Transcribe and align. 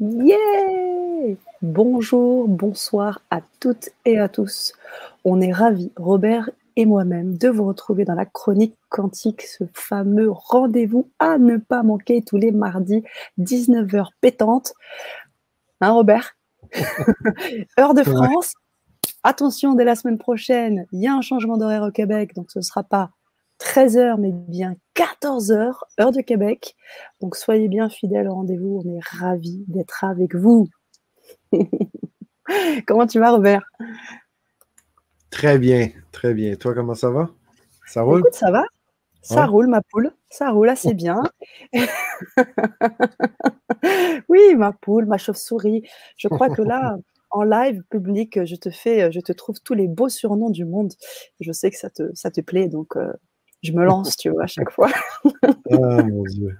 Yeah 0.00 1.36
Bonjour, 1.60 2.48
bonsoir 2.48 3.20
à 3.30 3.42
toutes 3.60 3.90
et 4.06 4.18
à 4.18 4.30
tous. 4.30 4.72
On 5.26 5.42
est 5.42 5.52
ravis, 5.52 5.92
Robert 5.96 6.48
et 6.76 6.86
moi-même, 6.86 7.36
de 7.36 7.50
vous 7.50 7.66
retrouver 7.66 8.06
dans 8.06 8.14
la 8.14 8.24
chronique 8.24 8.74
quantique, 8.88 9.42
ce 9.42 9.64
fameux 9.74 10.30
rendez-vous 10.30 11.10
à 11.18 11.36
ne 11.36 11.58
pas 11.58 11.82
manquer 11.82 12.22
tous 12.22 12.38
les 12.38 12.50
mardis, 12.50 13.04
19h 13.38 14.06
pétante. 14.22 14.72
Hein, 15.82 15.90
Robert? 15.90 16.34
Heure 17.78 17.92
de 17.92 18.02
France. 18.02 18.54
Attention, 19.22 19.74
dès 19.74 19.84
la 19.84 19.96
semaine 19.96 20.16
prochaine, 20.16 20.86
il 20.92 21.02
y 21.02 21.08
a 21.08 21.14
un 21.14 21.20
changement 21.20 21.58
d'horaire 21.58 21.82
au 21.82 21.90
Québec, 21.90 22.34
donc 22.34 22.50
ce 22.50 22.60
ne 22.60 22.64
sera 22.64 22.84
pas 22.84 23.10
13h, 23.60 24.18
mais 24.18 24.32
bien 24.32 24.74
14h, 24.96 25.74
heure 26.00 26.12
de 26.12 26.22
Québec. 26.22 26.74
Donc 27.20 27.36
soyez 27.36 27.68
bien 27.68 27.88
fidèles 27.88 28.28
au 28.28 28.34
rendez-vous. 28.34 28.82
On 28.84 28.96
est 28.96 29.04
ravis 29.04 29.64
d'être 29.68 30.04
avec 30.04 30.34
vous. 30.34 30.68
comment 32.86 33.06
tu 33.06 33.18
vas, 33.18 33.32
Robert? 33.32 33.62
Très 35.30 35.58
bien, 35.58 35.90
très 36.10 36.34
bien. 36.34 36.56
Toi, 36.56 36.74
comment 36.74 36.94
ça 36.94 37.10
va? 37.10 37.30
Ça 37.86 38.02
roule? 38.02 38.20
Écoute, 38.20 38.34
ça 38.34 38.50
va. 38.50 38.64
Ça 39.22 39.46
roule, 39.46 39.66
ma 39.66 39.82
poule. 39.82 40.10
Ça 40.30 40.50
roule 40.50 40.70
assez 40.70 40.94
bien. 40.94 41.22
oui, 44.28 44.54
ma 44.56 44.72
poule, 44.72 45.04
ma 45.04 45.18
chauve-souris. 45.18 45.86
Je 46.16 46.28
crois 46.28 46.48
que 46.48 46.62
là, 46.62 46.96
en 47.30 47.42
live 47.42 47.82
public, 47.90 48.44
je 48.44 48.56
te 48.56 48.70
fais, 48.70 49.12
je 49.12 49.20
te 49.20 49.32
trouve 49.32 49.60
tous 49.60 49.74
les 49.74 49.88
beaux 49.88 50.08
surnoms 50.08 50.50
du 50.50 50.64
monde. 50.64 50.94
Je 51.40 51.52
sais 51.52 51.70
que 51.70 51.76
ça 51.76 51.90
te, 51.90 52.10
ça 52.14 52.30
te 52.30 52.40
plaît, 52.40 52.68
donc 52.68 52.96
euh, 52.96 53.12
je 53.62 53.72
me 53.72 53.84
lance, 53.84 54.16
tu 54.16 54.30
vois, 54.30 54.44
à 54.44 54.46
chaque 54.46 54.70
fois. 54.70 54.90
ah, 55.44 56.02
mon 56.02 56.22
Dieu. 56.24 56.56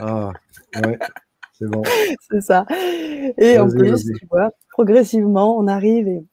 Ah, 0.00 0.32
ouais, 0.84 0.98
c'est 1.52 1.68
bon. 1.68 1.82
C'est 2.30 2.40
ça. 2.40 2.66
Et 3.38 3.58
en 3.58 3.68
plus, 3.68 4.04
tu 4.04 4.26
vois, 4.30 4.50
progressivement, 4.70 5.56
on 5.56 5.66
arrive 5.66 6.08
et, 6.08 6.24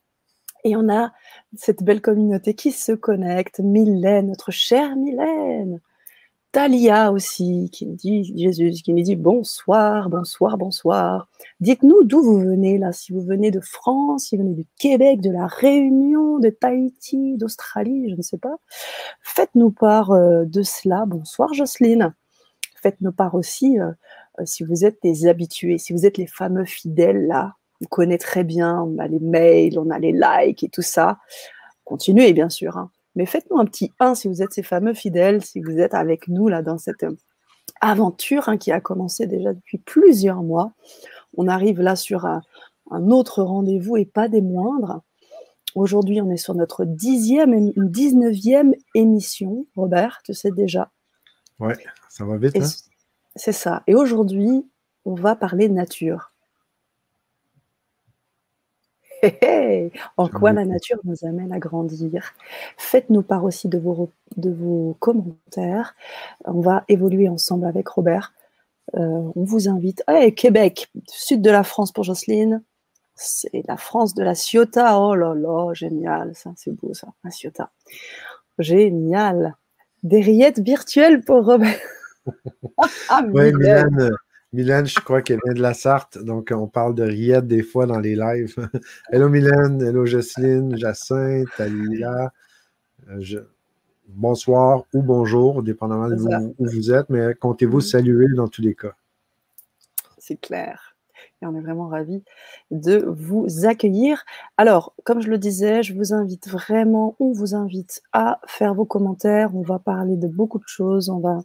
et, 0.64 0.76
on 0.76 0.90
a 0.90 1.12
cette 1.56 1.84
belle 1.84 2.02
communauté 2.02 2.54
qui 2.54 2.72
se 2.72 2.92
connecte. 2.92 3.60
Mylène, 3.60 4.28
notre 4.28 4.52
chère 4.52 4.96
Mylène. 4.96 5.80
Talia 6.52 7.12
aussi, 7.12 7.70
qui 7.72 7.86
dit, 7.86 8.34
Jésus, 8.36 8.72
qui 8.82 8.92
nous 8.92 9.04
dit 9.04 9.16
bonsoir, 9.16 10.10
bonsoir, 10.10 10.58
bonsoir. 10.58 11.28
Dites-nous 11.60 12.04
d'où 12.04 12.24
vous 12.24 12.40
venez 12.40 12.80
là, 12.80 12.92
si 12.92 13.12
vous 13.14 13.22
venez 13.22 13.52
de 13.52 13.60
France, 13.60 14.26
si 14.26 14.36
vous 14.36 14.44
venez 14.44 14.56
du 14.56 14.66
Québec, 14.80 15.22
de 15.22 15.30
la 15.30 15.46
Réunion, 15.46 16.40
de 16.40 16.50
Tahiti, 16.50 17.38
d'Australie, 17.38 18.10
je 18.10 18.16
ne 18.16 18.22
sais 18.24 18.40
pas. 18.40 18.56
Faites-nous 19.22 19.70
part 19.70 20.10
euh, 20.12 20.46
de 20.46 20.64
cela. 20.64 21.06
Bonsoir 21.06 21.54
Jocelyne. 21.54 22.16
Faites-nous 22.82 23.12
part 23.12 23.36
aussi 23.36 23.80
euh, 23.80 23.92
euh, 24.40 24.46
si 24.46 24.64
vous 24.64 24.86
êtes 24.86 24.98
des 25.04 25.28
habitués, 25.28 25.78
si 25.78 25.94
vous 25.94 26.08
êtes 26.08 26.18
les 26.18 26.28
fameux 26.28 26.66
fidèles 26.66 27.28
là. 27.28 27.54
On 27.82 27.86
connaît 27.86 28.18
très 28.18 28.44
bien, 28.44 28.82
on 28.82 28.98
a 28.98 29.08
les 29.08 29.20
mails, 29.20 29.80
on 29.80 29.90
a 29.90 30.00
les 30.00 30.12
likes 30.12 30.64
et 30.64 30.70
tout 30.70 30.82
ça. 30.82 31.20
Continuez 31.86 32.34
bien 32.34 32.50
sûr. 32.50 32.76
Hein. 32.78 32.90
Mais 33.16 33.26
faites-nous 33.26 33.58
un 33.58 33.66
petit 33.66 33.92
1 34.00 34.16
si 34.16 34.28
vous 34.28 34.42
êtes 34.42 34.54
ces 34.54 34.64
fameux 34.64 34.94
fidèles, 34.94 35.44
si 35.44 35.62
vous 35.62 35.80
êtes 35.80 35.94
avec 35.94 36.28
nous 36.28 36.48
là 36.48 36.62
dans 36.62 36.78
cette 36.78 37.04
euh, 37.04 37.16
aventure 37.82 38.50
hein, 38.50 38.58
qui 38.58 38.72
a 38.72 38.80
commencé 38.80 39.28
déjà 39.28 39.54
depuis 39.54 39.78
plusieurs 39.78 40.44
mois. 40.44 40.74
On 41.38 41.48
arrive 41.48 41.82
là 41.82 41.96
sur 41.96 42.26
un, 42.26 42.42
autre 42.92 43.44
rendez-vous 43.44 43.98
et 43.98 44.06
pas 44.06 44.28
des 44.28 44.42
moindres. 44.42 45.02
Aujourd'hui, 45.76 46.22
on 46.22 46.32
est 46.32 46.38
sur 46.38 46.56
notre 46.56 46.84
dixième, 46.86 47.54
une 47.54 47.72
19e 47.72 48.74
émission. 48.96 49.68
Robert, 49.76 50.22
tu 50.24 50.34
sais 50.34 50.50
déjà. 50.52 50.90
Ouais, 51.60 51.76
ça 52.10 52.26
va 52.26 52.38
vite. 52.38 52.58
Hein? 52.58 52.68
C'est 53.36 53.52
ça. 53.52 53.84
Et 53.86 53.94
aujourd'hui, 53.94 54.66
on 55.06 55.14
va 55.14 55.36
parler 55.36 55.70
nature. 55.70 56.32
En 60.18 60.28
quoi 60.28 60.52
la 60.52 60.66
nature 60.66 61.00
nous 61.04 61.26
amène 61.26 61.52
à 61.52 61.60
grandir? 61.60 62.34
Faites-nous 62.78 63.22
part 63.22 63.44
aussi 63.44 63.68
de 63.68 63.78
vos, 63.78 64.12
de 64.38 64.50
vos 64.50 64.96
commentaires. 65.00 65.96
On 66.46 66.62
va 66.62 66.84
évoluer 66.88 67.30
ensemble 67.30 67.66
avec 67.66 67.88
Robert. 67.88 68.34
Euh, 68.96 69.32
on 69.36 69.44
vous 69.44 69.70
invite. 69.70 70.04
Hey, 70.08 70.34
Québec, 70.34 70.90
sud 71.08 71.42
de 71.42 71.52
la 71.52 71.64
France 71.64 71.92
pour 71.92 72.04
Jocelyne. 72.04 72.64
C'est 73.16 73.64
la 73.68 73.78
France 73.78 74.14
de 74.14 74.24
la 74.24 74.34
Ciotat. 74.34 75.00
Oh 75.00 75.14
là 75.14 75.34
là, 75.36 75.74
génial, 75.74 76.32
ça, 76.36 76.52
c'est 76.56 76.72
beau 76.72 76.94
ça, 76.94 77.10
la 77.24 77.32
Ciotat. 77.32 77.70
Génial. 78.58 79.56
Des 80.04 80.22
rillettes 80.22 80.60
virtuelles 80.60 81.22
pour 81.22 81.46
Robert. 81.46 81.80
ah, 83.10 83.22
oui, 83.32 83.52
Mylène, 83.54 84.12
Mylène, 84.52 84.88
je 84.88 85.00
crois 85.00 85.22
qu'elle 85.22 85.40
vient 85.46 85.54
de 85.54 85.62
la 85.62 85.76
Sarthe, 85.76 86.18
donc 86.18 86.52
on 86.52 86.68
parle 86.68 86.96
de 86.96 87.04
rillettes 87.04 87.48
des 87.48 87.62
fois 87.62 87.86
dans 87.86 88.00
les 88.00 88.16
lives. 88.16 88.56
hello 89.12 89.30
Mylène, 89.30 89.80
hello 89.82 90.08
Jocelyne, 90.08 90.76
Jacinthe, 90.76 91.48
Talia. 91.56 92.34
Euh, 93.10 93.22
bonsoir 94.08 94.86
ou 94.94 95.04
bonjour, 95.04 95.62
dépendamment 95.62 96.10
de 96.10 96.16
où 96.58 96.66
vous 96.66 96.92
êtes, 96.92 97.10
mais 97.10 97.36
comptez-vous 97.36 97.78
mm. 97.78 97.82
saluer 97.82 98.28
dans 98.36 98.48
tous 98.48 98.64
les 98.64 98.74
cas? 98.74 98.96
C'est 100.18 100.42
clair. 100.42 100.96
Et 101.42 101.46
on 101.46 101.56
est 101.56 101.62
vraiment 101.62 101.88
ravis 101.88 102.24
de 102.72 103.06
vous 103.08 103.66
accueillir. 103.66 104.26
Alors, 104.58 104.94
comme 105.04 105.22
je 105.22 105.30
le 105.30 105.38
disais, 105.38 105.84
je 105.84 105.94
vous 105.94 106.14
invite 106.14 106.50
vraiment, 106.50 107.16
on 107.20 107.32
vous 107.32 107.56
invite 107.56 108.02
à 108.12 108.42
faire 108.48 108.74
vos 108.74 108.86
commentaires. 108.86 109.56
On 109.56 109.62
va 109.62 109.80
parler 109.80 110.18
de 110.18 110.28
beaucoup 110.28 110.60
de 110.60 110.68
choses. 110.68 111.10
On 111.10 111.20
va, 111.20 111.40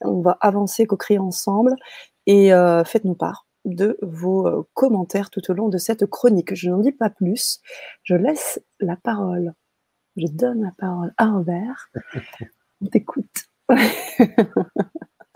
on 0.00 0.20
va 0.20 0.36
avancer, 0.40 0.86
co-créer 0.86 1.18
ensemble. 1.18 1.76
Et 2.30 2.52
euh, 2.52 2.84
faites-nous 2.84 3.16
part 3.16 3.48
de 3.64 3.98
vos 4.02 4.46
euh, 4.46 4.62
commentaires 4.72 5.30
tout 5.30 5.50
au 5.50 5.52
long 5.52 5.68
de 5.68 5.78
cette 5.78 6.06
chronique. 6.06 6.54
Je 6.54 6.70
n'en 6.70 6.78
dis 6.78 6.92
pas 6.92 7.10
plus. 7.10 7.58
Je 8.04 8.14
laisse 8.14 8.62
la 8.78 8.94
parole. 8.94 9.52
Je 10.16 10.28
donne 10.28 10.62
la 10.62 10.70
parole 10.78 11.12
à 11.16 11.26
Robert. 11.26 11.90
On 12.80 12.86
t'écoute. 12.86 13.48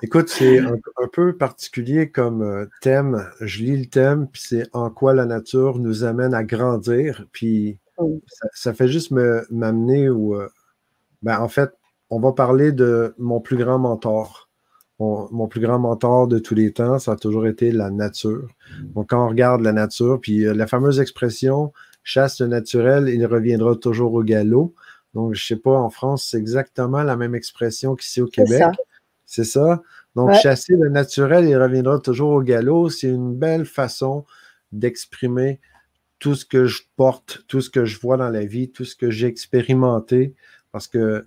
Écoute, 0.03 0.28
c'est 0.28 0.60
un, 0.60 0.78
peu 1.12 1.37
particulier 1.37 2.12
comme 2.12 2.43
euh, 2.43 2.66
thème. 2.81 3.28
Je 3.41 3.65
lis 3.65 3.76
le 3.76 3.87
thème, 3.87 4.28
puis 4.28 4.43
c'est 4.47 4.69
en 4.72 4.88
quoi 4.88 5.15
la 5.15 5.26
nature 5.26 5.81
nous 5.81 6.05
amène 6.05 6.32
à 6.32 6.44
grandir. 6.44 7.26
Puis 7.32 7.81
ça, 8.53 8.72
fait 8.72 8.87
juste 8.87 9.11
m'amener 9.11 10.11
où, 10.11 10.37
ben, 11.22 11.41
en 11.41 11.49
fait, 11.49 11.72
on 12.09 12.21
va 12.21 12.32
parler 12.32 12.71
de 12.71 13.16
mon 13.19 13.41
plus 13.41 13.56
grand 13.56 13.81
mentor 13.81 14.44
mon, 15.00 15.49
plus 15.49 15.60
grand 15.60 15.78
mentor 15.78 16.28
de 16.28 16.38
tous 16.38 16.55
les 16.55 16.72
temps, 16.72 16.99
ça 16.99 17.12
a 17.12 17.16
toujours 17.16 17.47
été 17.47 17.72
la 17.72 17.91
nature. 17.91 18.49
Donc, 18.94 19.10
quand 19.10 19.25
on 19.25 19.28
regarde 19.28 19.60
la 19.62 19.72
nature, 19.72 20.21
puis 20.21 20.47
euh, 20.47 20.55
la 20.55 20.66
fameuse 20.66 21.00
expression 21.00 21.72
chasse 22.05 22.41
le 22.41 22.47
naturel, 22.47 23.09
il 23.09 23.25
reviendra 23.27 23.75
toujours 23.77 24.15
au 24.15 24.22
galop. 24.22 24.75
Donc, 25.15 25.34
je 25.34 25.43
ne 25.43 25.56
sais 25.56 25.60
pas, 25.60 25.78
en 25.78 25.91
France, 25.91 26.28
c'est 26.31 26.38
exactement 26.38 27.03
la 27.03 27.16
même 27.16 27.34
expression 27.34 27.97
qu'ici 27.97 28.21
au 28.21 28.27
Québec. 28.27 28.65
C'est 29.27 29.44
ça. 29.44 29.82
Donc, 30.15 30.32
chasser 30.34 30.75
le 30.77 30.88
naturel, 30.91 31.47
il 31.47 31.56
reviendra 31.56 31.99
toujours 31.99 32.32
au 32.32 32.43
galop. 32.43 32.88
C'est 32.88 33.09
une 33.09 33.34
belle 33.34 33.65
façon 33.65 34.25
d'exprimer 34.71 35.61
tout 36.19 36.34
ce 36.34 36.44
que 36.44 36.66
je 36.66 36.82
porte, 36.97 37.44
tout 37.49 37.61
ce 37.61 37.71
que 37.71 37.84
je 37.84 37.99
vois 37.99 38.16
dans 38.16 38.28
la 38.28 38.44
vie, 38.44 38.71
tout 38.71 38.84
ce 38.84 38.94
que 38.94 39.11
j'ai 39.11 39.26
expérimenté. 39.26 40.34
Parce 40.72 40.87
que, 40.87 41.26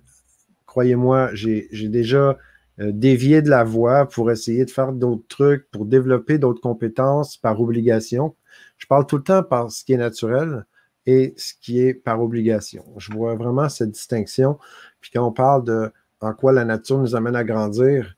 croyez-moi, 0.66 1.30
j'ai 1.34 1.68
déjà 1.88 2.38
dévier 2.78 3.42
de 3.42 3.50
la 3.50 3.64
voie 3.64 4.06
pour 4.08 4.30
essayer 4.30 4.64
de 4.64 4.70
faire 4.70 4.92
d'autres 4.92 5.26
trucs, 5.28 5.70
pour 5.70 5.84
développer 5.84 6.38
d'autres 6.38 6.60
compétences 6.60 7.36
par 7.36 7.60
obligation. 7.60 8.36
Je 8.76 8.86
parle 8.86 9.06
tout 9.06 9.16
le 9.16 9.24
temps 9.24 9.42
par 9.42 9.70
ce 9.70 9.84
qui 9.84 9.92
est 9.92 9.98
naturel 9.98 10.64
et 11.06 11.34
ce 11.36 11.54
qui 11.60 11.80
est 11.80 11.94
par 11.94 12.22
obligation. 12.22 12.84
Je 12.98 13.12
vois 13.12 13.34
vraiment 13.34 13.68
cette 13.68 13.90
distinction. 13.90 14.58
Puis 15.00 15.10
quand 15.12 15.26
on 15.26 15.32
parle 15.32 15.64
de 15.64 15.90
en 16.20 16.32
quoi 16.34 16.52
la 16.52 16.64
nature 16.64 16.98
nous 16.98 17.16
amène 17.16 17.36
à 17.36 17.44
grandir, 17.44 18.16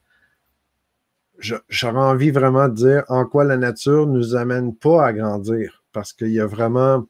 j'aurais 1.68 1.98
envie 1.98 2.30
vraiment 2.30 2.68
de 2.68 2.74
dire 2.74 3.04
en 3.08 3.24
quoi 3.24 3.44
la 3.44 3.56
nature 3.56 4.06
nous 4.06 4.34
amène 4.34 4.74
pas 4.74 5.06
à 5.06 5.12
grandir. 5.12 5.84
Parce 5.92 6.12
qu'il 6.12 6.30
y 6.30 6.40
a 6.40 6.46
vraiment, 6.46 7.06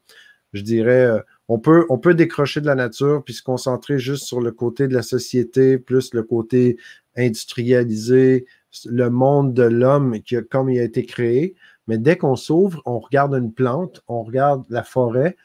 je 0.53 0.61
dirais, 0.61 1.05
euh, 1.05 1.19
on 1.47 1.59
peut, 1.59 1.85
on 1.89 1.97
peut 1.97 2.13
décrocher 2.13 2.61
de 2.61 2.65
la 2.65 2.75
nature 2.75 3.23
puis 3.23 3.33
se 3.33 3.43
concentrer 3.43 3.99
juste 3.99 4.25
sur 4.25 4.41
le 4.41 4.51
côté 4.51 4.87
de 4.87 4.93
la 4.93 5.01
société, 5.01 5.77
plus 5.77 6.13
le 6.13 6.23
côté 6.23 6.77
industrialisé, 7.17 8.45
le 8.85 9.09
monde 9.09 9.53
de 9.53 9.63
l'homme 9.63 10.15
comme 10.49 10.69
il 10.69 10.79
a 10.79 10.83
été 10.83 11.05
créé. 11.05 11.55
Mais 11.87 11.97
dès 11.97 12.17
qu'on 12.17 12.35
s'ouvre, 12.35 12.81
on 12.85 12.99
regarde 12.99 13.33
une 13.33 13.53
plante, 13.53 14.01
on 14.07 14.23
regarde 14.23 14.63
la 14.69 14.83
forêt, 14.83 15.35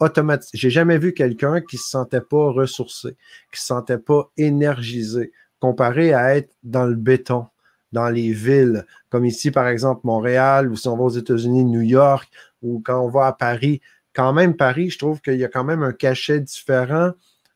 automatiquement. 0.00 0.58
J'ai 0.58 0.70
jamais 0.70 0.98
vu 0.98 1.14
quelqu'un 1.14 1.60
qui 1.60 1.76
se 1.76 1.88
sentait 1.88 2.20
pas 2.20 2.50
ressourcé, 2.50 3.16
qui 3.52 3.60
se 3.60 3.66
sentait 3.66 3.98
pas 3.98 4.30
énergisé, 4.36 5.32
comparé 5.60 6.12
à 6.12 6.36
être 6.36 6.52
dans 6.62 6.86
le 6.86 6.96
béton, 6.96 7.46
dans 7.92 8.08
les 8.08 8.32
villes, 8.32 8.86
comme 9.10 9.24
ici, 9.24 9.50
par 9.50 9.68
exemple, 9.68 10.00
Montréal, 10.04 10.70
ou 10.70 10.76
si 10.76 10.88
on 10.88 10.96
va 10.96 11.04
aux 11.04 11.10
États-Unis, 11.10 11.64
New 11.64 11.82
York, 11.82 12.28
ou 12.62 12.82
quand 12.84 13.00
on 13.00 13.08
va 13.08 13.26
à 13.26 13.32
Paris. 13.32 13.80
Quand 14.14 14.32
même, 14.32 14.56
Paris, 14.56 14.90
je 14.90 14.98
trouve 14.98 15.20
qu'il 15.20 15.36
y 15.36 15.44
a 15.44 15.48
quand 15.48 15.64
même 15.64 15.82
un 15.82 15.92
cachet 15.92 16.40
différent 16.40 17.12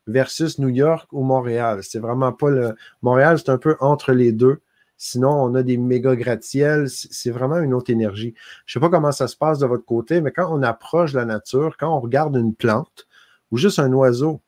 versus 0.06 0.58
New 0.58 0.68
York 0.68 1.08
ou 1.12 1.22
Montréal. 1.22 1.80
C'est 1.82 1.98
vraiment 1.98 2.32
pas 2.32 2.50
le. 2.50 2.74
Montréal, 3.02 3.38
c'est 3.38 3.50
un 3.50 3.58
peu 3.58 3.76
entre 3.80 4.12
les 4.12 4.32
deux. 4.32 4.60
Sinon, 4.98 5.30
on 5.30 5.54
a 5.54 5.62
des 5.62 5.76
méga 5.76 6.16
gratte-ciels. 6.16 6.88
C'est 6.88 7.30
vraiment 7.30 7.58
une 7.58 7.74
autre 7.74 7.90
énergie. 7.90 8.34
Je 8.64 8.78
ne 8.78 8.80
sais 8.80 8.88
pas 8.88 8.90
comment 8.90 9.12
ça 9.12 9.28
se 9.28 9.36
passe 9.36 9.58
de 9.58 9.66
votre 9.66 9.84
côté, 9.84 10.20
mais 10.20 10.32
quand 10.32 10.48
on 10.50 10.62
approche 10.62 11.12
la 11.12 11.24
nature, 11.24 11.76
quand 11.78 11.94
on 11.94 12.00
regarde 12.00 12.36
une 12.36 12.54
plante 12.54 13.06
ou 13.50 13.58
juste 13.58 13.78
un 13.78 13.92
oiseau, 13.92 14.40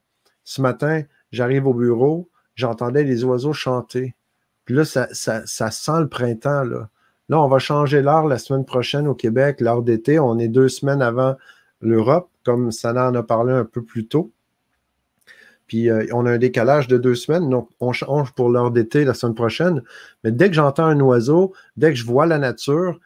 ce 0.45 0.63
matin, 0.63 1.03
j'arrive 1.33 1.67
au 1.67 1.75
bureau, 1.75 2.31
j'entendais 2.55 3.05
les 3.05 3.25
oiseaux 3.25 3.53
chanter. 3.53 4.15
Puis 4.65 4.75
là, 4.75 4.85
ça, 4.85 5.09
ça, 5.13 5.47
ça 5.47 5.71
sent 5.71 6.01
le 6.01 6.09
printemps. 6.09 6.65
Là. 6.65 6.89
là, 7.29 7.41
on 7.41 7.49
va 7.49 7.59
changer 7.59 8.01
l'heure 8.01 8.27
la 8.27 8.39
semaine 8.39 8.65
prochaine 8.65 9.07
au 9.07 9.15
Québec, 9.15 9.61
l'heure 9.61 9.83
d'été. 9.83 10.19
On 10.19 10.39
est 10.39 10.49
deux 10.49 10.69
semaines 10.69 11.03
avant 11.03 11.37
l'Europe, 11.81 12.31
comme 12.45 12.73
Sana 12.73 13.09
en 13.09 13.15
a 13.15 13.23
parlé 13.23 13.53
un 13.53 13.65
peu 13.65 13.83
plus 13.83 14.07
tôt. 14.07 14.33
Puis 15.69 15.91
euh, 15.91 16.07
on 16.13 16.27
a 16.27 16.33
un 16.33 16.39
décalage 16.39 16.89
de 16.89 16.99
deux 16.99 17.15
semaines, 17.15 17.49
donc 17.49 17.69
on 17.79 17.93
change 17.93 18.33
pour 18.33 18.49
l'heure 18.49 18.71
d'été 18.71 19.05
la 19.05 19.15
semaine 19.15 19.35
prochaine. 19.35 19.83
Mais 20.25 20.33
dès 20.33 20.49
que 20.49 20.55
j'entends 20.55 20.87
un 20.87 20.99
oiseau, 21.01 21.55
dès 21.77 21.91
que 21.91 21.97
je 21.97 22.05
vois 22.05 22.27
la 22.27 22.39
nature, 22.39 22.99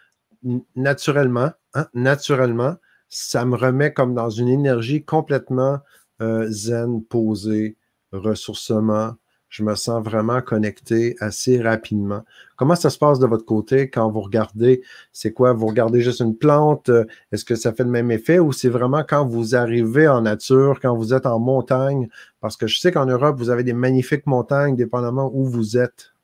naturellement, 0.76 1.50
hein, 1.74 1.86
naturellement, 1.92 2.76
ça 3.08 3.44
me 3.44 3.56
remet 3.56 3.92
comme 3.92 4.14
dans 4.14 4.30
une 4.30 4.48
énergie 4.48 5.04
complètement 5.04 5.80
euh, 6.22 6.46
zen, 6.48 7.04
posée, 7.04 7.76
ressourcement, 8.12 9.16
je 9.52 9.62
me 9.62 9.75
sens 9.75 10.02
vraiment 10.02 10.40
connecté 10.40 11.14
assez 11.20 11.60
rapidement. 11.60 12.22
Comment 12.56 12.75
ça 12.75 12.88
se 12.88 12.96
passe 12.96 13.19
de 13.19 13.26
votre 13.26 13.44
côté 13.44 13.90
quand 13.90 14.10
vous 14.10 14.22
regardez, 14.22 14.82
c'est 15.12 15.34
quoi, 15.34 15.52
vous 15.52 15.66
regardez 15.66 16.00
juste 16.00 16.20
une 16.20 16.34
plante, 16.34 16.88
euh, 16.88 17.04
est-ce 17.32 17.44
que 17.44 17.54
ça 17.54 17.75
fait 17.75 17.84
le 17.84 17.90
même 17.90 18.10
effet 18.10 18.38
ou 18.38 18.52
c'est 18.52 18.70
vraiment 18.70 19.04
quand 19.06 19.26
vous 19.26 19.54
arrivez 19.54 20.08
en 20.08 20.22
nature, 20.22 20.81
quand 20.81 20.96
vous 20.96 21.12
êtes 21.12 21.26
en 21.26 21.38
montagne? 21.38 22.08
Parce 22.40 22.56
que 22.56 22.66
je 22.66 22.81
sais 22.81 22.93
qu'en 22.93 23.04
Europe, 23.04 23.37
vous 23.37 23.50
avez 23.50 23.62
des 23.62 23.75
magnifiques 23.75 24.26
montagnes, 24.26 24.75
dépendamment 24.75 25.31
où 25.34 25.44
vous 25.44 25.76
êtes. 25.76 26.14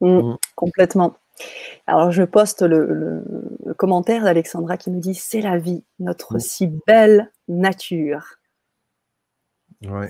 Mm, 0.00 0.18
mm. 0.18 0.36
Complètement. 0.54 1.16
Alors, 1.88 2.12
je 2.12 2.22
poste 2.22 2.62
le, 2.62 3.24
commentaire 3.76 4.22
d'Alexandra 4.22 4.76
qui 4.76 4.92
nous 4.92 5.00
dit 5.00 5.16
C'est 5.16 5.40
la 5.40 5.58
vie, 5.58 5.82
notre 5.98 6.36
mm. 6.36 6.40
si 6.40 6.68
belle 6.86 7.32
nature. 7.48 8.36
Ouais. 9.84 10.08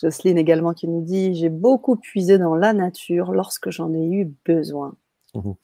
Jocelyne 0.00 0.38
également 0.38 0.74
qui 0.74 0.88
nous 0.88 1.02
dit 1.02 1.34
J'ai 1.34 1.48
beaucoup 1.48 1.96
puisé 1.96 2.38
dans 2.38 2.54
la 2.54 2.72
nature 2.72 3.32
lorsque 3.32 3.70
j'en 3.70 3.92
ai 3.94 4.04
eu 4.04 4.32
besoin. 4.44 4.96
Mhm. 5.34 5.54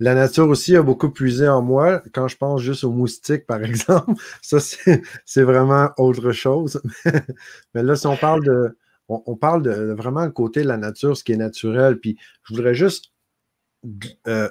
La 0.00 0.14
nature 0.14 0.48
aussi 0.48 0.76
a 0.76 0.82
beaucoup 0.82 1.10
puisé 1.10 1.48
en 1.48 1.62
moi. 1.62 2.02
Quand 2.12 2.28
je 2.28 2.36
pense 2.36 2.60
juste 2.60 2.84
aux 2.84 2.90
moustiques, 2.90 3.46
par 3.46 3.62
exemple, 3.64 4.12
ça, 4.42 4.58
c'est 4.60 5.42
vraiment 5.42 5.90
autre 5.98 6.32
chose. 6.32 6.82
Mais 7.74 7.82
là, 7.82 7.96
si 7.96 8.06
on 8.06 8.16
parle 8.16 8.44
de. 8.44 8.76
On, 9.10 9.36
parle 9.36 9.62
de 9.62 9.92
vraiment 9.92 10.24
le 10.24 10.30
côté 10.30 10.62
de 10.62 10.68
la 10.68 10.78
nature, 10.78 11.14
ce 11.14 11.22
qui 11.22 11.32
est 11.32 11.36
naturel. 11.36 11.98
Puis 12.00 12.16
je 12.44 12.54
voudrais 12.54 12.74
juste. 12.74 13.12
Euh, 14.26 14.48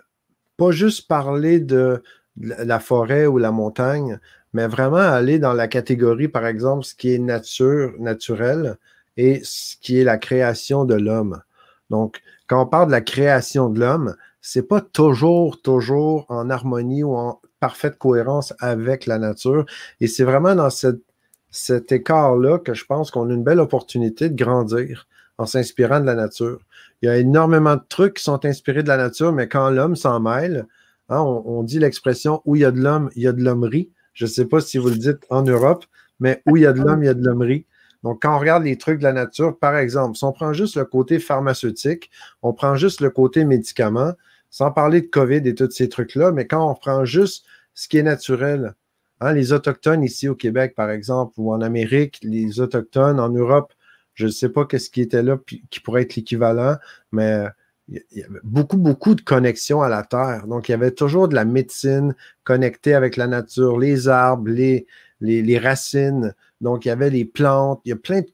pas 0.57 0.69
juste 0.69 1.07
parler 1.07 1.59
de 1.59 2.03
la 2.37 2.79
forêt 2.79 3.25
ou 3.25 3.39
la 3.39 3.51
montagne, 3.51 4.19
mais 4.53 4.67
vraiment 4.67 4.97
aller 4.97 5.39
dans 5.39 5.53
la 5.53 5.67
catégorie, 5.67 6.27
par 6.27 6.45
exemple, 6.45 6.83
ce 6.83 6.93
qui 6.93 7.13
est 7.13 7.17
nature, 7.17 7.93
naturel, 7.99 8.77
et 9.17 9.41
ce 9.43 9.75
qui 9.81 9.99
est 9.99 10.03
la 10.03 10.17
création 10.17 10.85
de 10.85 10.95
l'homme. 10.95 11.41
Donc, 11.89 12.21
quand 12.47 12.63
on 12.63 12.65
parle 12.65 12.87
de 12.87 12.91
la 12.91 13.01
création 13.01 13.69
de 13.69 13.79
l'homme, 13.79 14.15
c'est 14.41 14.67
pas 14.67 14.81
toujours, 14.81 15.61
toujours 15.61 16.25
en 16.29 16.49
harmonie 16.49 17.03
ou 17.03 17.15
en 17.15 17.39
parfaite 17.59 17.97
cohérence 17.97 18.53
avec 18.59 19.05
la 19.05 19.17
nature. 19.17 19.65
Et 20.01 20.07
c'est 20.07 20.23
vraiment 20.23 20.55
dans 20.55 20.69
cet 20.69 21.91
écart-là 21.91 22.59
que 22.59 22.73
je 22.73 22.85
pense 22.85 23.09
qu'on 23.09 23.29
a 23.29 23.33
une 23.33 23.43
belle 23.43 23.61
opportunité 23.61 24.29
de 24.29 24.35
grandir 24.35 25.07
en 25.37 25.45
s'inspirant 25.45 25.99
de 25.99 26.05
la 26.05 26.15
nature. 26.15 26.59
Il 27.01 27.05
y 27.05 27.09
a 27.09 27.17
énormément 27.17 27.75
de 27.75 27.81
trucs 27.87 28.15
qui 28.15 28.23
sont 28.23 28.45
inspirés 28.45 28.83
de 28.83 28.87
la 28.87 28.97
nature, 28.97 29.31
mais 29.31 29.47
quand 29.47 29.69
l'homme 29.69 29.95
s'en 29.95 30.19
mêle, 30.19 30.67
hein, 31.09 31.21
on, 31.21 31.43
on, 31.45 31.63
dit 31.63 31.79
l'expression 31.79 32.41
où 32.45 32.55
il 32.55 32.63
y 32.63 32.65
a 32.65 32.71
de 32.71 32.81
l'homme, 32.81 33.09
il 33.15 33.23
y 33.23 33.27
a 33.27 33.33
de 33.33 33.41
l'hommerie. 33.41 33.89
Je 34.13 34.25
ne 34.25 34.29
sais 34.29 34.45
pas 34.45 34.59
si 34.59 34.77
vous 34.77 34.89
le 34.89 34.97
dites 34.97 35.25
en 35.29 35.43
Europe, 35.43 35.85
mais 36.19 36.41
où 36.45 36.57
il 36.57 36.63
y 36.63 36.65
a 36.65 36.73
de 36.73 36.81
l'homme, 36.81 37.03
il 37.03 37.07
y 37.07 37.09
a 37.09 37.13
de 37.13 37.25
l'hommerie. 37.25 37.65
Donc, 38.03 38.21
quand 38.21 38.35
on 38.35 38.39
regarde 38.39 38.63
les 38.63 38.77
trucs 38.77 38.99
de 38.99 39.03
la 39.03 39.13
nature, 39.13 39.57
par 39.57 39.77
exemple, 39.77 40.17
si 40.17 40.23
on 40.23 40.33
prend 40.33 40.53
juste 40.53 40.75
le 40.75 40.85
côté 40.85 41.19
pharmaceutique, 41.19 42.11
on 42.41 42.53
prend 42.53 42.75
juste 42.75 43.01
le 43.01 43.09
côté 43.09 43.45
médicament, 43.45 44.13
sans 44.49 44.71
parler 44.71 45.01
de 45.01 45.07
COVID 45.07 45.41
et 45.45 45.55
tous 45.55 45.71
ces 45.71 45.89
trucs-là, 45.89 46.31
mais 46.31 46.45
quand 46.45 46.69
on 46.69 46.75
prend 46.75 47.05
juste 47.05 47.45
ce 47.73 47.87
qui 47.87 47.97
est 47.97 48.03
naturel, 48.03 48.73
hein, 49.21 49.33
les 49.33 49.53
Autochtones 49.53 50.03
ici 50.03 50.27
au 50.27 50.35
Québec, 50.35 50.73
par 50.75 50.91
exemple, 50.91 51.33
ou 51.37 51.53
en 51.53 51.61
Amérique, 51.61 52.19
les 52.21 52.59
Autochtones 52.59 53.19
en 53.19 53.29
Europe, 53.29 53.73
je 54.13 54.25
ne 54.25 54.31
sais 54.31 54.49
pas 54.49 54.65
qu'est-ce 54.65 54.89
qui 54.89 55.01
était 55.01 55.23
là 55.23 55.37
qui 55.71 55.79
pourrait 55.79 56.03
être 56.03 56.15
l'équivalent, 56.15 56.75
mais 57.11 57.45
il 57.87 58.01
y 58.11 58.23
avait 58.23 58.39
beaucoup, 58.43 58.77
beaucoup 58.77 59.15
de 59.15 59.21
connexions 59.21 59.81
à 59.81 59.89
la 59.89 60.03
Terre. 60.03 60.47
Donc, 60.47 60.69
il 60.69 60.71
y 60.71 60.75
avait 60.75 60.91
toujours 60.91 61.27
de 61.27 61.35
la 61.35 61.45
médecine 61.45 62.15
connectée 62.43 62.93
avec 62.93 63.17
la 63.17 63.27
nature, 63.27 63.77
les 63.77 64.07
arbres, 64.07 64.49
les, 64.49 64.87
les, 65.23 65.57
racines. 65.57 66.33
Donc, 66.61 66.85
il 66.85 66.89
y 66.89 66.91
avait 66.91 67.09
les 67.09 67.25
plantes. 67.25 67.81
Il 67.85 67.89
y 67.89 67.93
a 67.93 67.97
plein 67.97 68.21
de 68.21 68.29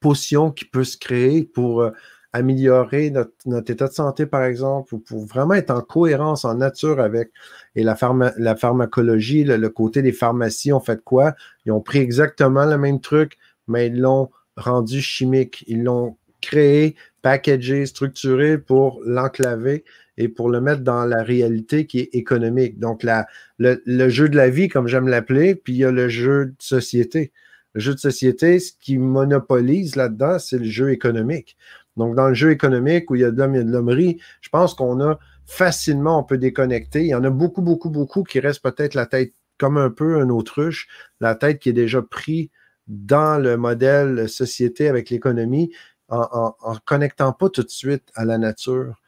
potions 0.00 0.50
qui 0.50 0.64
peuvent 0.64 0.84
se 0.84 0.96
créer 0.96 1.44
pour 1.44 1.82
euh, 1.82 1.90
améliorer 2.32 3.10
notre, 3.10 3.70
état 3.70 3.88
de 3.88 3.92
santé, 3.92 4.26
par 4.26 4.44
exemple, 4.44 4.94
ou 4.94 4.98
pour 4.98 5.26
vraiment 5.26 5.54
être 5.54 5.70
en 5.70 5.82
cohérence, 5.82 6.44
en 6.44 6.54
nature 6.54 7.00
avec. 7.00 7.30
Et 7.74 7.82
la, 7.82 7.96
la 8.38 8.56
pharmacologie, 8.56 9.44
le, 9.44 9.68
côté 9.68 10.02
des 10.02 10.12
pharmacies 10.12 10.72
ont 10.72 10.80
fait 10.80 11.02
quoi? 11.02 11.34
Ils 11.66 11.72
ont 11.72 11.80
pris 11.80 11.98
exactement 11.98 12.64
le 12.64 12.78
même 12.78 13.00
truc, 13.00 13.36
mais 13.68 13.88
ils 13.88 14.00
l'ont 14.00 14.30
rendu 14.56 15.00
chimique. 15.00 15.64
Ils 15.66 15.82
l'ont 15.82 16.16
créé, 16.40 16.96
packagé, 17.22 17.84
structuré 17.84 18.56
pour 18.58 19.00
l'enclaver 19.04 19.84
et 20.20 20.28
pour 20.28 20.50
le 20.50 20.60
mettre 20.60 20.82
dans 20.82 21.06
la 21.06 21.22
réalité 21.22 21.86
qui 21.86 22.00
est 22.00 22.10
économique. 22.12 22.78
Donc, 22.78 23.02
la, 23.02 23.26
le, 23.58 24.08
jeu 24.10 24.28
de 24.28 24.36
la 24.36 24.50
vie, 24.50 24.68
comme 24.68 24.86
j'aime 24.86 25.08
l'appeler, 25.08 25.54
puis 25.54 25.72
il 25.72 25.78
y 25.78 25.84
a 25.86 25.90
le 25.90 26.10
jeu 26.10 26.46
de 26.46 26.54
société. 26.58 27.32
Le 27.72 27.80
jeu 27.80 27.94
de 27.94 27.98
société, 27.98 28.58
ce 28.58 28.72
qui 28.78 28.98
monopolise 28.98 29.96
là-dedans, 29.96 30.38
c'est 30.38 30.58
le 30.58 30.66
jeu 30.66 30.90
économique. 30.90 31.56
Donc, 31.96 32.16
dans 32.16 32.28
le 32.28 32.34
jeu 32.34 32.50
économique 32.50 33.10
où 33.10 33.14
il 33.14 33.22
y 33.22 33.24
a 33.24 33.30
de 33.30 33.38
l'homme, 33.38 33.54
a 33.54 33.62
de 33.62 33.70
l'hommerie, 33.70 34.20
je 34.42 34.50
pense 34.50 34.74
qu'on 34.74 35.00
a 35.00 35.18
facilement, 35.46 36.18
on 36.18 36.22
peut 36.22 36.36
déconnecter. 36.36 37.00
Il 37.00 37.08
y 37.08 37.14
en 37.14 37.24
a 37.24 37.30
beaucoup, 37.30 37.62
beaucoup, 37.62 37.88
beaucoup 37.88 38.22
qui 38.22 38.40
restent 38.40 38.62
peut-être 38.62 38.92
la 38.92 39.06
tête 39.06 39.32
comme 39.56 39.78
un 39.78 39.90
peu 39.90 40.20
un 40.20 40.28
autruche, 40.28 40.86
la 41.20 41.34
tête 41.34 41.60
qui 41.60 41.70
est 41.70 41.74
déjà 41.74 42.02
pris 42.02 42.50
dans 42.88 43.40
le 43.42 43.56
modèle 43.56 44.28
société 44.28 44.86
avec 44.88 45.08
l'économie, 45.08 45.72
en 46.08 46.54
ne 46.74 46.78
connectant 46.84 47.32
pas 47.32 47.48
tout 47.48 47.62
de 47.62 47.70
suite 47.70 48.10
à 48.14 48.26
la 48.26 48.36
nature. 48.36 49.00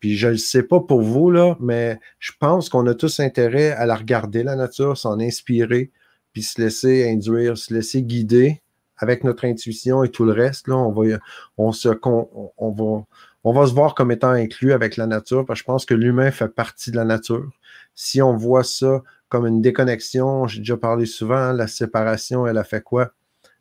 Puis 0.00 0.16
je 0.16 0.26
ne 0.28 0.32
le 0.32 0.38
sais 0.38 0.62
pas 0.62 0.80
pour 0.80 1.02
vous, 1.02 1.30
là, 1.30 1.56
mais 1.60 1.98
je 2.18 2.32
pense 2.38 2.68
qu'on 2.68 2.86
a 2.86 2.94
tous 2.94 3.20
intérêt 3.20 3.72
à 3.72 3.86
la 3.86 3.96
regarder, 3.96 4.42
la 4.42 4.56
nature, 4.56 4.96
s'en 4.96 5.18
inspirer, 5.18 5.90
puis 6.32 6.42
se 6.42 6.60
laisser 6.60 7.08
induire, 7.08 7.58
se 7.58 7.74
laisser 7.74 8.02
guider 8.02 8.62
avec 8.96 9.24
notre 9.24 9.44
intuition 9.44 10.04
et 10.04 10.10
tout 10.10 10.24
le 10.24 10.32
reste. 10.32 10.68
Là, 10.68 10.76
on 10.76 10.92
va, 10.92 11.18
on 11.56 11.72
se, 11.72 11.88
on, 12.04 12.70
va, 12.70 13.04
on 13.44 13.52
va 13.52 13.66
se 13.66 13.72
voir 13.72 13.94
comme 13.94 14.10
étant 14.10 14.30
inclus 14.30 14.72
avec 14.72 14.96
la 14.96 15.06
nature, 15.06 15.44
parce 15.44 15.60
que 15.60 15.62
je 15.62 15.66
pense 15.66 15.84
que 15.84 15.94
l'humain 15.94 16.30
fait 16.30 16.48
partie 16.48 16.90
de 16.90 16.96
la 16.96 17.04
nature. 17.04 17.50
Si 17.94 18.22
on 18.22 18.36
voit 18.36 18.64
ça 18.64 19.02
comme 19.28 19.46
une 19.46 19.60
déconnexion, 19.60 20.46
j'ai 20.46 20.60
déjà 20.60 20.76
parlé 20.76 21.06
souvent, 21.06 21.52
la 21.52 21.66
séparation, 21.66 22.46
elle 22.46 22.58
a 22.58 22.64
fait 22.64 22.82
quoi? 22.82 23.12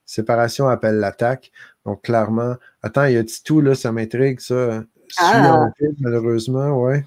Séparation 0.06 0.68
appelle 0.68 0.96
l'attaque. 0.96 1.52
Donc, 1.86 2.04
clairement, 2.04 2.56
attends, 2.82 3.06
il 3.06 3.14
y 3.14 3.18
a 3.18 3.24
tout, 3.44 3.60
là, 3.60 3.76
ça 3.76 3.92
m'intrigue, 3.92 4.40
ça. 4.40 4.84
Ah. 5.18 5.70
malheureusement, 6.00 6.82
ouais. 6.82 7.04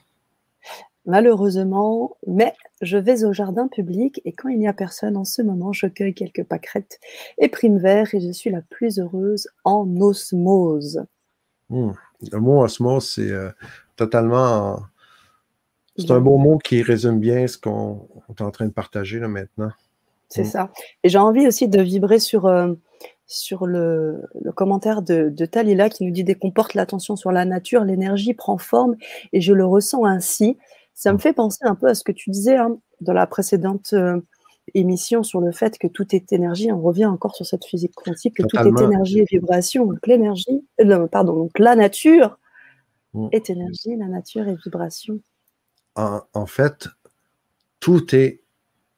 Malheureusement, 1.06 2.16
mais 2.26 2.54
je 2.82 2.98
vais 2.98 3.24
au 3.24 3.32
jardin 3.32 3.68
public 3.68 4.20
et 4.24 4.32
quand 4.32 4.48
il 4.48 4.58
n'y 4.58 4.68
a 4.68 4.72
personne 4.72 5.16
en 5.16 5.24
ce 5.24 5.40
moment, 5.40 5.72
je 5.72 5.86
cueille 5.86 6.14
quelques 6.14 6.44
pâquerettes 6.44 7.00
et 7.38 7.48
primes 7.48 7.78
verts 7.78 8.14
et 8.14 8.20
je 8.20 8.30
suis 8.30 8.50
la 8.50 8.60
plus 8.60 8.98
heureuse 8.98 9.48
en 9.64 9.88
osmose. 10.00 11.04
Hmm. 11.70 11.92
Le 12.30 12.38
mot 12.38 12.62
osmose, 12.62 13.08
c'est 13.08 13.30
euh, 13.30 13.50
totalement. 13.96 14.82
C'est 15.96 16.10
un 16.10 16.20
beau 16.20 16.36
mot 16.38 16.58
qui 16.58 16.82
résume 16.82 17.18
bien 17.18 17.46
ce 17.46 17.58
qu'on 17.58 18.06
est 18.28 18.42
en 18.42 18.50
train 18.50 18.66
de 18.66 18.72
partager 18.72 19.18
là 19.18 19.28
maintenant. 19.28 19.70
C'est 20.28 20.42
hmm. 20.42 20.46
ça. 20.46 20.72
Et 21.02 21.08
j'ai 21.08 21.18
envie 21.18 21.46
aussi 21.46 21.66
de 21.66 21.80
vibrer 21.80 22.18
sur. 22.18 22.46
Euh, 22.46 22.74
sur 23.30 23.64
le, 23.64 24.22
commentaire 24.56 25.02
de, 25.02 25.28
de, 25.28 25.46
Talila 25.46 25.88
qui 25.88 26.04
nous 26.04 26.10
dit 26.10 26.24
dès 26.24 26.34
qu'on 26.34 26.50
porte 26.50 26.74
l'attention 26.74 27.14
sur 27.14 27.30
la 27.30 27.44
nature, 27.44 27.84
l'énergie 27.84 28.34
prend 28.34 28.58
forme 28.58 28.96
et 29.32 29.40
je 29.40 29.54
le 29.54 29.64
ressens 29.64 30.04
ainsi. 30.04 30.58
Ça 30.94 31.12
me 31.12 31.18
fait 31.18 31.32
penser 31.32 31.60
un 31.62 31.76
peu 31.76 31.86
à 31.86 31.94
ce 31.94 32.02
que 32.02 32.10
tu 32.10 32.30
disais 32.30 32.56
hein, 32.56 32.76
dans 33.00 33.12
la 33.12 33.28
précédente 33.28 33.92
euh, 33.92 34.20
émission 34.74 35.22
sur 35.22 35.40
le 35.40 35.52
fait 35.52 35.78
que 35.78 35.86
tout 35.86 36.12
est 36.14 36.32
énergie. 36.32 36.72
On 36.72 36.80
revient 36.80 37.06
encore 37.06 37.36
sur 37.36 37.46
cette 37.46 37.64
physique 37.64 37.94
quantique, 37.94 38.36
que 38.36 38.42
tout 38.42 38.56
est 38.56 38.84
énergie 38.84 39.20
et 39.20 39.26
vibration. 39.30 39.86
Donc 39.86 40.04
l'énergie, 40.08 40.66
euh, 40.80 41.06
pardon, 41.06 41.36
donc 41.36 41.56
la 41.60 41.76
nature 41.76 42.36
mm. 43.14 43.28
est 43.30 43.48
énergie, 43.48 43.94
la 43.96 44.08
nature 44.08 44.48
est 44.48 44.56
vibration. 44.64 45.20
En, 45.94 46.20
en 46.34 46.46
fait, 46.46 46.88
tout 47.78 48.12
est 48.12 48.42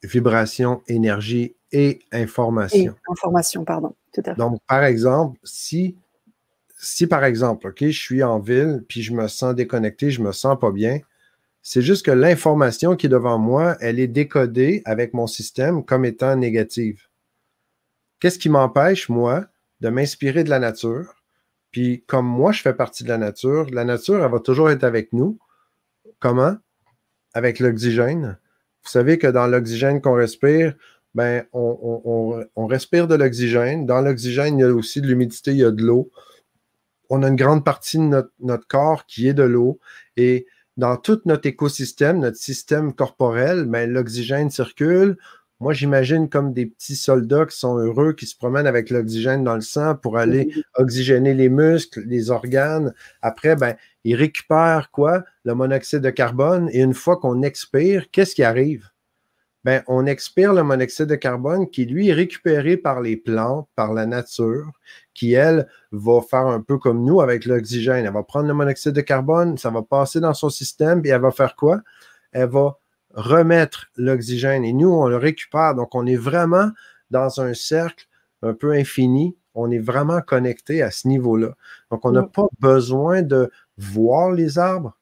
vibration, 0.02 0.80
énergie 0.88 1.54
et 1.70 2.00
information. 2.12 2.94
information, 3.10 3.64
pardon. 3.66 3.94
Donc, 4.37 4.61
par 4.66 4.85
exemple, 4.85 5.38
si 5.42 5.97
si 6.83 7.07
par 7.07 7.25
exemple, 7.25 7.69
OK, 7.69 7.78
je 7.81 7.90
suis 7.90 8.25
en 8.25 8.40
ville, 8.40 8.85
puis 8.88 9.02
je 9.02 9.12
me 9.12 9.28
sens 9.28 9.54
déconnecté, 9.54 10.11
je 10.11 10.21
me 10.21 10.33
sens 10.33 10.59
pas 10.59 10.73
bien, 10.73 10.99
c'est 11.62 11.81
juste 11.81 12.04
que 12.04 12.11
l'information 12.11 12.97
qui 12.97 13.07
est 13.07 13.09
devant 13.09 13.38
moi, 13.38 13.76
elle 13.81 14.00
est 14.00 14.09
décodée 14.09 14.83
avec 14.85 15.14
mon 15.14 15.28
système 15.28 15.85
comme 15.85 16.04
étant 16.04 16.35
négative. 16.35 17.07
Qu'est-ce 18.19 18.40
qui 18.40 18.49
m'empêche, 18.49 19.09
moi, 19.09 19.47
de 19.81 19.90
m'inspirer 19.90 20.42
de 20.42 20.50
la 20.50 20.59
nature? 20.59 21.23
Puis 21.71 22.02
comme 22.09 22.26
moi, 22.26 22.50
je 22.50 22.62
fais 22.62 22.75
partie 22.75 23.04
de 23.04 23.09
la 23.09 23.19
nature, 23.19 23.66
la 23.71 23.85
nature, 23.85 24.25
elle 24.25 24.31
va 24.31 24.40
toujours 24.40 24.69
être 24.69 24.85
avec 24.85 25.12
nous. 25.12 25.38
Comment? 26.19 26.57
Avec 27.33 27.61
l'oxygène. 27.61 28.38
Vous 28.83 28.90
savez 28.90 29.19
que 29.19 29.28
dans 29.28 29.47
l'oxygène 29.47 30.00
qu'on 30.00 30.14
respire, 30.14 30.75
ben, 31.14 31.45
on, 31.52 32.66
respire 32.66 33.07
de 33.07 33.14
l'oxygène. 33.14 33.87
Dans 33.87 34.00
l'oxygène, 34.00 34.59
il 34.59 34.62
y 34.62 34.64
a 34.64 34.73
aussi 34.73 35.00
de 35.00 35.07
l'humidité, 35.07 35.50
il 35.52 35.59
y 35.59 35.64
a 35.64 35.71
de 35.71 35.83
l'eau. 35.83 36.11
On 37.11 37.23
a 37.23 37.28
une 37.28 37.37
grande 37.37 37.64
partie 37.64 37.99
de 37.99 38.04
notre, 38.04 38.33
notre 38.40 38.66
corps 38.66 39.04
qui 39.07 39.28
est 39.28 39.35
de 39.35 39.42
l'eau. 39.42 39.78
Et 40.16 40.47
dans 40.76 40.97
tout 40.97 41.21
notre 41.26 41.47
écosystème, 41.47 42.21
notre 42.21 42.38
système 42.38 42.95
corporel, 42.95 43.66
ben, 43.66 43.90
l'oxygène 43.90 44.50
circule. 44.50 45.19
Moi, 45.61 45.75
j'imagine 45.75 46.28
comme 46.28 46.52
des 46.52 46.66
petits 46.66 46.97
soldats 46.97 47.47
qui 47.47 47.57
sont 47.57 47.76
heureux, 47.76 48.14
qui 48.14 48.26
se 48.26 48.37
promènent 48.37 48.66
avec 48.66 48.90
l'oxygène 48.90 49.45
dans 49.45 49.54
le 49.54 49.61
sang 49.61 49.95
pour 49.95 50.19
aller 50.19 50.52
oxygéner 50.75 51.35
les 51.35 51.49
muscles, 51.49 52.02
les 52.07 52.31
organes. 52.31 52.92
Après, 53.21 53.54
ben, 53.54 53.76
ils 54.02 54.16
récupèrent 54.16 54.90
quoi? 54.90 55.23
Le 55.45 55.54
monoxyde 55.54 56.00
de 56.00 56.11
carbone. 56.11 56.69
Et 56.73 56.81
une 56.81 56.95
fois 56.95 57.19
qu'on 57.19 57.42
expire, 57.42 58.11
qu'est-ce 58.11 58.35
qui 58.35 58.42
arrive? 58.42 58.91
Ben, 59.64 59.83
on 59.87 60.07
expire 60.07 60.52
le 60.52 60.64
monoxyde 60.64 61.07
de 61.07 61.14
carbone 61.14 61.71
qui, 61.71 61.85
lui, 61.85 62.09
est 62.09 62.14
récupéré 62.14 62.76
par 62.76 63.00
les 63.00 63.16
plantes, 63.16 63.69
par 63.76 63.92
la 63.92 64.07
nature, 64.07 64.73
qui, 65.14 65.35
elle, 65.35 65.69
va 65.92 66.21
faire 66.21 66.47
un 66.47 66.61
peu 66.61 66.78
comme 66.78 67.04
nous 67.04 67.21
avec 67.21 67.45
l'oxygène. 67.45 68.04
Elle 68.04 68.12
va 68.12 68.25
prendre 68.25 68.49
le 68.49 68.54
monoxyde 68.54 68.92
de 68.92 69.00
carbone, 69.00 69.57
ça 69.59 69.71
va 69.71 69.83
passer 69.83 70.19
dans 70.19 70.35
son 70.35 70.50
système, 70.50 71.00
et 71.04 71.11
elle 71.11 71.21
va 71.21 71.31
faire 71.31 71.54
quoi? 71.54 71.81
Elle 72.33 72.49
va 72.49 72.78
remettre 73.14 73.87
l'oxygène 73.97 74.64
et 74.64 74.73
nous, 74.73 74.90
on 74.90 75.07
le 75.07 75.16
récupère. 75.16 75.75
Donc, 75.75 75.95
on 75.95 76.07
est 76.07 76.16
vraiment 76.16 76.71
dans 77.11 77.40
un 77.40 77.54
cercle 77.54 78.07
un 78.42 78.54
peu 78.54 78.73
infini. 78.73 79.37
On 79.54 79.71
est 79.71 79.78
vraiment 79.78 80.23
connecté 80.23 80.83
à 80.83 80.90
ce 80.90 81.07
niveau-là. 81.09 81.54
Donc, 81.90 82.04
on 82.04 82.11
n'a 82.11 82.23
pas 82.23 82.47
besoin 82.59 83.23
de 83.23 83.50
voir 83.76 84.33
les 84.33 84.59
arbres 84.59 84.97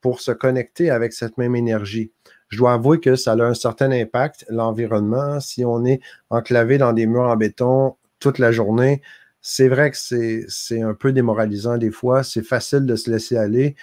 pour 0.00 0.20
se 0.20 0.32
connecter 0.32 0.90
avec 0.90 1.12
cette 1.12 1.36
même 1.36 1.54
énergie 1.54 2.10
je 2.50 2.58
dois 2.58 2.74
avouer 2.74 2.98
que 3.00 3.14
ça 3.14 3.32
a 3.32 3.42
un 3.42 3.54
certain 3.54 3.90
impact, 3.92 4.44
l'environnement. 4.48 5.40
Si 5.40 5.64
on 5.64 5.84
est 5.84 6.00
enclavé 6.30 6.78
dans 6.78 6.92
des 6.92 7.06
murs 7.06 7.28
en 7.28 7.36
béton 7.36 7.96
toute 8.18 8.38
la 8.38 8.50
journée, 8.50 9.02
c'est 9.40 9.68
vrai 9.68 9.92
que 9.92 9.96
c'est 9.96 10.82
un 10.82 10.94
peu 10.94 11.12
démoralisant 11.12 11.78
des 11.78 11.92
fois. 11.92 12.24
C'est 12.24 12.42
facile 12.42 12.86
de 12.86 12.96
se 12.96 13.08
laisser 13.08 13.36
aller. 13.36 13.76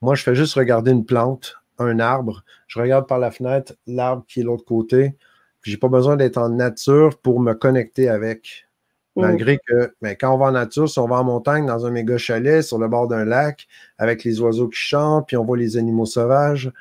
Moi, 0.00 0.14
je 0.14 0.22
fais 0.22 0.36
juste 0.36 0.54
regarder 0.54 0.92
une 0.92 1.04
plante, 1.04 1.56
un 1.78 1.98
arbre. 1.98 2.44
Je 2.68 2.80
regarde 2.80 3.08
par 3.08 3.18
la 3.18 3.32
fenêtre 3.32 3.74
l'arbre 3.88 4.24
qui 4.28 4.40
est 4.40 4.42
de 4.44 4.48
l'autre 4.48 4.64
côté. 4.64 5.16
Je 5.62 5.72
n'ai 5.72 5.76
pas 5.76 5.88
besoin 5.88 6.16
d'être 6.16 6.38
en 6.38 6.48
nature 6.48 7.18
pour 7.18 7.40
me 7.40 7.54
connecter 7.54 8.08
avec. 8.08 8.68
Malgré 9.14 9.58
que, 9.58 9.92
mais 10.00 10.10
ben, 10.10 10.16
quand 10.18 10.34
on 10.34 10.38
va 10.38 10.46
en 10.46 10.52
nature, 10.52 10.88
si 10.88 10.98
on 10.98 11.06
va 11.06 11.16
en 11.16 11.24
montagne, 11.24 11.66
dans 11.66 11.84
un 11.84 11.90
méga 11.90 12.16
chalet, 12.16 12.62
sur 12.62 12.78
le 12.78 12.88
bord 12.88 13.08
d'un 13.08 13.26
lac, 13.26 13.68
avec 13.98 14.24
les 14.24 14.40
oiseaux 14.40 14.68
qui 14.68 14.78
chantent, 14.78 15.26
puis 15.26 15.36
on 15.36 15.44
voit 15.44 15.58
les 15.58 15.76
animaux 15.76 16.06
sauvages, 16.06 16.72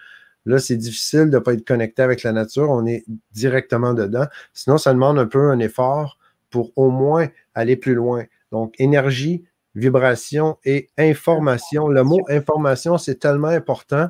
Là, 0.45 0.59
c'est 0.59 0.77
difficile 0.77 1.29
de 1.29 1.37
ne 1.37 1.39
pas 1.39 1.53
être 1.53 1.65
connecté 1.65 2.01
avec 2.01 2.23
la 2.23 2.31
nature. 2.31 2.69
On 2.69 2.85
est 2.85 3.05
directement 3.31 3.93
dedans. 3.93 4.25
Sinon, 4.53 4.77
ça 4.77 4.93
demande 4.93 5.19
un 5.19 5.27
peu 5.27 5.51
un 5.51 5.59
effort 5.59 6.17
pour 6.49 6.71
au 6.75 6.89
moins 6.89 7.27
aller 7.53 7.75
plus 7.75 7.93
loin. 7.93 8.25
Donc, 8.51 8.73
énergie, 8.79 9.45
vibration 9.75 10.57
et 10.65 10.89
information. 10.97 11.87
Le 11.87 12.03
mot 12.03 12.19
information, 12.27 12.97
c'est 12.97 13.19
tellement 13.19 13.49
important. 13.49 14.09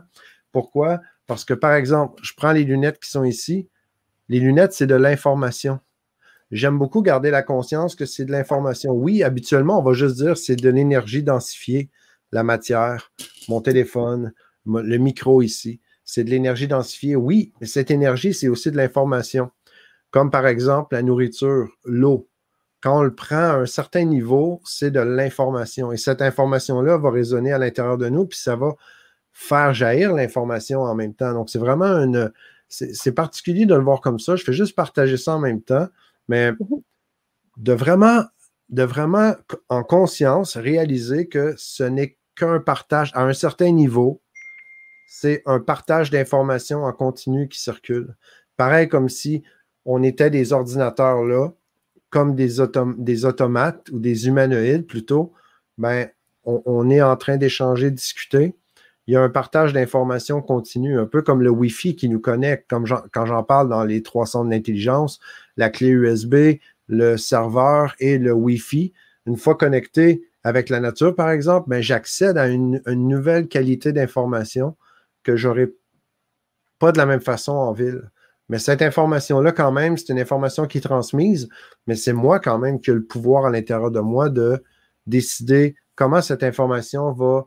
Pourquoi? 0.52 1.02
Parce 1.28 1.46
que, 1.46 1.54
par 1.54 1.74
exemple, 1.74 2.22
je 2.24 2.34
prends 2.36 2.54
les 2.54 2.64
lunettes 2.64 3.00
qui 3.00 3.10
sont 3.10 3.24
ici. 3.24 3.68
Les 4.30 4.40
lunettes, 4.40 4.74
c'est 4.74 4.88
de 4.88 4.96
l'information. 4.96 5.80
J'aime 6.50 6.78
beaucoup 6.78 7.02
garder 7.02 7.30
la 7.30 7.44
conscience 7.44 7.96
que 7.96 8.06
c'est 8.06 8.26
de 8.26 8.32
l'information. 8.32 8.92
Oui, 8.92 9.24
habituellement, 9.24 9.80
on 9.80 9.84
va 9.84 9.94
juste 9.94 10.16
dire 10.16 10.38
c'est 10.38 10.56
de 10.56 10.70
l'énergie 10.70 11.24
densifiée, 11.24 11.90
la 12.32 12.44
matière, 12.44 13.12
mon 13.48 13.62
téléphone, 13.62 14.34
le 14.66 14.98
micro 14.98 15.42
ici 15.42 15.80
c'est 16.12 16.26
de 16.26 16.30
l'énergie 16.30 16.68
densifiée. 16.68 17.16
Oui, 17.16 17.54
mais 17.62 17.68
cette 17.68 17.90
énergie, 17.90 18.34
c'est 18.34 18.50
aussi 18.50 18.70
de 18.70 18.76
l'information. 18.76 19.50
Comme 20.10 20.30
par 20.30 20.46
exemple 20.46 20.94
la 20.94 21.04
nourriture, 21.04 21.70
l'eau. 21.86 22.28
Quand 22.82 23.00
on 23.00 23.04
le 23.04 23.16
prend 23.16 23.38
à 23.38 23.56
un 23.60 23.66
certain 23.66 24.04
niveau, 24.04 24.60
c'est 24.66 24.92
de 24.92 25.00
l'information. 25.00 25.94
Et 25.94 25.96
cette 25.96 26.22
information-là 26.22 26.98
va 26.98 27.12
résonner 27.12 27.54
à 27.54 27.58
l'intérieur 27.58 27.98
de 27.98 28.10
nous, 28.10 28.26
puis 28.26 28.38
ça 28.38 28.58
va 28.58 28.76
faire 29.32 29.74
jaillir 29.74 30.14
l'information 30.14 30.82
en 30.82 30.96
même 30.96 31.14
temps. 31.14 31.32
Donc, 31.32 31.50
c'est 31.50 31.60
vraiment 31.60 31.86
une. 31.86 32.30
C'est 32.68 33.14
particulier 33.14 33.66
de 33.66 33.76
le 33.76 33.82
voir 33.82 34.02
comme 34.02 34.20
ça. 34.20 34.36
Je 34.36 34.44
fais 34.44 34.52
juste 34.52 34.76
partager 34.76 35.16
ça 35.16 35.36
en 35.36 35.40
même 35.40 35.62
temps, 35.62 35.88
mais 36.28 36.52
de 37.56 37.72
vraiment, 37.72 38.24
de 38.68 38.84
vraiment 38.84 39.34
en 39.70 39.84
conscience 39.84 40.58
réaliser 40.58 41.30
que 41.30 41.54
ce 41.58 41.84
n'est 41.84 42.18
qu'un 42.36 42.60
partage 42.60 43.12
à 43.14 43.24
un 43.24 43.34
certain 43.34 43.72
niveau 43.72 44.22
c'est 45.14 45.44
un 45.46 45.60
partage 45.60 46.10
d'informations 46.10 46.86
en 46.86 46.94
continu 46.94 47.50
qui 47.50 47.60
circule. 47.60 48.16
Pareil 48.56 48.88
comme 48.88 49.10
si 49.10 49.44
on 49.84 50.04
était 50.04 50.30
des 50.30 50.54
ordinateurs 50.54 51.26
là, 51.26 51.50
comme 52.10 52.34
des, 52.34 52.62
automates 53.26 53.90
ou 53.92 54.00
des 54.00 54.28
humanoïdes 54.28 54.88
plutôt, 54.88 55.34
ben, 55.78 56.08
on, 56.46 56.90
est 56.90 57.02
en 57.02 57.18
train 57.18 57.36
d'échanger, 57.36 57.92
discuter. 57.92 58.56
Il 59.06 59.14
y 59.14 59.18
a 59.18 59.22
un 59.22 59.30
partage 59.30 59.74
d'informations 59.74 60.42
continu, 60.42 60.98
un 60.98 61.06
peu 61.06 61.22
comme 61.22 61.42
le 61.42 61.50
Wi-Fi 61.50 61.98
qui 61.98 62.08
nous 62.08 62.22
connecte, 62.22 62.70
comme 62.70 62.86
quand 63.12 63.26
j'en 63.26 63.44
parle 63.44 63.68
dans 63.68 63.84
les 63.84 64.04
trois 64.04 64.26
centres 64.26 64.50
d'intelligence, 64.50 65.20
la 65.58 65.70
clé 65.70 65.90
USB, 65.90 66.36
le 66.88 67.18
serveur 67.18 67.96
et 68.00 68.18
le 68.18 68.32
Wi-Fi. 68.32 68.94
Une 69.26 69.36
fois 69.36 69.56
connecté 69.56 70.24
avec 70.46 70.70
la 70.70 70.80
nature, 70.80 71.14
par 71.14 71.32
exemple, 71.32 71.68
ben, 71.70 71.82
j'accède 71.82 72.38
à 72.38 72.48
une, 72.48 72.82
une 72.88 73.10
nouvelle 73.10 73.50
qualité 73.50 73.92
d'information 73.92 74.78
que 75.24 75.36
j'aurais 75.36 75.72
pas 76.80 76.92
de 76.92 76.98
la 76.98 77.06
même 77.06 77.22
façon 77.22 77.54
en 77.54 77.72
ville. 77.72 78.10
Mais 78.50 78.60
cette 78.60 78.82
information-là, 78.82 79.52
quand 79.52 79.72
même, 79.72 79.98
c'est 79.98 80.10
une 80.10 80.20
information 80.20 80.68
qui 80.68 80.80
est 80.80 80.82
transmise, 80.82 81.48
mais 81.88 81.96
c'est 81.96 82.14
moi 82.14 82.40
quand 82.40 82.58
même 82.58 82.82
qui 82.82 82.92
ai 82.92 82.94
le 82.94 83.06
pouvoir 83.06 83.46
à 83.46 83.50
l'intérieur 83.50 83.92
de 83.92 84.00
moi 84.02 84.30
de 84.30 84.62
décider 85.06 85.76
comment 85.96 86.22
cette 86.22 86.44
information 86.44 87.12
va 87.14 87.46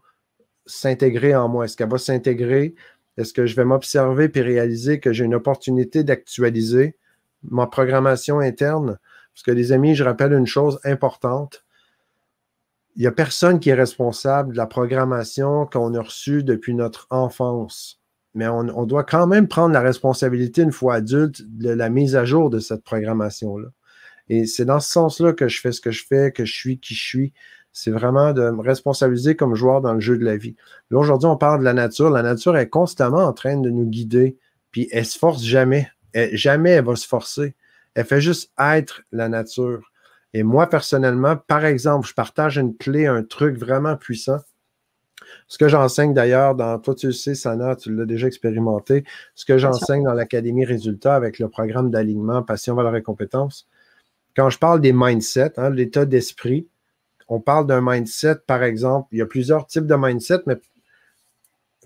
s'intégrer 0.66 1.34
en 1.34 1.48
moi. 1.48 1.66
Est-ce 1.66 1.76
qu'elle 1.76 1.90
va 1.90 1.98
s'intégrer? 1.98 2.74
Est-ce 3.16 3.32
que 3.32 3.46
je 3.46 3.54
vais 3.54 3.64
m'observer 3.64 4.28
puis 4.28 4.40
réaliser 4.40 4.98
que 4.98 5.12
j'ai 5.12 5.24
une 5.24 5.34
opportunité 5.34 6.04
d'actualiser 6.04 6.96
ma 7.42 7.66
programmation 7.66 8.40
interne? 8.40 8.98
Parce 9.34 9.42
que 9.42 9.50
les 9.50 9.72
amis, 9.72 9.94
je 9.94 10.04
rappelle 10.04 10.32
une 10.32 10.46
chose 10.46 10.80
importante 10.84 11.63
il 12.96 13.00
n'y 13.00 13.06
a 13.06 13.12
personne 13.12 13.58
qui 13.58 13.70
est 13.70 13.74
responsable 13.74 14.52
de 14.52 14.56
la 14.56 14.66
programmation 14.66 15.66
qu'on 15.66 15.94
a 15.94 16.00
reçue 16.00 16.44
depuis 16.44 16.74
notre 16.74 17.06
enfance. 17.10 18.00
Mais 18.34 18.48
on, 18.48 18.84
doit 18.84 19.04
quand 19.04 19.28
même 19.28 19.46
prendre 19.46 19.72
la 19.72 19.80
responsabilité, 19.80 20.62
une 20.62 20.72
fois 20.72 20.94
adulte, 20.94 21.42
de 21.46 21.70
la 21.70 21.88
mise 21.88 22.16
à 22.16 22.24
jour 22.24 22.50
de 22.50 22.58
cette 22.58 22.82
programmation-là. 22.82 23.68
Et 24.28 24.46
c'est 24.46 24.64
dans 24.64 24.80
ce 24.80 24.90
sens-là 24.90 25.32
que 25.32 25.46
je 25.46 25.60
fais 25.60 25.70
ce 25.70 25.80
que 25.80 25.92
je 25.92 26.04
fais, 26.04 26.32
que 26.32 26.44
je 26.44 26.52
suis 26.52 26.80
qui 26.80 26.94
je 26.94 27.02
suis. 27.02 27.32
C'est 27.72 27.92
vraiment 27.92 28.32
de 28.32 28.50
me 28.50 28.60
responsabiliser 28.60 29.36
comme 29.36 29.54
joueur 29.54 29.80
dans 29.80 29.94
le 29.94 30.00
jeu 30.00 30.18
de 30.18 30.24
la 30.24 30.36
vie. 30.36 30.56
Là, 30.90 30.98
aujourd'hui, 30.98 31.28
on 31.28 31.36
parle 31.36 31.60
de 31.60 31.64
la 31.64 31.74
nature. 31.74 32.10
La 32.10 32.22
nature 32.22 32.56
est 32.56 32.68
constamment 32.68 33.24
en 33.24 33.32
train 33.32 33.56
de 33.56 33.70
nous 33.70 33.86
guider, 33.86 34.36
puis 34.72 34.88
elle 34.90 35.06
se 35.06 35.18
force 35.18 35.44
jamais. 35.44 35.88
jamais 36.32 36.70
elle 36.70 36.84
va 36.84 36.96
se 36.96 37.06
forcer. 37.06 37.54
Elle 37.94 38.04
fait 38.04 38.20
juste 38.20 38.50
être 38.58 39.02
la 39.12 39.28
nature. 39.28 39.92
Et 40.34 40.42
moi, 40.42 40.68
personnellement, 40.68 41.36
par 41.36 41.64
exemple, 41.64 42.08
je 42.08 42.12
partage 42.12 42.58
une 42.58 42.76
clé, 42.76 43.06
un 43.06 43.22
truc 43.22 43.56
vraiment 43.56 43.96
puissant. 43.96 44.38
Ce 45.46 45.58
que 45.58 45.68
j'enseigne 45.68 46.12
d'ailleurs 46.12 46.56
dans, 46.56 46.78
toi 46.80 46.94
tu 46.94 47.06
le 47.06 47.12
sais, 47.12 47.36
Sana, 47.36 47.76
tu 47.76 47.94
l'as 47.94 48.04
déjà 48.04 48.26
expérimenté, 48.26 49.04
ce 49.34 49.44
que 49.44 49.58
j'enseigne 49.58 50.02
dans 50.02 50.12
l'Académie 50.12 50.64
Résultats 50.64 51.14
avec 51.14 51.38
le 51.38 51.48
programme 51.48 51.90
d'alignement 51.90 52.42
Passion, 52.42 52.74
Valeur 52.74 52.96
et 52.96 53.02
Compétences. 53.02 53.68
Quand 54.36 54.50
je 54.50 54.58
parle 54.58 54.80
des 54.80 54.92
mindsets, 54.92 55.52
hein, 55.56 55.70
l'état 55.70 56.04
d'esprit, 56.04 56.66
on 57.28 57.40
parle 57.40 57.66
d'un 57.66 57.80
mindset, 57.80 58.36
par 58.46 58.64
exemple, 58.64 59.08
il 59.12 59.18
y 59.18 59.22
a 59.22 59.26
plusieurs 59.26 59.66
types 59.66 59.86
de 59.86 59.94
mindset, 59.94 60.40
mais 60.46 60.56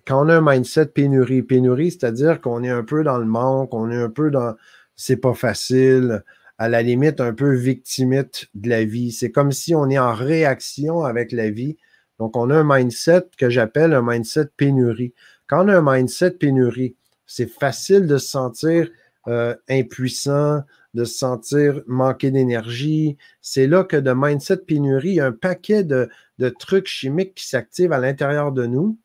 quand 0.06 0.24
on 0.24 0.28
a 0.30 0.38
un 0.38 0.40
mindset 0.40 0.86
pénurie, 0.86 1.42
pénurie, 1.42 1.90
c'est-à-dire 1.90 2.40
qu'on 2.40 2.64
est 2.64 2.70
un 2.70 2.82
peu 2.82 3.04
dans 3.04 3.18
le 3.18 3.26
manque, 3.26 3.74
on 3.74 3.90
est 3.90 4.02
un 4.02 4.08
peu 4.08 4.30
dans 4.30 4.54
c'est 4.96 5.18
pas 5.18 5.34
facile, 5.34 6.24
à 6.58 6.68
la 6.68 6.82
limite 6.82 7.20
un 7.20 7.32
peu 7.32 7.54
victimite 7.54 8.48
de 8.54 8.68
la 8.68 8.84
vie. 8.84 9.12
C'est 9.12 9.30
comme 9.30 9.52
si 9.52 9.74
on 9.74 9.88
est 9.88 9.98
en 9.98 10.12
réaction 10.12 11.02
avec 11.02 11.32
la 11.32 11.50
vie. 11.50 11.76
Donc, 12.18 12.36
on 12.36 12.50
a 12.50 12.56
un 12.56 12.64
mindset 12.64 13.26
que 13.38 13.48
j'appelle 13.48 13.94
un 13.94 14.02
mindset 14.02 14.48
pénurie. 14.56 15.14
Quand 15.46 15.64
on 15.64 15.68
a 15.68 15.78
un 15.78 15.94
mindset 15.94 16.32
pénurie, 16.32 16.96
c'est 17.26 17.48
facile 17.48 18.06
de 18.06 18.18
se 18.18 18.28
sentir 18.28 18.90
euh, 19.28 19.54
impuissant, 19.68 20.62
de 20.94 21.04
se 21.04 21.18
sentir 21.18 21.82
manquer 21.86 22.30
d'énergie. 22.30 23.16
C'est 23.40 23.66
là 23.66 23.84
que 23.84 23.96
de 23.96 24.12
mindset 24.14 24.58
pénurie, 24.58 25.10
il 25.10 25.14
y 25.14 25.20
a 25.20 25.26
un 25.26 25.32
paquet 25.32 25.84
de, 25.84 26.08
trucs 26.58 26.86
chimiques 26.86 27.34
qui 27.34 27.46
s'activent 27.46 27.92
à 27.92 27.98
l'intérieur 27.98 28.52
de 28.52 28.66
nous, 28.66 28.98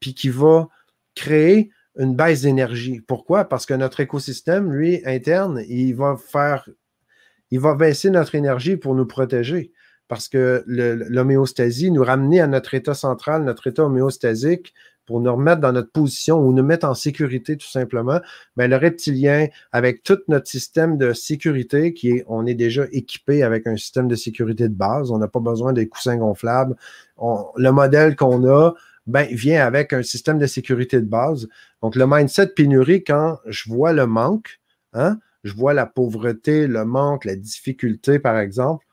puis 0.00 0.14
qui 0.14 0.28
va 0.28 0.68
créer 1.14 1.70
une 1.98 2.14
baisse 2.14 2.42
d'énergie. 2.42 3.00
Pourquoi? 3.00 3.44
Parce 3.44 3.66
que 3.66 3.74
notre 3.74 4.00
écosystème, 4.00 4.72
lui, 4.72 5.02
interne, 5.04 5.62
il 5.68 5.94
va 5.94 6.16
faire, 6.16 6.68
il 7.50 7.60
va 7.60 7.74
baisser 7.74 8.10
notre 8.10 8.34
énergie 8.34 8.76
pour 8.76 8.94
nous 8.94 9.06
protéger. 9.06 9.72
Parce 10.08 10.28
que 10.28 10.62
l'homéostasie, 10.66 11.90
nous 11.90 12.04
ramener 12.04 12.40
à 12.40 12.46
notre 12.46 12.74
état 12.74 12.94
central, 12.94 13.42
notre 13.42 13.66
état 13.66 13.84
homéostasique, 13.84 14.72
pour 15.06 15.20
nous 15.20 15.32
remettre 15.32 15.60
dans 15.60 15.72
notre 15.72 15.90
position 15.90 16.38
ou 16.38 16.52
nous 16.52 16.64
mettre 16.64 16.86
en 16.86 16.94
sécurité 16.94 17.56
tout 17.56 17.68
simplement, 17.68 18.20
bien, 18.56 18.68
le 18.68 18.76
reptilien, 18.76 19.46
avec 19.72 20.02
tout 20.02 20.18
notre 20.28 20.48
système 20.48 20.98
de 20.98 21.12
sécurité, 21.12 21.94
qui 21.94 22.10
est, 22.10 22.24
on 22.26 22.44
est 22.44 22.54
déjà 22.54 22.84
équipé 22.90 23.42
avec 23.42 23.66
un 23.66 23.76
système 23.76 24.08
de 24.08 24.16
sécurité 24.16 24.68
de 24.68 24.74
base, 24.74 25.10
on 25.12 25.18
n'a 25.18 25.28
pas 25.28 25.40
besoin 25.40 25.72
des 25.72 25.88
coussins 25.88 26.16
gonflables. 26.16 26.74
le 27.18 27.70
modèle 27.70 28.16
qu'on 28.16 28.46
a, 28.48 28.74
ben, 29.06 29.28
vient 29.30 29.64
avec 29.64 29.92
un 29.92 30.02
système 30.02 30.38
de 30.38 30.46
sécurité 30.46 31.00
de 31.00 31.06
base. 31.06 31.46
Donc, 31.80 31.94
le 31.94 32.06
mindset 32.08 32.48
pénurie, 32.48 33.04
quand 33.04 33.38
je 33.46 33.70
vois 33.70 33.92
le 33.92 34.06
manque, 34.06 34.60
hein, 34.92 35.18
je 35.46 35.54
vois 35.54 35.74
la 35.74 35.86
pauvreté, 35.86 36.66
le 36.66 36.84
manque, 36.84 37.24
la 37.24 37.36
difficulté, 37.36 38.18
par 38.18 38.38
exemple, 38.38 38.84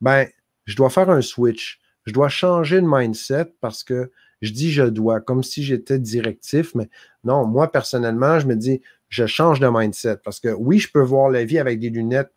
ben, 0.00 0.26
je 0.64 0.74
dois 0.74 0.90
faire 0.90 1.10
un 1.10 1.20
switch. 1.20 1.80
Je 2.06 2.12
dois 2.12 2.28
changer 2.28 2.80
de 2.80 2.86
mindset 2.86 3.54
parce 3.60 3.84
que 3.84 4.10
je 4.40 4.52
dis 4.52 4.72
je 4.72 4.84
dois, 4.84 5.20
comme 5.20 5.42
si 5.42 5.62
j'étais 5.62 5.98
directif, 5.98 6.74
mais 6.74 6.88
non, 7.24 7.46
moi, 7.46 7.70
personnellement, 7.70 8.40
je 8.40 8.46
me 8.46 8.56
dis, 8.56 8.80
je 9.10 9.26
change 9.26 9.60
de 9.60 9.68
mindset 9.68 10.16
parce 10.24 10.40
que 10.40 10.48
oui, 10.48 10.78
je 10.78 10.90
peux 10.90 11.02
voir 11.02 11.28
la 11.28 11.44
vie 11.44 11.58
avec 11.58 11.78
des 11.78 11.90
lunettes 11.90 12.32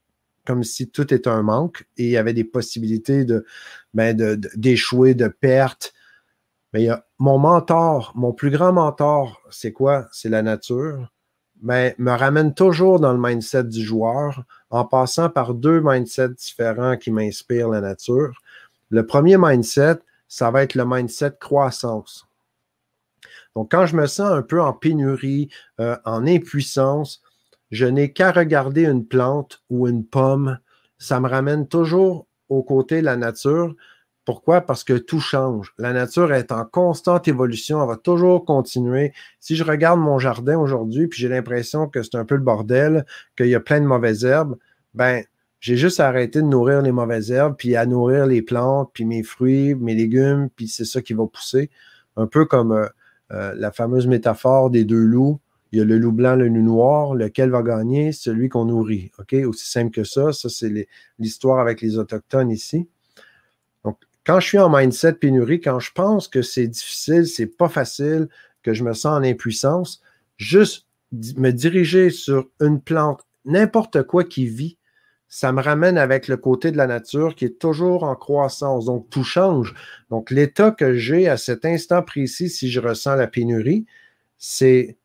comme 0.46 0.66
si 0.66 0.90
tout 0.90 1.14
était 1.14 1.30
un 1.30 1.42
manque 1.42 1.88
et 1.96 2.04
il 2.04 2.10
y 2.10 2.18
avait 2.18 2.34
des 2.34 2.44
possibilités 2.44 3.24
de, 3.24 3.46
ben, 3.94 4.14
d'échouer, 4.56 5.14
de, 5.14 5.26
de 5.26 5.30
perte, 5.30 5.94
mais 6.74 6.90
mon 7.20 7.38
mentor, 7.38 8.12
mon 8.16 8.34
plus 8.34 8.50
grand 8.50 8.74
mentor, 8.74 9.42
c'est 9.52 9.72
quoi? 9.72 10.08
C'est 10.12 10.30
la 10.30 10.42
nature. 10.42 11.08
Mais 11.64 11.96
me 11.98 12.12
ramène 12.12 12.54
toujours 12.54 13.00
dans 13.00 13.14
le 13.14 13.20
mindset 13.20 13.64
du 13.64 13.84
joueur 13.84 14.44
en 14.70 14.86
passant 14.86 15.30
par 15.30 15.54
deux 15.54 15.82
mindsets 15.82 16.30
différents 16.30 16.98
qui 16.98 17.10
m'inspirent 17.10 17.70
la 17.70 17.82
nature. 17.82 18.40
Le 18.90 19.06
premier 19.06 19.38
mindset, 19.38 20.00
ça 20.28 20.52
va 20.52 20.64
être 20.64 20.76
le 20.76 20.86
mindset 20.86 21.34
croissance. 21.40 22.28
Donc, 23.56 23.72
quand 23.72 23.86
je 23.86 23.96
me 23.96 24.08
sens 24.08 24.32
un 24.32 24.42
peu 24.42 24.62
en 24.62 24.74
pénurie, 24.74 25.50
euh, 25.80 25.96
en 26.06 26.28
impuissance, 26.28 27.22
je 27.72 27.86
n'ai 27.86 28.12
qu'à 28.12 28.32
regarder 28.32 28.86
une 28.86 29.06
plante 29.06 29.64
ou 29.70 29.88
une 29.88 30.06
pomme. 30.06 30.60
Ça 30.98 31.20
me 31.20 31.30
ramène 31.30 31.68
toujours 31.68 32.28
au 32.50 32.62
côté 32.62 33.00
de 33.00 33.06
la 33.06 33.16
nature 33.16 33.74
pourquoi? 34.26 34.62
Parce 34.62 34.84
que 34.84 34.94
tout 34.94 35.20
change. 35.20 35.74
La 35.78 35.94
nature 35.94 36.34
est 36.34 36.52
en 36.52 36.66
constante 36.66 37.28
évolution, 37.28 37.82
elle 37.82 37.90
va 37.90 37.98
toujours 37.98 38.46
continuer. 38.46 39.14
Si 39.40 39.56
je 39.56 39.64
regarde 39.64 40.00
mon 40.00 40.20
jardin 40.20 40.58
aujourd'hui, 40.58 41.08
puis 41.08 41.20
j'ai 41.20 41.30
l'impression 41.30 41.88
que 41.88 42.04
c'est 42.04 42.16
un 42.16 42.26
peu 42.26 42.36
le 42.36 42.42
bordel, 42.42 43.06
qu'il 43.36 43.48
y 43.48 43.56
a 43.56 43.60
plein 43.60 43.82
de 43.82 43.86
mauvaises 43.86 44.24
herbes, 44.24 44.58
ben, 44.94 45.24
j'ai 45.60 45.78
juste 45.78 46.00
arrêté 46.00 46.42
de 46.42 46.48
nourrir 46.48 46.82
les 46.82 46.92
mauvaises 46.92 47.32
herbes, 47.32 47.56
puis 47.58 47.76
à 47.76 47.86
nourrir 47.86 48.26
les 48.26 48.42
plantes, 48.42 48.92
puis 48.94 49.06
mes 49.06 49.24
fruits, 49.24 49.76
mes 49.76 49.96
légumes, 49.96 50.50
puis 50.56 50.68
c'est 50.68 50.86
ça 50.86 51.02
qui 51.02 51.14
va 51.14 51.26
pousser. 51.26 51.70
Un 52.18 52.28
peu 52.28 52.46
comme 52.46 52.74
euh, 52.74 52.88
euh, 53.32 53.54
la 53.56 53.72
fameuse 53.72 54.08
métaphore 54.08 54.70
des 54.70 54.84
deux 54.86 55.04
loups. 55.04 55.40
Il 55.72 55.80
y 55.80 55.82
a 55.82 55.86
le 55.86 55.98
loup 55.98 56.12
blanc, 56.12 56.36
le 56.36 56.48
loup 56.48 56.62
noir. 56.62 57.16
Lequel 57.16 57.50
va 57.50 57.64
gagner? 57.64 58.12
Celui 58.12 58.48
qu'on 58.48 58.66
nourrit. 58.66 59.12
OK? 59.18 59.34
Aussi 59.48 59.70
simple 59.70 59.92
que 59.92 60.04
ça. 60.04 60.32
Ça, 60.32 60.50
c'est 60.50 60.88
l'histoire 61.18 61.60
avec 61.60 61.82
les 61.82 61.98
Autochtones 61.98 62.52
ici. 62.52 62.88
Quand 64.26 64.40
je 64.40 64.48
suis 64.48 64.60
en 64.60 64.70
mindset 64.70 65.14
pénurie, 65.14 65.60
quand 65.60 65.80
je 65.80 65.92
pense 65.92 66.28
que 66.28 66.42
c'est 66.42 66.68
difficile, 66.68 67.28
c'est 67.28 67.48
pas 67.48 67.70
facile, 67.70 68.28
que 68.62 68.74
je 68.74 68.84
me 68.84 68.94
sens 68.94 69.18
en 69.18 69.24
impuissance, 69.24 70.02
juste 70.38 70.88
me 71.12 71.52
diriger 71.52 72.10
sur 72.10 72.48
une 72.62 72.82
plante, 72.82 73.22
n'importe 73.46 74.04
quoi 74.04 74.24
qui 74.24 74.48
vit, 74.48 74.78
ça 75.28 75.52
me 75.52 75.62
ramène 75.62 75.98
avec 75.98 76.28
le 76.28 76.38
côté 76.38 76.72
de 76.72 76.78
la 76.78 76.86
nature 76.86 77.34
qui 77.34 77.46
est 77.46 77.60
toujours 77.60 78.04
en 78.04 78.16
croissance. 78.16 78.86
Donc, 78.86 79.10
tout 79.10 79.24
change. 79.24 79.74
Donc, 80.12 80.30
l'état 80.30 80.70
que 80.70 80.96
j'ai 80.96 81.28
à 81.28 81.38
cet 81.38 81.66
instant 81.66 82.04
précis, 82.04 82.50
si 82.50 82.70
je 82.70 82.80
ressens 82.80 83.16
la 83.16 83.26
pénurie, 83.26 83.88
c'est, 84.38 84.96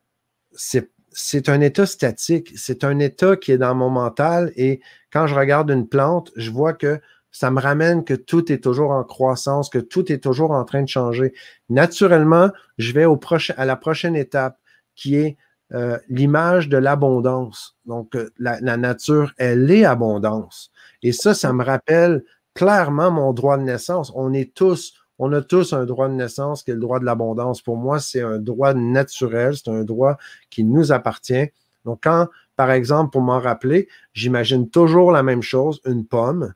c'est, 0.51 0.91
c'est 1.11 1.49
un 1.49 1.61
état 1.61 1.87
statique. 1.87 2.53
C'est 2.55 2.83
un 2.83 2.99
état 2.99 3.37
qui 3.37 3.51
est 3.51 3.57
dans 3.57 3.73
mon 3.73 3.89
mental. 3.89 4.53
Et 4.55 4.81
quand 5.11 5.25
je 5.25 5.33
regarde 5.33 5.71
une 5.71 5.87
plante, 5.87 6.31
je 6.35 6.51
vois 6.51 6.73
que 6.73 7.01
ça 7.31 7.51
me 7.51 7.59
ramène 7.59 8.03
que 8.03 8.13
tout 8.13 8.51
est 8.51 8.63
toujours 8.63 8.91
en 8.91 9.03
croissance, 9.03 9.69
que 9.69 9.79
tout 9.79 10.11
est 10.11 10.23
toujours 10.23 10.51
en 10.51 10.63
train 10.65 10.81
de 10.81 10.87
changer. 10.87 11.33
Naturellement, 11.69 12.49
je 12.77 12.91
vais 12.93 13.05
au 13.05 13.17
prochain, 13.17 13.53
à 13.57 13.65
la 13.65 13.75
prochaine 13.75 14.15
étape 14.15 14.57
qui 14.95 15.15
est 15.15 15.37
euh, 15.73 15.97
l'image 16.09 16.67
de 16.67 16.77
l'abondance. 16.77 17.77
Donc, 17.85 18.15
euh, 18.15 18.29
la, 18.39 18.59
nature, 18.77 19.33
elle 19.37 19.69
est 19.69 19.85
abondance. 19.85 20.71
Et 21.03 21.11
ça, 21.11 21.35
ça 21.35 21.53
me 21.53 21.63
rappelle 21.63 22.23
clairement 22.55 23.11
mon 23.11 23.33
droit 23.33 23.57
de 23.57 23.63
naissance. 23.63 24.11
On 24.15 24.33
est 24.33 24.53
tous, 24.53 24.95
on 25.19 25.31
a 25.31 25.41
tous 25.41 25.73
un 25.73 25.85
droit 25.85 26.09
de 26.09 26.15
naissance 26.15 26.63
qui 26.63 26.71
est 26.71 26.73
le 26.73 26.79
droit 26.79 26.99
de 26.99 27.05
l'abondance. 27.05 27.61
Pour 27.61 27.77
moi, 27.77 27.99
c'est 27.99 28.21
un 28.21 28.39
droit 28.39 28.73
naturel, 28.73 29.55
c'est 29.55 29.69
un 29.69 29.83
droit 29.83 30.17
qui 30.49 30.63
nous 30.63 30.91
appartient. 30.91 31.49
Donc, 31.85 31.99
quand, 32.03 32.27
par 32.55 32.71
exemple, 32.71 33.11
pour 33.11 33.21
m'en 33.21 33.39
rappeler, 33.39 33.87
j'imagine 34.13 34.69
toujours 34.69 35.11
la 35.11 35.21
même 35.21 35.43
chose, 35.43 35.81
une 35.85 36.05
pomme 36.05 36.53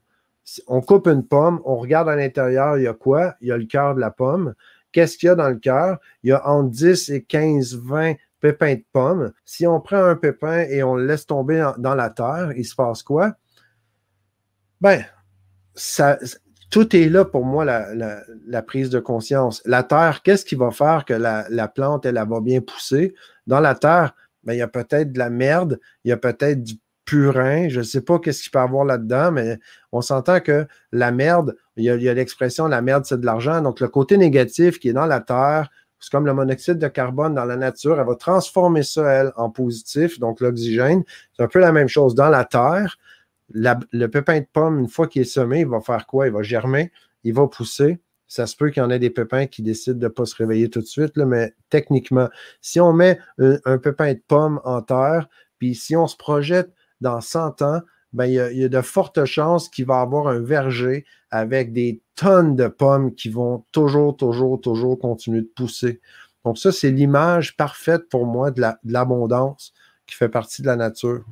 on 0.67 0.81
coupe 0.81 1.07
une 1.07 1.25
pomme, 1.25 1.61
on 1.65 1.75
regarde 1.77 2.09
à 2.09 2.15
l'intérieur, 2.15 2.77
il 2.77 2.83
y 2.83 2.87
a 2.87 2.93
quoi? 2.93 3.35
Il 3.41 3.47
y 3.47 3.51
a 3.51 3.57
le 3.57 3.65
cœur 3.65 3.95
de 3.95 3.99
la 3.99 4.11
pomme. 4.11 4.53
Qu'est-ce 4.91 5.17
qu'il 5.17 5.27
y 5.27 5.29
a 5.29 5.35
dans 5.35 5.49
le 5.49 5.57
cœur? 5.57 5.99
Il 6.23 6.29
y 6.29 6.33
a 6.33 6.47
entre 6.47 6.69
10 6.69 7.09
et 7.09 7.23
15, 7.23 7.75
20 7.75 8.13
pépins 8.39 8.75
de 8.75 8.83
pommes. 8.91 9.31
Si 9.45 9.65
on 9.65 9.79
prend 9.79 10.03
un 10.03 10.15
pépin 10.15 10.59
et 10.59 10.83
on 10.83 10.95
le 10.95 11.05
laisse 11.05 11.25
tomber 11.25 11.65
dans, 11.77 11.95
la 11.95 12.09
terre, 12.09 12.51
il 12.55 12.65
se 12.65 12.75
passe 12.75 13.01
quoi? 13.01 13.33
Ben, 14.81 15.05
tout 16.69 16.95
est 16.95 17.07
là 17.07 17.23
pour 17.23 17.45
moi, 17.45 17.63
la, 17.63 18.61
prise 18.61 18.89
de 18.89 18.99
conscience. 18.99 19.61
La 19.65 19.83
terre, 19.83 20.21
qu'est-ce 20.23 20.43
qui 20.43 20.55
va 20.55 20.71
faire 20.71 21.05
que 21.05 21.13
la, 21.13 21.67
plante, 21.69 22.05
elle, 22.05 22.17
elle, 22.17 22.27
va 22.27 22.41
bien 22.41 22.59
pousser? 22.59 23.15
Dans 23.47 23.61
la 23.61 23.75
terre, 23.75 24.13
ben, 24.43 24.53
il 24.53 24.59
y 24.59 24.61
a 24.61 24.67
peut-être 24.67 25.13
de 25.13 25.19
la 25.19 25.29
merde, 25.29 25.79
il 26.03 26.09
y 26.09 26.11
a 26.11 26.17
peut-être 26.17 26.61
du 26.61 26.75
purin. 27.05 27.69
Je 27.69 27.79
ne 27.79 27.83
sais 27.83 28.01
pas 28.01 28.19
qu'est-ce 28.19 28.43
qu'il 28.43 28.51
peut 28.51 28.59
avoir 28.59 28.85
là-dedans, 28.85 29.31
mais 29.31 29.59
on 29.91 30.01
s'entend 30.01 30.39
que 30.39 30.67
la 30.91 31.11
merde, 31.11 31.55
il 31.75 31.83
y 31.83 32.09
a, 32.09 32.13
l'expression 32.13 32.67
la 32.67 32.81
merde, 32.81 33.05
c'est 33.05 33.19
de 33.19 33.25
l'argent. 33.25 33.61
Donc, 33.61 33.79
le 33.79 33.87
côté 33.87 34.17
négatif 34.17 34.79
qui 34.79 34.89
est 34.89 34.93
dans 34.93 35.05
la 35.05 35.19
terre, 35.19 35.69
c'est 35.99 36.11
comme 36.11 36.25
le 36.25 36.33
monoxyde 36.33 36.79
de 36.79 36.87
carbone 36.87 37.33
dans 37.33 37.45
la 37.45 37.55
nature, 37.55 37.99
elle 37.99 38.05
va 38.05 38.15
transformer 38.15 38.83
ça, 38.83 39.09
elle, 39.09 39.31
en 39.37 39.49
positif, 39.49 40.19
donc 40.19 40.41
l'oxygène. 40.41 41.03
C'est 41.35 41.43
un 41.43 41.47
peu 41.47 41.59
la 41.59 41.71
même 41.71 41.87
chose 41.87 42.13
dans 42.13 42.29
la 42.29 42.43
terre. 42.43 42.97
le 43.53 44.07
pépin 44.07 44.39
de 44.39 44.47
pomme, 44.51 44.79
une 44.79 44.89
fois 44.89 45.07
qu'il 45.07 45.21
est 45.21 45.25
semé, 45.25 45.61
il 45.61 45.67
va 45.67 45.79
faire 45.79 46.05
quoi? 46.05 46.27
Il 46.27 46.33
va 46.33 46.41
germer, 46.41 46.91
il 47.23 47.33
va 47.33 47.47
pousser. 47.47 47.99
Ça 48.27 48.47
se 48.47 48.55
peut 48.57 48.69
qu'il 48.69 48.81
y 48.81 48.85
en 48.85 48.89
ait 48.89 48.99
des 48.99 49.11
pépins 49.11 49.45
qui 49.45 49.61
décident 49.61 49.97
de 49.97 50.05
ne 50.05 50.09
pas 50.09 50.25
se 50.25 50.35
réveiller 50.35 50.69
tout 50.69 50.81
de 50.81 50.85
suite, 50.85 51.15
mais 51.17 51.53
techniquement, 51.69 52.29
si 52.61 52.81
on 52.81 52.91
met 52.91 53.19
un, 53.37 53.59
un 53.63 53.77
pépin 53.77 54.13
de 54.13 54.21
pomme 54.27 54.59
en 54.65 54.81
terre, 54.81 55.29
puis 55.57 55.75
si 55.75 55.95
on 55.95 56.07
se 56.07 56.17
projette 56.17 56.73
dans 57.03 57.21
100 57.21 57.61
ans, 57.61 57.81
ben, 58.13 58.25
il, 58.25 58.33
y 58.33 58.63
a, 58.63 58.69
de 58.69 58.81
fortes 58.81 59.25
chances 59.25 59.69
qu'il 59.69 59.85
va 59.85 60.01
avoir 60.01 60.27
un 60.27 60.39
verger 60.39 61.05
avec 61.31 61.73
des 61.73 62.01
tonnes 62.15 62.55
de 62.55 62.67
pommes 62.67 63.13
qui 63.15 63.29
vont 63.29 63.65
toujours, 63.71 64.15
toujours, 64.15 64.61
toujours 64.61 64.99
continuer 64.99 65.41
de 65.41 65.49
pousser. 65.55 65.99
Donc, 66.45 66.57
ça, 66.57 66.71
c'est 66.71 66.91
l'image 66.91 67.57
parfaite 67.57 68.09
pour 68.09 68.25
moi 68.25 68.51
de 68.51 68.63
l'abondance 68.83 69.73
qui 70.05 70.15
fait 70.15 70.29
partie 70.29 70.61
de 70.61 70.67
la 70.67 70.75
nature. 70.75 71.25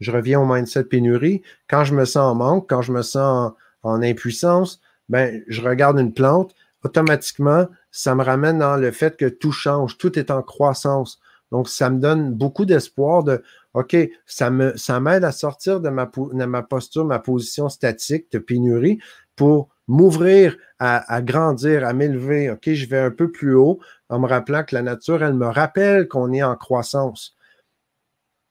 Je 0.00 0.10
reviens 0.10 0.40
au 0.40 0.46
mindset 0.46 0.84
pénurie. 0.84 1.42
Quand 1.68 1.84
je 1.84 1.94
me 1.94 2.04
sens 2.04 2.32
en 2.32 2.34
manque, 2.34 2.68
quand 2.68 2.82
je 2.82 2.92
me 2.92 3.02
sens 3.02 3.52
en, 3.82 4.02
impuissance, 4.02 4.80
ben, 5.08 5.42
je 5.46 5.62
regarde 5.62 6.00
une 6.00 6.12
plante, 6.12 6.54
automatiquement, 6.82 7.68
ça 7.90 8.14
me 8.14 8.24
ramène 8.24 8.58
dans 8.58 8.76
le 8.76 8.90
fait 8.90 9.16
que 9.16 9.26
tout 9.26 9.52
change, 9.52 9.98
tout 9.98 10.18
est 10.18 10.30
en 10.30 10.42
croissance. 10.42 11.20
Donc, 11.52 11.68
ça 11.68 11.90
me 11.90 12.00
donne 12.00 12.32
beaucoup 12.32 12.64
d'espoir 12.64 13.22
de 13.22 13.42
OK, 13.74 13.96
ça 14.24 14.50
m'aide 14.50 14.76
ça 14.78 14.96
à 14.98 15.32
sortir 15.32 15.80
de 15.80 15.88
ma, 15.88 16.10
ma 16.32 16.62
posture, 16.62 17.04
ma 17.04 17.18
position 17.18 17.68
statique 17.68 18.30
de 18.32 18.38
pénurie 18.38 19.00
pour 19.36 19.68
m'ouvrir 19.88 20.56
à, 20.78 21.22
grandir, 21.22 21.84
à 21.84 21.92
m'élever. 21.92 22.50
OK, 22.50 22.72
je 22.72 22.86
vais 22.86 22.98
un 22.98 23.10
peu 23.10 23.30
plus 23.30 23.54
haut 23.54 23.80
en 24.08 24.18
me 24.20 24.26
rappelant 24.26 24.64
que 24.64 24.74
la 24.74 24.82
nature, 24.82 25.22
elle 25.22 25.34
me 25.34 25.46
rappelle 25.46 26.08
qu'on 26.08 26.32
est 26.32 26.42
en 26.42 26.56
croissance. 26.56 27.36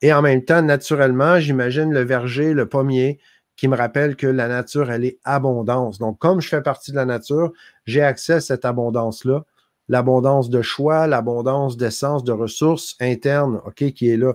Et 0.02 0.12
en 0.12 0.22
même 0.22 0.44
temps, 0.44 0.62
naturellement, 0.62 1.40
j'imagine 1.40 1.94
le 1.94 2.02
verger, 2.02 2.54
le 2.54 2.68
pommier, 2.68 3.20
qui 3.56 3.68
me 3.68 3.78
rappelle 3.78 4.16
que 4.16 4.28
la 4.28 4.48
nature, 4.48 4.92
elle 4.92 5.06
est 5.06 5.20
abondance. 5.24 6.00
Donc, 6.00 6.18
comme 6.20 6.42
je 6.42 6.50
fais 6.50 6.62
partie 6.62 6.92
de 6.92 6.96
la 6.96 7.06
nature, 7.06 7.54
j'ai 7.86 8.02
accès 8.02 8.34
à 8.34 8.42
cette 8.42 8.66
abondance-là. 8.66 9.46
L'abondance 9.90 10.50
de 10.50 10.62
choix, 10.62 11.08
l'abondance 11.08 11.78
d'essence, 11.78 12.24
de 12.24 12.32
ressources 12.32 12.96
internes, 13.00 13.62
OK, 13.66 13.92
qui 13.94 14.10
est 14.10 14.18
là. 14.18 14.34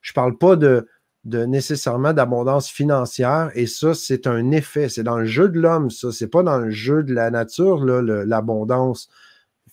Je 0.00 0.12
ne 0.12 0.14
parle 0.14 0.38
pas 0.38 0.56
de, 0.56 0.86
nécessairement 1.24 2.12
d'abondance 2.12 2.68
financière. 2.68 3.50
Et 3.54 3.66
ça, 3.66 3.94
c'est 3.94 4.26
un 4.26 4.50
effet. 4.50 4.88
C'est 4.88 5.02
dans 5.02 5.18
le 5.18 5.26
jeu 5.26 5.48
de 5.48 5.60
l'homme, 5.60 5.90
ça. 5.90 6.12
C'est 6.12 6.28
pas 6.28 6.42
dans 6.42 6.58
le 6.58 6.70
jeu 6.70 7.02
de 7.02 7.14
la 7.14 7.30
nature, 7.30 7.84
l'abondance 7.84 9.08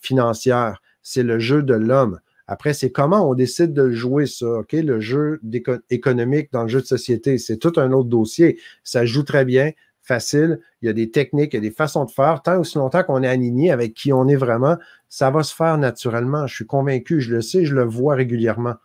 financière. 0.01 0.81
C'est 1.01 1.23
le 1.23 1.39
jeu 1.39 1.63
de 1.63 1.73
l'homme. 1.73 2.19
Après, 2.47 2.73
c'est 2.73 2.91
comment 2.91 3.29
on 3.29 3.33
décide 3.33 3.73
de 3.73 3.91
jouer 3.91 4.25
ça, 4.25 4.59
OK? 4.59 4.71
Le 4.71 5.01
jeu 5.01 5.41
économique 5.89 6.51
dans 6.53 6.63
le 6.63 6.69
jeu 6.69 6.81
de 6.81 6.85
société, 6.85 7.37
c'est 7.37 7.57
tout 7.57 7.73
un 7.75 7.91
autre 7.91 8.07
dossier. 8.07 8.57
Ça 8.83 9.05
joue 9.05 9.23
très 9.23 9.43
bien, 9.43 9.71
facile. 10.01 10.59
Il 10.81 10.85
y 10.85 10.89
a 10.89 10.93
des 10.93 11.11
techniques, 11.11 11.53
il 11.53 11.57
y 11.57 11.59
a 11.59 11.61
des 11.61 11.71
façons 11.71 12.05
de 12.05 12.11
faire. 12.11 12.41
Tant 12.41 12.57
aussi 12.59 12.77
longtemps 12.77 13.03
qu'on 13.03 13.21
est 13.21 13.27
aligné 13.27 13.71
avec 13.71 13.93
qui 13.93 14.13
on 14.13 14.27
est 14.29 14.37
vraiment, 14.37 14.77
ça 15.09 15.29
va 15.29 15.43
se 15.43 15.53
faire 15.53 15.77
naturellement. 15.77 16.47
Je 16.47 16.55
suis 16.55 16.65
convaincu, 16.65 17.19
je 17.19 17.35
le 17.35 17.41
sais, 17.41 17.65
je 17.65 17.75
le 17.75 17.83
vois 17.83 18.15
régulièrement. 18.15 18.75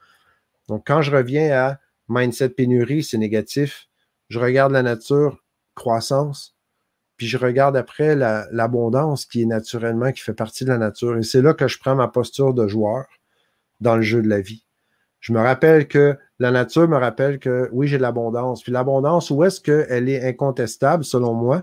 Donc, 0.68 0.84
quand 0.86 1.02
je 1.02 1.10
reviens 1.14 1.52
à 1.52 1.78
mindset 2.08 2.50
pénurie, 2.50 3.02
c'est 3.02 3.18
négatif. 3.18 3.88
Je 4.28 4.38
regarde 4.38 4.72
la 4.72 4.82
nature, 4.82 5.42
croissance, 5.74 6.56
puis 7.16 7.26
je 7.26 7.36
regarde 7.36 7.76
après 7.76 8.16
l'abondance 8.16 9.26
qui 9.26 9.42
est 9.42 9.46
naturellement, 9.46 10.12
qui 10.12 10.22
fait 10.22 10.34
partie 10.34 10.64
de 10.64 10.70
la 10.70 10.78
nature. 10.78 11.16
Et 11.16 11.22
c'est 11.22 11.42
là 11.42 11.54
que 11.54 11.68
je 11.68 11.78
prends 11.78 11.94
ma 11.94 12.08
posture 12.08 12.54
de 12.54 12.66
joueur 12.66 13.06
dans 13.80 13.96
le 13.96 14.02
jeu 14.02 14.22
de 14.22 14.28
la 14.28 14.40
vie. 14.40 14.64
Je 15.20 15.32
me 15.32 15.40
rappelle 15.40 15.86
que 15.86 16.16
la 16.40 16.50
nature 16.50 16.88
me 16.88 16.96
rappelle 16.96 17.38
que 17.38 17.68
oui, 17.72 17.86
j'ai 17.86 17.96
de 17.96 18.02
l'abondance. 18.02 18.62
Puis 18.62 18.72
l'abondance, 18.72 19.30
où 19.30 19.44
est-ce 19.44 19.60
qu'elle 19.60 20.08
est 20.08 20.26
incontestable, 20.26 21.04
selon 21.04 21.34
moi? 21.34 21.62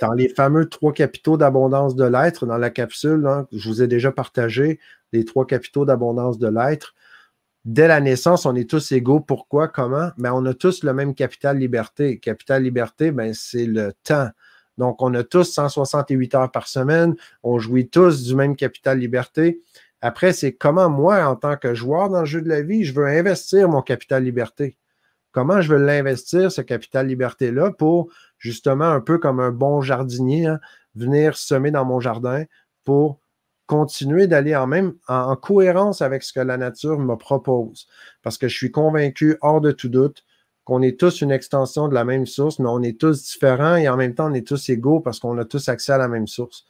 Dans 0.00 0.12
les 0.12 0.28
fameux 0.28 0.68
trois 0.68 0.92
capitaux 0.92 1.36
d'abondance 1.36 1.94
de 1.94 2.04
l'être, 2.04 2.46
dans 2.46 2.58
la 2.58 2.70
capsule, 2.70 3.24
hein, 3.26 3.46
je 3.52 3.68
vous 3.68 3.80
ai 3.82 3.86
déjà 3.86 4.10
partagé 4.10 4.80
les 5.12 5.24
trois 5.24 5.46
capitaux 5.46 5.84
d'abondance 5.84 6.38
de 6.38 6.48
l'être. 6.48 6.94
Dès 7.66 7.88
la 7.88 8.00
naissance, 8.00 8.46
on 8.46 8.54
est 8.54 8.70
tous 8.70 8.92
égaux. 8.92 9.18
Pourquoi? 9.18 9.66
Comment? 9.66 10.10
Ben, 10.18 10.32
on 10.32 10.46
a 10.46 10.54
tous 10.54 10.84
le 10.84 10.92
même 10.92 11.16
capital 11.16 11.58
liberté. 11.58 12.20
Capital 12.20 12.62
liberté, 12.62 13.10
ben, 13.10 13.34
c'est 13.34 13.66
le 13.66 13.92
temps. 14.04 14.28
Donc, 14.78 15.02
on 15.02 15.12
a 15.14 15.24
tous 15.24 15.52
168 15.52 16.34
heures 16.36 16.50
par 16.52 16.68
semaine. 16.68 17.16
On 17.42 17.58
jouit 17.58 17.88
tous 17.88 18.22
du 18.22 18.36
même 18.36 18.54
capital 18.54 19.00
liberté. 19.00 19.60
Après, 20.00 20.32
c'est 20.32 20.52
comment 20.52 20.88
moi, 20.88 21.26
en 21.26 21.34
tant 21.34 21.56
que 21.56 21.74
joueur 21.74 22.08
dans 22.08 22.20
le 22.20 22.26
jeu 22.26 22.40
de 22.40 22.48
la 22.48 22.62
vie, 22.62 22.84
je 22.84 22.94
veux 22.94 23.06
investir 23.06 23.68
mon 23.68 23.82
capital 23.82 24.22
liberté? 24.22 24.76
Comment 25.32 25.60
je 25.60 25.74
veux 25.74 25.84
l'investir, 25.84 26.52
ce 26.52 26.60
capital 26.60 27.08
liberté-là, 27.08 27.72
pour 27.72 28.12
justement, 28.38 28.84
un 28.84 29.00
peu 29.00 29.18
comme 29.18 29.40
un 29.40 29.50
bon 29.50 29.80
jardinier, 29.80 30.46
hein, 30.46 30.60
venir 30.94 31.36
semer 31.36 31.72
dans 31.72 31.84
mon 31.84 31.98
jardin 31.98 32.44
pour 32.84 33.18
continuer 33.66 34.26
d'aller 34.26 34.54
en 34.56 34.66
même 34.66 34.94
en, 35.08 35.36
cohérence 35.36 36.02
avec 36.02 36.22
ce 36.22 36.32
que 36.32 36.40
la 36.40 36.56
nature 36.56 36.98
me 36.98 37.16
propose. 37.16 37.86
Parce 38.22 38.38
que 38.38 38.48
je 38.48 38.56
suis 38.56 38.70
convaincu, 38.70 39.36
hors 39.40 39.60
de 39.60 39.72
tout 39.72 39.88
doute, 39.88 40.24
qu'on 40.64 40.82
est 40.82 40.98
tous 40.98 41.20
une 41.20 41.30
extension 41.30 41.88
de 41.88 41.94
la 41.94 42.04
même 42.04 42.26
source, 42.26 42.58
mais 42.58 42.68
on 42.68 42.82
est 42.82 42.98
tous 42.98 43.22
différents 43.22 43.76
et 43.76 43.88
en 43.88 43.96
même 43.96 44.14
temps, 44.14 44.30
on 44.30 44.34
est 44.34 44.46
tous 44.46 44.68
égaux 44.68 45.00
parce 45.00 45.20
qu'on 45.20 45.38
a 45.38 45.44
tous 45.44 45.68
accès 45.68 45.92
à 45.92 45.98
la 45.98 46.08
même 46.08 46.26
source 46.26 46.64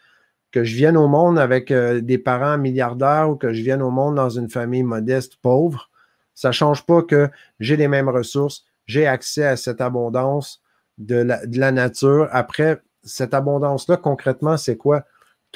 que 0.57 0.65
je 0.65 0.75
vienne 0.75 0.97
au 0.97 1.09
monde 1.09 1.39
avec 1.39 1.71
euh, 1.71 2.01
des 2.01 2.19
parents 2.19 2.57
milliardaires 2.57 3.29
ou 3.31 3.37
que 3.37 3.53
je 3.53 3.63
vienne 3.63 3.83
au 3.83 3.91
monde 3.91 4.15
dans 4.15 4.31
une 4.31 4.49
famille 4.49 4.83
modeste, 4.83 5.37
pauvre, 5.43 5.91
ça 6.35 6.49
ne 6.49 6.53
change 6.53 6.87
pas 6.87 7.03
que 7.03 7.29
j'ai 7.61 7.77
les 7.77 7.89
mêmes 7.89 8.09
ressources, 8.09 8.65
j'ai 8.87 9.07
accès 9.07 9.45
à 9.45 9.57
cette 9.57 9.81
abondance 9.81 10.63
de 10.99 11.27
la, 11.59 11.73
nature. 11.73 12.29
Après, 12.31 12.81
cette 13.03 13.35
abondance-là, 13.35 13.99
concrètement, 13.99 14.57
c'est 14.57 14.77
quoi? 14.77 15.05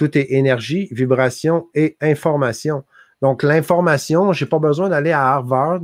Tout 0.00 0.16
est 0.16 0.32
énergie, 0.32 0.88
vibration 0.92 1.68
et 1.74 1.98
information. 2.00 2.84
Donc, 3.20 3.42
l'information, 3.42 4.32
je 4.32 4.42
n'ai 4.42 4.48
pas 4.48 4.58
besoin 4.58 4.88
d'aller 4.88 5.12
à 5.12 5.26
Harvard 5.26 5.82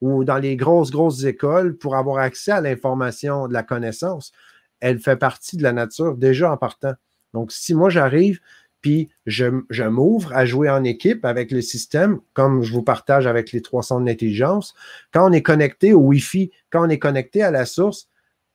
ou 0.00 0.22
dans 0.22 0.38
les 0.38 0.54
grosses, 0.54 0.92
grosses 0.92 1.24
écoles 1.24 1.76
pour 1.76 1.96
avoir 1.96 2.18
accès 2.18 2.52
à 2.52 2.60
l'information, 2.60 3.48
de 3.48 3.52
la 3.52 3.64
connaissance. 3.64 4.30
Elle 4.78 5.00
fait 5.00 5.16
partie 5.16 5.56
de 5.56 5.64
la 5.64 5.72
nature 5.72 6.16
déjà 6.16 6.52
en 6.52 6.56
partant. 6.56 6.92
Donc, 7.34 7.50
si 7.50 7.74
moi 7.74 7.90
j'arrive, 7.90 8.38
puis 8.82 9.08
je, 9.26 9.46
m'ouvre 9.88 10.32
à 10.32 10.46
jouer 10.46 10.70
en 10.70 10.84
équipe 10.84 11.24
avec 11.24 11.50
le 11.50 11.60
système, 11.60 12.20
comme 12.34 12.62
je 12.62 12.72
vous 12.72 12.84
partage 12.84 13.26
avec 13.26 13.50
les 13.50 13.62
300 13.62 14.02
d'intelligence, 14.02 14.76
quand 15.12 15.28
on 15.28 15.32
est 15.32 15.42
connecté 15.42 15.92
au 15.92 16.02
Wi-Fi, 16.02 16.52
quand 16.70 16.86
on 16.86 16.88
est 16.88 17.00
connecté 17.00 17.42
à 17.42 17.50
la 17.50 17.66
source, 17.66 18.06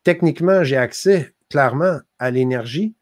techniquement, 0.06 0.63
j'ai 0.63 0.78
accès 0.78 1.34
clairement 1.50 2.00
à 2.17 2.32
l'énergie. 2.32 2.95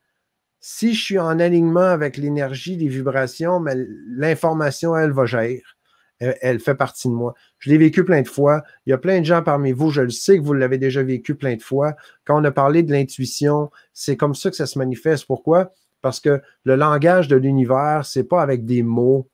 Si 0.59 0.93
je 0.93 1.01
suis 1.01 1.19
en 1.19 1.39
alignement 1.39 1.79
avec 1.79 2.17
l'énergie, 2.17 2.75
les 2.75 2.87
vibrations, 2.87 3.59
mais 3.59 3.75
l'information, 4.07 4.95
elle 4.95 5.11
va 5.11 5.25
jaillir. 5.25 5.77
Elle, 6.19 6.59
fait 6.59 6.75
partie 6.75 7.07
de 7.07 7.13
moi. 7.13 7.33
Je 7.59 7.69
l'ai 7.69 7.77
vécu 7.77 8.03
plein 8.03 8.21
de 8.21 8.27
fois. 8.27 8.61
Il 8.85 8.89
y 8.89 8.93
a 8.93 8.97
plein 8.97 9.21
de 9.21 9.25
gens 9.25 9.41
parmi 9.41 9.71
vous, 9.71 9.89
je 9.89 10.01
le 10.01 10.09
sais 10.09 10.37
que 10.37 10.43
vous 10.43 10.53
l'avez 10.53 10.77
déjà 10.77 11.01
vécu 11.01 11.33
plein 11.33 11.55
de 11.55 11.61
fois. 11.61 11.95
Quand 12.25 12.41
on 12.41 12.43
a 12.43 12.51
parlé 12.51 12.83
de 12.83 12.91
l'intuition, 12.91 13.71
c'est 13.93 14.17
comme 14.17 14.35
ça 14.35 14.49
que 14.49 14.57
ça 14.57 14.65
se 14.65 14.77
manifeste. 14.77 15.25
Pourquoi? 15.25 15.71
Parce 16.01 16.19
que 16.19 16.41
le 16.65 16.75
langage 16.75 17.29
de 17.29 17.37
l'univers, 17.37 18.05
c'est 18.05 18.25
pas 18.25 18.41
avec 18.41 18.65
des 18.65 18.83
mots. 18.83 19.29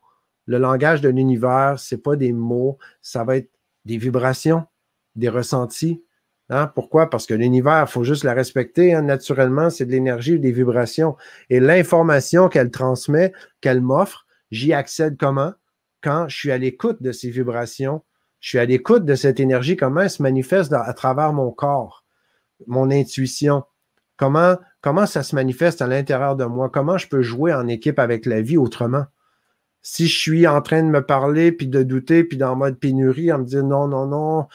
Le 0.46 0.60
langage 0.60 1.02
de 1.02 1.10
l'univers, 1.10 1.80
c'est 1.80 2.04
pas 2.04 2.16
des 2.16 2.34
mots. 2.34 2.78
Ça 3.02 3.24
va 3.24 3.38
être 3.38 3.50
des 3.86 3.98
vibrations, 3.98 4.66
des 5.16 5.30
ressentis. 5.30 6.04
Hein? 6.50 6.72
Pourquoi? 6.76 7.10
Parce 7.10 7.26
que 7.26 7.34
l'univers, 7.34 7.86
il 7.88 7.92
faut 7.92 8.04
juste 8.04 8.24
la 8.24 8.34
respecter. 8.34 8.94
Hein. 8.94 9.04
Naturellement, 9.04 9.70
c'est 9.70 9.86
de 9.86 9.92
l'énergie, 9.92 10.40
des 10.40 10.52
vibrations. 10.52 11.16
Et 11.50 11.60
l'information 11.60 12.50
qu'elle 12.50 12.72
transmet, 12.72 13.34
qu'elle 13.62 13.82
m'offre, 13.82 14.26
j'y 14.52 14.74
accède 14.74 15.18
comment? 15.18 15.54
quand 16.06 16.28
je 16.28 16.38
suis 16.38 16.52
à 16.52 16.60
l'écoute 16.60 17.02
de 17.02 17.12
ces 17.12 17.32
vibrations, 17.32 18.04
je 18.40 18.50
suis 18.50 18.60
à 18.60 18.66
l'écoute 18.66 19.06
de 19.06 19.16
cette 19.16 19.40
énergie, 19.40 19.76
comment 19.76 20.02
elle 20.02 20.10
se 20.12 20.22
manifeste 20.22 20.72
à 20.72 20.94
travers 20.94 21.34
mon 21.34 21.50
corps, 21.50 22.06
mon 22.68 22.92
intuition, 22.92 23.64
comment, 24.16 24.58
comment 24.82 25.08
ça 25.08 25.24
se 25.24 25.34
manifeste 25.34 25.82
à 25.82 25.88
l'intérieur 25.88 26.36
de 26.36 26.46
moi, 26.46 26.70
comment 26.70 27.00
je 27.00 27.08
peux 27.08 27.24
jouer 27.24 27.56
en 27.56 27.68
équipe 27.68 27.98
avec 27.98 28.28
la 28.28 28.42
vie 28.42 28.56
autrement? 28.56 29.06
Si 29.82 30.08
je 30.08 30.16
suis 30.16 30.46
en 30.46 30.62
train 30.62 30.84
de 30.84 30.90
me 30.90 31.04
parler, 31.04 31.52
puis 31.52 31.68
de 31.68 31.82
douter, 31.82 32.24
puis 32.24 32.38
dans 32.38 32.56
mode 32.56 32.78
pénurie, 32.78 33.34
en 33.34 33.40
me 33.40 33.46
disant 33.46 33.64
non, 33.64 33.88
non, 33.88 34.06
non, 34.06 34.48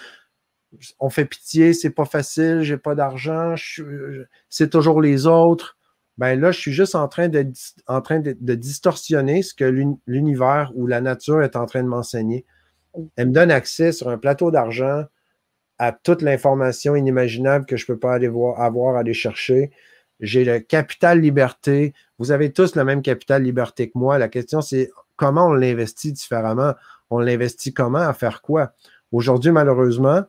on 0.99 1.11
fait 1.11 1.25
pitié, 1.25 1.73
c'est 1.73 1.91
pas 1.91 2.05
facile, 2.05 2.63
j'ai 2.63 2.77
pas 2.77 2.95
d'argent, 2.95 3.55
c'est 4.49 4.71
toujours 4.71 5.01
les 5.01 5.27
autres 5.27 5.77
ben 6.21 6.39
là, 6.39 6.53
je 6.53 6.61
suis 6.61 6.73
juste 6.73 6.95
en 6.95 7.09
train 7.09 7.31
de, 7.31 7.51
en 7.87 8.03
distorsionner 8.37 9.43
ce 9.43 9.55
que 9.55 9.65
l'univers 10.07 10.71
ou 10.75 10.87
la 10.87 11.01
nature 11.01 11.43
est 11.43 11.57
en 11.57 11.65
train 11.65 11.83
de 11.83 11.89
m'enseigner. 11.89 12.45
Elle 13.17 13.29
me 13.29 13.33
donne 13.33 13.51
accès 13.51 13.91
sur 13.91 14.11
un 14.11 14.19
plateau 14.19 14.51
d'argent 14.51 15.05
à 15.79 15.93
toute 15.93 16.21
l'information 16.21 16.95
inimaginable 16.95 17.65
que 17.65 17.79
je 17.79 17.85
ne 17.85 17.87
peux 17.87 17.99
pas 17.99 18.13
aller 18.13 18.29
voir, 18.29 18.61
avoir, 18.61 18.97
aller 18.97 19.15
chercher. 19.15 19.71
J'ai 20.21 20.45
le 20.45 20.61
capital 20.61 21.21
liberté. 21.21 21.95
Vous 22.19 22.33
avez 22.33 22.53
tous 22.53 22.77
le 22.77 22.85
même 22.85 23.01
capital 23.01 23.43
liberté 23.43 23.89
que 23.89 23.99
moi. 23.99 24.19
La 24.19 24.29
question, 24.29 24.61
c'est 24.61 24.91
comment 25.17 25.47
on 25.47 25.55
l'investit 25.55 26.13
différemment? 26.13 26.75
On 27.09 27.21
l'investit 27.21 27.73
comment, 27.73 27.99
à 27.99 28.13
faire 28.13 28.43
quoi? 28.43 28.75
Aujourd'hui, 29.11 29.53
malheureusement, 29.53 30.25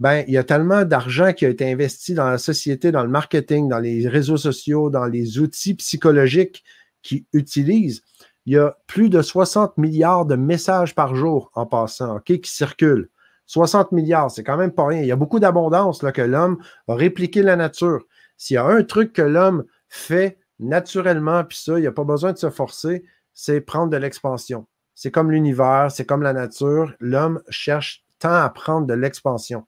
ben, 0.00 0.24
il 0.26 0.34
y 0.34 0.38
a 0.38 0.44
tellement 0.44 0.84
d'argent 0.84 1.32
qui 1.32 1.46
a 1.46 1.48
été 1.48 1.70
investi 1.70 2.14
dans 2.14 2.28
la 2.28 2.38
société, 2.38 2.90
dans 2.90 3.04
le 3.04 3.08
marketing, 3.08 3.68
dans 3.68 3.78
les 3.78 4.08
réseaux 4.08 4.36
sociaux, 4.36 4.90
dans 4.90 5.06
les 5.06 5.38
outils 5.38 5.74
psychologiques 5.74 6.64
qui 7.02 7.26
utilisent. 7.32 8.02
Il 8.46 8.54
y 8.54 8.58
a 8.58 8.76
plus 8.86 9.08
de 9.08 9.22
60 9.22 9.78
milliards 9.78 10.26
de 10.26 10.36
messages 10.36 10.94
par 10.94 11.14
jour 11.14 11.50
en 11.54 11.66
passant, 11.66 12.16
OK, 12.16 12.24
qui 12.24 12.50
circulent. 12.50 13.08
60 13.46 13.92
milliards, 13.92 14.30
c'est 14.30 14.42
quand 14.42 14.56
même 14.56 14.72
pas 14.72 14.86
rien. 14.86 15.00
Il 15.00 15.06
y 15.06 15.12
a 15.12 15.16
beaucoup 15.16 15.38
d'abondance 15.38 16.00
que 16.00 16.22
l'homme 16.22 16.58
a 16.88 16.94
répliqué 16.94 17.42
la 17.42 17.56
nature. 17.56 18.04
S'il 18.36 18.54
y 18.54 18.58
a 18.58 18.64
un 18.64 18.82
truc 18.82 19.12
que 19.12 19.22
l'homme 19.22 19.64
fait 19.88 20.38
naturellement, 20.58 21.44
puis 21.44 21.58
ça, 21.58 21.78
il 21.78 21.82
n'y 21.82 21.86
a 21.86 21.92
pas 21.92 22.04
besoin 22.04 22.32
de 22.32 22.38
se 22.38 22.50
forcer, 22.50 23.04
c'est 23.32 23.60
prendre 23.60 23.90
de 23.90 23.96
l'expansion. 23.96 24.66
C'est 24.94 25.10
comme 25.10 25.30
l'univers, 25.30 25.90
c'est 25.90 26.04
comme 26.04 26.22
la 26.22 26.32
nature. 26.32 26.94
L'homme 27.00 27.42
cherche 27.48 28.04
tant 28.18 28.34
à 28.34 28.48
prendre 28.48 28.86
de 28.86 28.94
l'expansion. 28.94 29.66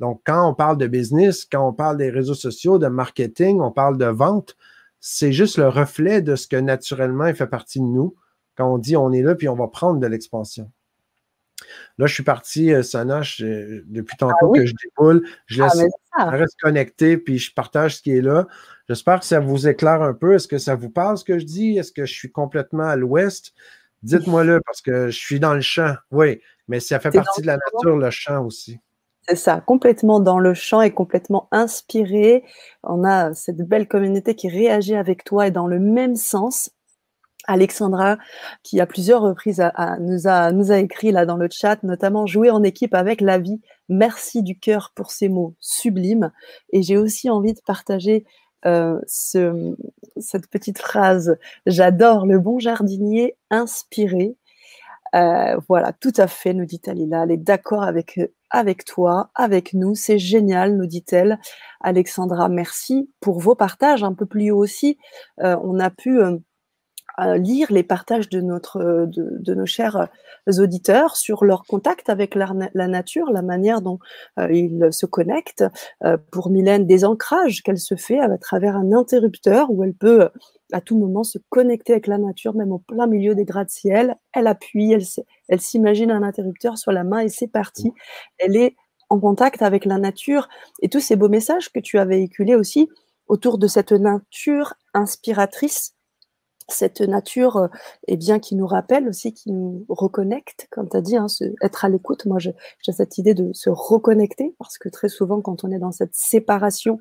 Donc, 0.00 0.22
quand 0.24 0.48
on 0.48 0.54
parle 0.54 0.78
de 0.78 0.86
business, 0.86 1.44
quand 1.44 1.66
on 1.66 1.72
parle 1.72 1.96
des 1.96 2.10
réseaux 2.10 2.34
sociaux, 2.34 2.78
de 2.78 2.86
marketing, 2.86 3.60
on 3.60 3.72
parle 3.72 3.98
de 3.98 4.06
vente, 4.06 4.56
c'est 5.00 5.32
juste 5.32 5.58
le 5.58 5.68
reflet 5.68 6.22
de 6.22 6.36
ce 6.36 6.46
que 6.46 6.56
naturellement 6.56 7.26
il 7.26 7.34
fait 7.34 7.46
partie 7.46 7.80
de 7.80 7.84
nous. 7.84 8.14
Quand 8.56 8.72
on 8.72 8.78
dit 8.78 8.96
on 8.96 9.12
est 9.12 9.22
là, 9.22 9.34
puis 9.34 9.48
on 9.48 9.54
va 9.54 9.68
prendre 9.68 10.00
de 10.00 10.06
l'expansion. 10.06 10.70
Là, 11.98 12.06
je 12.06 12.14
suis 12.14 12.22
parti, 12.22 12.72
euh, 12.72 12.82
Sana, 12.82 13.20
depuis 13.20 14.16
tantôt 14.16 14.52
ah 14.54 14.58
que 14.58 14.66
je 14.66 14.74
déboule. 14.82 15.26
Je 15.46 15.62
laisse, 15.62 15.92
ah, 16.12 16.30
reste 16.30 16.56
connecté, 16.60 17.16
puis 17.18 17.38
je 17.38 17.52
partage 17.52 17.96
ce 17.96 18.02
qui 18.02 18.12
est 18.12 18.20
là. 18.20 18.46
J'espère 18.88 19.20
que 19.20 19.26
ça 19.26 19.40
vous 19.40 19.66
éclaire 19.66 20.02
un 20.02 20.14
peu. 20.14 20.34
Est-ce 20.34 20.48
que 20.48 20.58
ça 20.58 20.76
vous 20.76 20.90
parle 20.90 21.18
ce 21.18 21.24
que 21.24 21.38
je 21.38 21.44
dis? 21.44 21.76
Est-ce 21.76 21.92
que 21.92 22.06
je 22.06 22.12
suis 22.12 22.30
complètement 22.30 22.84
à 22.84 22.96
l'ouest? 22.96 23.52
Dites-moi-le 24.02 24.60
parce 24.64 24.80
que 24.80 25.08
je 25.10 25.18
suis 25.18 25.40
dans 25.40 25.54
le 25.54 25.60
champ. 25.60 25.94
Oui, 26.12 26.40
mais 26.68 26.78
ça 26.78 27.00
fait 27.00 27.10
partie 27.10 27.42
de 27.42 27.46
la 27.48 27.56
nature, 27.56 27.96
le 27.96 28.10
champ 28.10 28.44
aussi. 28.44 28.78
Ça, 29.34 29.60
complètement 29.60 30.20
dans 30.20 30.38
le 30.38 30.54
champ 30.54 30.80
et 30.80 30.90
complètement 30.90 31.48
inspiré. 31.50 32.44
On 32.82 33.04
a 33.04 33.34
cette 33.34 33.58
belle 33.58 33.86
communauté 33.86 34.34
qui 34.34 34.48
réagit 34.48 34.94
avec 34.94 35.22
toi 35.22 35.46
et 35.46 35.50
dans 35.50 35.66
le 35.66 35.78
même 35.78 36.16
sens. 36.16 36.70
Alexandra, 37.46 38.18
qui 38.62 38.80
à 38.80 38.86
plusieurs 38.86 39.22
reprises 39.22 39.62
nous, 40.00 40.28
a, 40.28 40.78
écrit 40.78 41.12
là 41.12 41.24
dans 41.24 41.36
le 41.36 41.48
chat, 41.50 41.82
notamment 41.82 42.26
jouer 42.26 42.50
en 42.50 42.62
équipe 42.62 42.94
avec 42.94 43.20
la 43.20 43.38
vie. 43.38 43.60
Merci 43.88 44.42
du 44.42 44.58
cœur 44.58 44.92
pour 44.94 45.10
ces 45.10 45.28
mots 45.28 45.54
sublimes. 45.58 46.30
Et 46.72 46.82
j'ai 46.82 46.98
aussi 46.98 47.30
envie 47.30 47.54
de 47.54 47.60
partager 47.66 48.26
euh, 48.66 49.00
ce, 49.06 49.74
cette 50.18 50.48
petite 50.48 50.78
phrase. 50.78 51.38
J'adore 51.66 52.26
le 52.26 52.38
bon 52.38 52.58
jardinier 52.58 53.36
inspiré. 53.50 54.36
Euh, 55.14 55.58
voilà, 55.68 55.92
tout 55.94 56.12
à 56.16 56.26
fait, 56.26 56.52
nous 56.52 56.66
dit 56.66 56.80
Talila. 56.80 57.24
Elle 57.24 57.32
est 57.32 57.36
d'accord 57.38 57.82
avec, 57.82 58.20
avec 58.50 58.84
toi, 58.84 59.30
avec 59.34 59.74
nous. 59.74 59.94
C'est 59.94 60.18
génial, 60.18 60.76
nous 60.76 60.86
dit-elle. 60.86 61.38
Alexandra, 61.80 62.48
merci 62.48 63.10
pour 63.20 63.40
vos 63.40 63.54
partages. 63.54 64.04
Un 64.04 64.14
peu 64.14 64.26
plus 64.26 64.50
haut 64.50 64.58
aussi, 64.58 64.98
euh, 65.40 65.56
on 65.62 65.78
a 65.78 65.90
pu 65.90 66.20
lire 67.36 67.66
les 67.70 67.82
partages 67.82 68.28
de, 68.28 68.40
nos 68.40 69.66
chers 69.66 70.08
auditeurs 70.46 71.16
sur 71.16 71.44
leur 71.44 71.64
contact 71.64 72.08
avec 72.08 72.34
la, 72.34 72.52
nature, 72.74 73.30
la 73.32 73.42
manière 73.42 73.82
dont 73.82 73.98
euh, 74.38 74.50
ils 74.52 74.88
se 74.92 75.06
connectent. 75.06 75.64
Euh, 76.04 76.16
pour 76.30 76.50
Mylène, 76.50 76.86
des 76.86 77.04
ancrages 77.04 77.62
qu'elle 77.62 77.78
se 77.78 77.96
fait 77.96 78.20
à 78.20 78.38
travers 78.38 78.76
un 78.76 78.92
interrupteur 78.92 79.70
où 79.70 79.82
elle 79.82 79.94
peut 79.94 80.22
euh, 80.22 80.28
à 80.72 80.80
tout 80.80 80.98
moment 80.98 81.24
se 81.24 81.38
connecter 81.48 81.92
avec 81.92 82.06
la 82.06 82.18
nature, 82.18 82.54
même 82.54 82.72
au 82.72 82.78
plein 82.78 83.06
milieu 83.06 83.34
des 83.34 83.44
gratte-ciel. 83.44 84.16
Elle 84.32 84.46
appuie, 84.46 84.92
elle, 84.92 85.04
elle 85.48 85.60
s'imagine 85.60 86.10
un 86.10 86.22
interrupteur 86.22 86.78
sur 86.78 86.92
la 86.92 87.04
main 87.04 87.20
et 87.20 87.28
c'est 87.28 87.48
parti. 87.48 87.92
Elle 88.38 88.56
est 88.56 88.76
en 89.10 89.18
contact 89.18 89.62
avec 89.62 89.84
la 89.84 89.98
nature 89.98 90.48
et 90.82 90.88
tous 90.88 91.00
ces 91.00 91.16
beaux 91.16 91.28
messages 91.28 91.72
que 91.72 91.80
tu 91.80 91.98
as 91.98 92.04
véhiculés 92.04 92.54
aussi 92.54 92.88
autour 93.26 93.58
de 93.58 93.66
cette 93.66 93.92
nature 93.92 94.74
inspiratrice 94.94 95.94
cette 96.68 97.00
nature 97.00 97.56
euh, 97.56 97.68
eh 98.06 98.16
bien, 98.16 98.38
qui 98.38 98.54
nous 98.54 98.66
rappelle 98.66 99.08
aussi, 99.08 99.32
qui 99.32 99.50
nous 99.50 99.86
reconnecte, 99.88 100.68
comme 100.70 100.88
tu 100.88 100.96
as 100.96 101.00
dit, 101.00 101.16
hein, 101.16 101.26
être 101.62 101.84
à 101.84 101.88
l'écoute. 101.88 102.26
Moi, 102.26 102.38
j'ai 102.38 102.54
cette 102.92 103.18
idée 103.18 103.34
de 103.34 103.52
se 103.52 103.70
reconnecter 103.70 104.54
parce 104.58 104.78
que 104.78 104.88
très 104.88 105.08
souvent, 105.08 105.40
quand 105.40 105.64
on 105.64 105.70
est 105.70 105.78
dans 105.78 105.92
cette 105.92 106.14
séparation, 106.14 107.00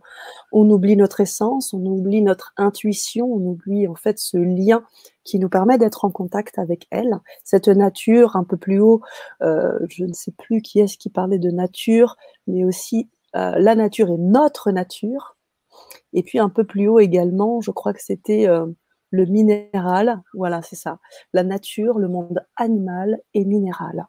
on 0.51 0.69
oublie 0.69 0.95
notre 0.95 1.19
essence, 1.19 1.73
on 1.73 1.85
oublie 1.85 2.21
notre 2.21 2.53
intuition, 2.57 3.25
on 3.31 3.41
oublie 3.45 3.87
en 3.87 3.95
fait 3.95 4.19
ce 4.19 4.37
lien 4.37 4.83
qui 5.23 5.39
nous 5.39 5.49
permet 5.49 5.77
d'être 5.77 6.05
en 6.05 6.11
contact 6.11 6.57
avec 6.57 6.87
elle. 6.89 7.19
Cette 7.43 7.67
nature 7.67 8.37
un 8.37 8.45
peu 8.45 8.55
plus 8.55 8.79
haut, 8.79 9.01
euh, 9.41 9.77
je 9.89 10.05
ne 10.05 10.13
sais 10.13 10.31
plus 10.31 10.61
qui 10.61 10.79
est-ce 10.79 10.97
qui 10.97 11.09
parlait 11.09 11.39
de 11.39 11.51
nature, 11.51 12.15
mais 12.47 12.63
aussi 12.63 13.09
euh, 13.35 13.55
la 13.57 13.75
nature 13.75 14.09
est 14.09 14.17
notre 14.17 14.71
nature. 14.71 15.35
Et 16.13 16.23
puis 16.23 16.39
un 16.39 16.49
peu 16.49 16.63
plus 16.63 16.87
haut 16.87 16.99
également, 16.99 17.59
je 17.59 17.71
crois 17.71 17.93
que 17.93 18.01
c'était 18.01 18.47
le 19.09 19.25
minéral, 19.25 20.21
voilà, 20.33 20.61
c'est 20.61 20.75
ça, 20.75 20.99
la 21.33 21.43
nature, 21.43 21.99
le 21.99 22.07
monde 22.07 22.45
animal 22.55 23.21
et 23.33 23.45
minéral. 23.45 24.07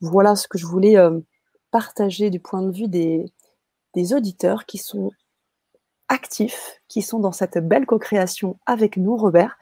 Voilà 0.00 0.36
ce 0.36 0.48
que 0.48 0.58
je 0.58 0.66
voulais 0.66 0.96
euh, 0.96 1.20
partager 1.70 2.30
du 2.30 2.40
point 2.40 2.62
de 2.62 2.70
vue 2.70 2.88
des, 2.88 3.32
auditeurs 4.14 4.66
qui 4.66 4.78
sont 4.78 5.10
actifs, 6.08 6.80
qui 6.88 7.00
sont 7.00 7.18
dans 7.18 7.32
cette 7.32 7.58
belle 7.58 7.86
co-création 7.86 8.58
avec 8.66 8.96
nous, 8.96 9.16
Robert, 9.16 9.56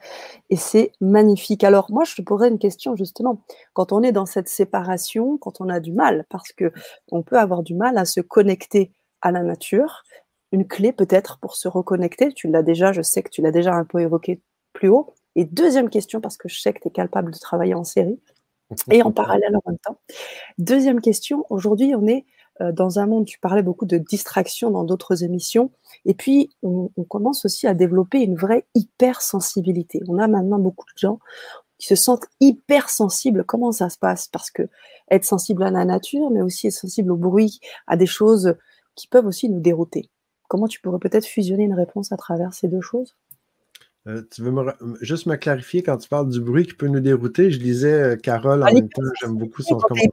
et 0.49 0.55
c'est 0.55 0.91
magnifique. 1.01 1.63
Alors 1.63 1.91
moi, 1.91 2.03
je 2.03 2.15
te 2.15 2.21
poserais 2.21 2.49
une 2.49 2.59
question 2.59 2.95
justement. 2.95 3.43
Quand 3.73 3.91
on 3.91 4.03
est 4.03 4.11
dans 4.11 4.25
cette 4.25 4.49
séparation, 4.49 5.37
quand 5.37 5.61
on 5.61 5.69
a 5.69 5.79
du 5.79 5.93
mal, 5.93 6.25
parce 6.29 6.51
que 6.51 6.71
on 7.11 7.23
peut 7.23 7.37
avoir 7.37 7.63
du 7.63 7.75
mal 7.75 7.97
à 7.97 8.05
se 8.05 8.21
connecter 8.21 8.91
à 9.21 9.31
la 9.31 9.41
nature, 9.41 10.03
une 10.51 10.67
clé 10.67 10.93
peut-être 10.93 11.39
pour 11.39 11.55
se 11.55 11.67
reconnecter, 11.67 12.31
tu 12.33 12.47
l'as 12.47 12.63
déjà, 12.63 12.91
je 12.91 13.01
sais 13.01 13.23
que 13.23 13.29
tu 13.29 13.41
l'as 13.41 13.51
déjà 13.51 13.73
un 13.73 13.85
peu 13.85 13.99
évoqué 13.99 14.41
plus 14.73 14.89
haut 14.89 15.13
Et 15.35 15.45
deuxième 15.45 15.89
question, 15.89 16.21
parce 16.21 16.37
que 16.37 16.49
je 16.49 16.59
sais 16.59 16.73
que 16.73 16.79
tu 16.79 16.87
es 16.89 16.91
capable 16.91 17.31
de 17.31 17.39
travailler 17.39 17.73
en 17.73 17.83
série 17.83 18.19
et 18.91 19.03
en 19.03 19.11
parallèle 19.11 19.55
en 19.55 19.61
même 19.69 19.79
temps. 19.79 19.97
Deuxième 20.57 21.01
question, 21.01 21.45
aujourd'hui, 21.49 21.93
on 21.95 22.07
est 22.07 22.25
euh, 22.61 22.71
dans 22.71 22.99
un 22.99 23.07
monde, 23.07 23.25
tu 23.25 23.39
parlais 23.39 23.63
beaucoup 23.63 23.85
de 23.85 23.97
distraction 23.97 24.69
dans 24.69 24.83
d'autres 24.83 25.23
émissions, 25.23 25.71
et 26.05 26.13
puis 26.13 26.51
on, 26.61 26.89
commence 27.09 27.45
aussi 27.45 27.67
à 27.67 27.73
développer 27.73 28.21
une 28.21 28.35
vraie 28.35 28.65
hypersensibilité. 28.75 30.01
On 30.07 30.19
a 30.19 30.27
maintenant 30.27 30.59
beaucoup 30.59 30.85
de 30.85 30.99
gens 30.99 31.19
qui 31.77 31.87
se 31.87 31.95
sentent 31.95 32.27
hypersensibles. 32.39 33.43
Comment 33.43 33.71
ça 33.71 33.89
se 33.89 33.97
passe? 33.97 34.27
Parce 34.27 34.51
que 34.51 34.63
être 35.09 35.25
sensible 35.25 35.63
à 35.63 35.71
la 35.71 35.85
nature, 35.85 36.29
mais 36.29 36.41
aussi 36.41 36.67
être 36.67 36.73
sensible 36.73 37.11
au 37.11 37.17
bruit, 37.17 37.59
à 37.87 37.97
des 37.97 38.05
choses 38.05 38.55
qui 38.95 39.07
peuvent 39.07 39.25
aussi 39.25 39.49
nous 39.49 39.59
dérouter. 39.59 40.09
Comment 40.47 40.67
tu 40.67 40.79
pourrais 40.79 40.99
peut-être 40.99 41.25
fusionner 41.25 41.63
une 41.63 41.73
réponse 41.73 42.11
à 42.11 42.17
travers 42.17 42.53
ces 42.53 42.67
deux 42.67 42.81
choses? 42.81 43.15
Euh, 44.05 44.21
tu 44.31 44.41
veux 44.41 44.53
juste 44.99 45.27
me 45.27 45.37
clarifier 45.37 45.81
quand 45.81 45.97
tu 45.97 46.09
parles 46.09 46.29
du 46.29 46.41
bruit 46.41 46.67
qui 46.67 46.73
peut 46.73 46.87
nous 46.87 46.99
dérouter? 46.99 47.51
Je 47.51 47.59
lisais 47.59 48.01
euh, 48.01 48.15
Carole 48.17 48.61
en 48.61 48.73
même 48.73 48.89
temps, 48.89 49.01
j'aime 49.21 49.37
beaucoup 49.37 49.61
son 49.61 49.77
commentaire. 49.77 50.09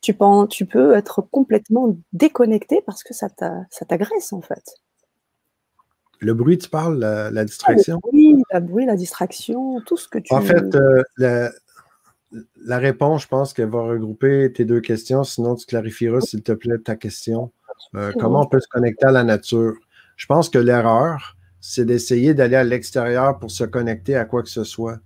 Tu, 0.00 0.16
tu 0.50 0.66
peux 0.66 0.94
être 0.94 1.22
complètement 1.22 1.96
déconnecté 2.12 2.82
parce 2.84 3.04
que 3.04 3.14
ça 3.14 3.28
t'agresse 3.28 4.32
en 4.32 4.40
fait. 4.40 4.64
Le 6.18 6.34
bruit, 6.34 6.58
tu 6.58 6.68
parles, 6.68 6.98
la, 6.98 7.44
distraction? 7.44 8.00
Oui, 8.12 8.42
le 8.52 8.60
bruit, 8.60 8.86
la 8.86 8.96
distraction, 8.96 9.80
tout 9.80 9.96
ce 9.96 10.08
que 10.08 10.18
tu... 10.18 10.32
En 10.32 10.40
fait, 10.40 10.74
euh, 10.76 11.50
la, 12.64 12.78
réponse, 12.78 13.22
je 13.22 13.28
pense 13.28 13.52
qu'elle 13.52 13.70
va 13.70 13.82
regrouper 13.82 14.52
tes 14.52 14.64
deux 14.64 14.80
questions, 14.80 15.24
sinon 15.24 15.56
tu 15.56 15.66
clarifieras, 15.66 16.20
s'il 16.20 16.42
te 16.42 16.52
plaît, 16.52 16.78
ta 16.78 16.94
question. 16.96 17.52
comment 17.92 18.42
on 18.42 18.46
peut 18.46 18.60
se 18.60 18.68
connecter 18.68 19.06
à 19.06 19.12
la 19.12 19.24
nature? 19.24 19.74
Je 20.16 20.26
pense 20.26 20.48
que 20.48 20.58
l'erreur, 20.58 21.36
c'est 21.62 21.84
d'essayer 21.84 22.34
d'aller 22.34 22.56
à 22.56 22.64
l'extérieur 22.64 23.38
pour 23.38 23.52
se 23.52 23.62
connecter 23.62 24.16
à 24.16 24.24
quoi 24.24 24.42
que 24.42 24.48
ce 24.48 24.64
soit. 24.64 24.98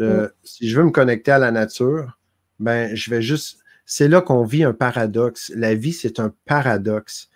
Euh, 0.00 0.26
mm. 0.26 0.30
Si 0.44 0.68
je 0.68 0.78
veux 0.78 0.86
me 0.86 0.92
connecter 0.92 1.32
à 1.32 1.38
la 1.38 1.50
nature, 1.50 2.18
ben, 2.60 2.94
je 2.94 3.10
vais 3.10 3.20
juste. 3.20 3.58
C'est 3.84 4.08
là 4.08 4.20
qu'on 4.20 4.44
vit 4.44 4.62
un 4.62 4.72
paradoxe. 4.72 5.52
La 5.54 5.74
vie, 5.74 5.92
c'est 5.92 6.20
un 6.20 6.32
paradoxe. 6.44 7.28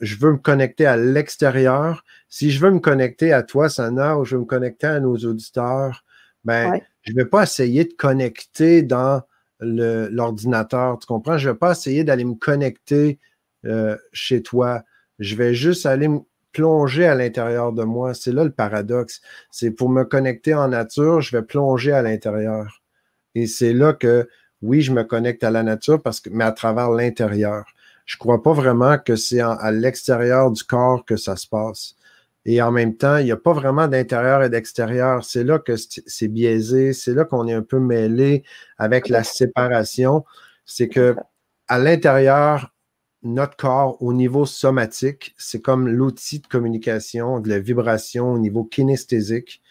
je 0.00 0.16
veux 0.16 0.32
me 0.32 0.38
connecter 0.38 0.84
à 0.84 0.96
l'extérieur. 0.96 2.04
Si 2.28 2.50
je 2.50 2.60
veux 2.60 2.72
me 2.72 2.80
connecter 2.80 3.32
à 3.32 3.44
toi, 3.44 3.68
Sana, 3.68 4.18
ou 4.18 4.24
je 4.24 4.34
veux 4.34 4.42
me 4.42 4.46
connecter 4.46 4.88
à 4.88 5.00
nos 5.00 5.16
auditeurs, 5.16 6.04
ben, 6.44 6.80
je 7.02 7.12
ne 7.12 7.16
vais 7.16 7.24
pas 7.24 7.44
essayer 7.44 7.84
de 7.84 7.92
connecter 7.94 8.82
dans 8.82 9.22
l'ordinateur. 9.60 10.98
Tu 10.98 11.06
comprends? 11.06 11.38
Je 11.38 11.48
ne 11.48 11.52
vais 11.52 11.58
pas 11.58 11.72
essayer 11.72 12.02
d'aller 12.02 12.24
me 12.24 12.34
connecter 12.34 13.20
euh, 13.64 13.96
chez 14.12 14.42
toi. 14.42 14.82
Je 15.20 15.36
vais 15.36 15.54
juste 15.54 15.86
aller 15.86 16.08
me 16.08 16.20
plonger 16.52 17.06
à 17.06 17.14
l'intérieur 17.14 17.72
de 17.72 17.84
moi. 17.84 18.14
C'est 18.14 18.32
là 18.32 18.44
le 18.44 18.52
paradoxe. 18.52 19.20
C'est 19.50 19.70
pour 19.70 19.88
me 19.88 20.04
connecter 20.04 20.54
en 20.54 20.68
nature, 20.68 21.20
je 21.20 21.36
vais 21.36 21.42
plonger 21.42 21.92
à 21.92 22.02
l'intérieur. 22.02 22.82
Et 23.34 23.46
c'est 23.46 23.72
là 23.72 23.92
que, 23.92 24.28
oui, 24.62 24.82
je 24.82 24.92
me 24.92 25.04
connecte 25.04 25.44
à 25.44 25.50
la 25.50 25.62
nature, 25.62 26.02
parce 26.02 26.20
que, 26.20 26.30
mais 26.30 26.44
à 26.44 26.52
travers 26.52 26.90
l'intérieur. 26.90 27.64
Je 28.04 28.16
ne 28.16 28.18
crois 28.18 28.42
pas 28.42 28.52
vraiment 28.52 28.98
que 28.98 29.16
c'est 29.16 29.40
à 29.40 29.70
l'extérieur 29.72 30.50
du 30.50 30.64
corps 30.64 31.04
que 31.04 31.16
ça 31.16 31.36
se 31.36 31.46
passe. 31.46 31.96
Et 32.44 32.60
en 32.60 32.72
même 32.72 32.96
temps, 32.96 33.18
il 33.18 33.24
n'y 33.26 33.32
a 33.32 33.36
pas 33.36 33.52
vraiment 33.52 33.86
d'intérieur 33.88 34.42
et 34.42 34.50
d'extérieur. 34.50 35.24
C'est 35.24 35.44
là 35.44 35.58
que 35.58 35.74
c'est 35.76 36.28
biaisé, 36.28 36.92
c'est 36.92 37.14
là 37.14 37.24
qu'on 37.24 37.46
est 37.46 37.54
un 37.54 37.62
peu 37.62 37.78
mêlé 37.78 38.42
avec 38.78 39.08
la 39.08 39.22
séparation. 39.22 40.24
C'est 40.66 40.88
que 40.88 41.14
à 41.68 41.78
l'intérieur, 41.78 42.72
notre 43.22 43.56
corps 43.56 44.02
au 44.02 44.12
niveau 44.12 44.46
somatique, 44.46 45.34
c'est 45.38 45.60
comme 45.60 45.88
l'outil 45.88 46.40
de 46.40 46.46
communication, 46.46 47.40
de 47.40 47.48
la 47.48 47.58
vibration 47.58 48.32
au 48.32 48.38
niveau 48.38 48.64
kinesthésique. 48.64 49.62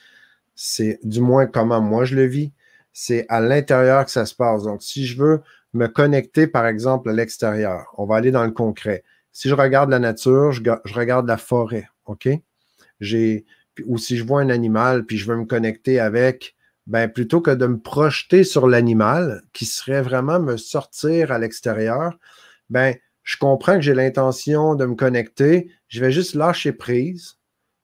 C'est 0.56 1.00
du 1.04 1.22
moins 1.22 1.48
comment 1.48 1.82
moi 1.82 2.06
je 2.06 2.16
le 2.16 2.26
vis. 2.26 2.52
C'est 2.94 3.26
à 3.30 3.40
l'intérieur 3.42 4.06
que 4.06 4.12
ça 4.12 4.26
se 4.26 4.36
passe. 4.36 4.64
Donc, 4.64 4.84
si 4.84 5.06
je 5.06 5.18
veux 5.18 5.42
me 5.74 5.88
connecter, 5.88 6.48
par 6.48 6.68
exemple, 6.68 7.10
à 7.10 7.14
l'extérieur, 7.14 7.94
on 7.98 8.06
va 8.06 8.18
aller 8.18 8.32
dans 8.32 8.46
le 8.46 8.52
concret. 8.52 9.04
Si 9.32 9.48
je 9.50 9.56
regarde 9.56 9.90
la 9.90 10.00
nature, 10.00 10.52
je, 10.52 10.62
regarde 10.94 11.28
la 11.28 11.38
forêt, 11.38 11.88
OK? 12.06 12.28
Ou 13.86 13.98
si 13.98 14.18
je 14.18 14.24
vois 14.24 14.42
un 14.42 14.50
animal, 14.50 15.06
puis 15.06 15.18
je 15.18 15.26
veux 15.26 15.38
me 15.38 15.46
connecter 15.46 16.00
avec, 16.00 16.56
ben, 16.88 17.08
plutôt 17.10 17.42
que 17.42 17.52
de 17.52 17.66
me 17.66 17.80
projeter 17.80 18.44
sur 18.44 18.68
l'animal, 18.68 19.44
qui 19.54 19.66
serait 19.66 20.02
vraiment 20.02 20.40
me 20.40 20.58
sortir 20.58 21.32
à 21.32 21.40
l'extérieur, 21.40 22.18
ben, 22.70 22.96
je 23.24 23.38
comprends 23.38 23.76
que 23.76 23.82
j'ai 23.82 23.94
l'intention 23.94 24.76
de 24.76 24.86
me 24.86 24.96
connecter, 24.96 25.72
je 25.88 26.02
vais 26.02 26.12
juste 26.12 26.36
lâcher 26.36 26.72
prise, 26.72 27.38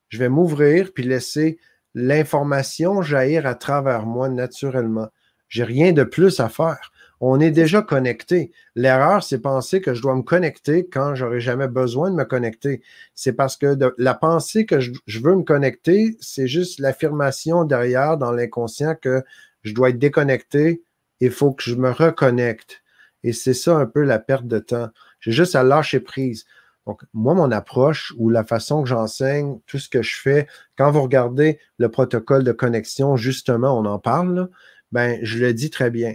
je 0.10 0.17
vais 0.17 0.30
m'ouvrir 0.30 0.93
puis 0.93 1.04
laisser 1.04 1.60
l'information 1.93 3.02
jaillir 3.02 3.45
à 3.45 3.56
travers 3.56 4.06
moi 4.06 4.30
naturellement. 4.30 5.10
J'ai 5.50 5.63
rien 5.63 5.93
de 5.93 6.04
plus 6.04 6.39
à 6.39 6.50
faire. 6.50 6.91
On 7.19 7.39
est 7.39 7.52
déjà 7.52 7.82
connecté. 7.82 8.52
L'erreur, 8.76 9.23
c'est 9.23 9.39
penser 9.39 9.82
que 9.82 9.95
je 9.95 10.02
dois 10.04 10.15
me 10.15 10.21
connecter 10.21 10.88
quand 10.88 11.15
j'aurai 11.15 11.39
jamais 11.39 11.67
besoin 11.67 12.12
de 12.12 12.15
me 12.15 12.26
connecter. 12.26 12.84
C'est 13.15 13.34
parce 13.34 13.58
que 13.58 13.76
la 13.97 14.13
pensée 14.13 14.67
que 14.67 14.80
je, 14.80 14.91
je 15.08 15.19
veux 15.19 15.36
me 15.36 15.43
connecter, 15.43 16.15
c'est 16.19 16.47
juste 16.47 16.80
l'affirmation 16.80 17.63
derrière 17.63 18.17
dans 18.17 18.32
l'inconscient 18.32 18.93
que 18.95 19.23
je 19.63 19.73
dois 19.73 19.89
être 19.89 19.97
déconnecté. 19.97 20.84
Il 21.19 21.32
faut 21.32 21.54
que 21.54 21.63
je 21.63 21.76
me 21.76 21.89
reconnecte. 21.89 22.84
Et 23.23 23.34
c'est 23.34 23.56
ça 23.56 23.76
un 23.76 23.88
peu 23.88 24.04
la 24.04 24.19
perte 24.19 24.45
de 24.45 24.60
temps. 24.60 24.89
J'ai 25.19 25.32
juste 25.32 25.56
à 25.56 25.63
lâcher 25.63 25.99
prise. 25.99 26.45
Donc, 26.86 27.01
moi, 27.13 27.34
mon 27.34 27.51
approche 27.51 28.13
ou 28.17 28.30
la 28.30 28.45
façon 28.45 28.82
que 28.82 28.88
j'enseigne, 28.88 29.60
tout 29.67 29.77
ce 29.77 29.89
que 29.89 30.01
je 30.01 30.15
fais, 30.15 30.47
quand 30.77 30.89
vous 30.89 31.01
regardez 31.01 31.60
le 31.77 31.89
protocole 31.89 32.45
de 32.45 32.53
connexion, 32.53 33.17
justement, 33.17 33.77
on 33.77 33.86
en 33.86 33.99
parle, 33.99 34.49
ben, 34.93 35.19
je 35.21 35.39
le 35.39 35.53
dis 35.53 35.69
très 35.69 35.89
bien. 35.89 36.13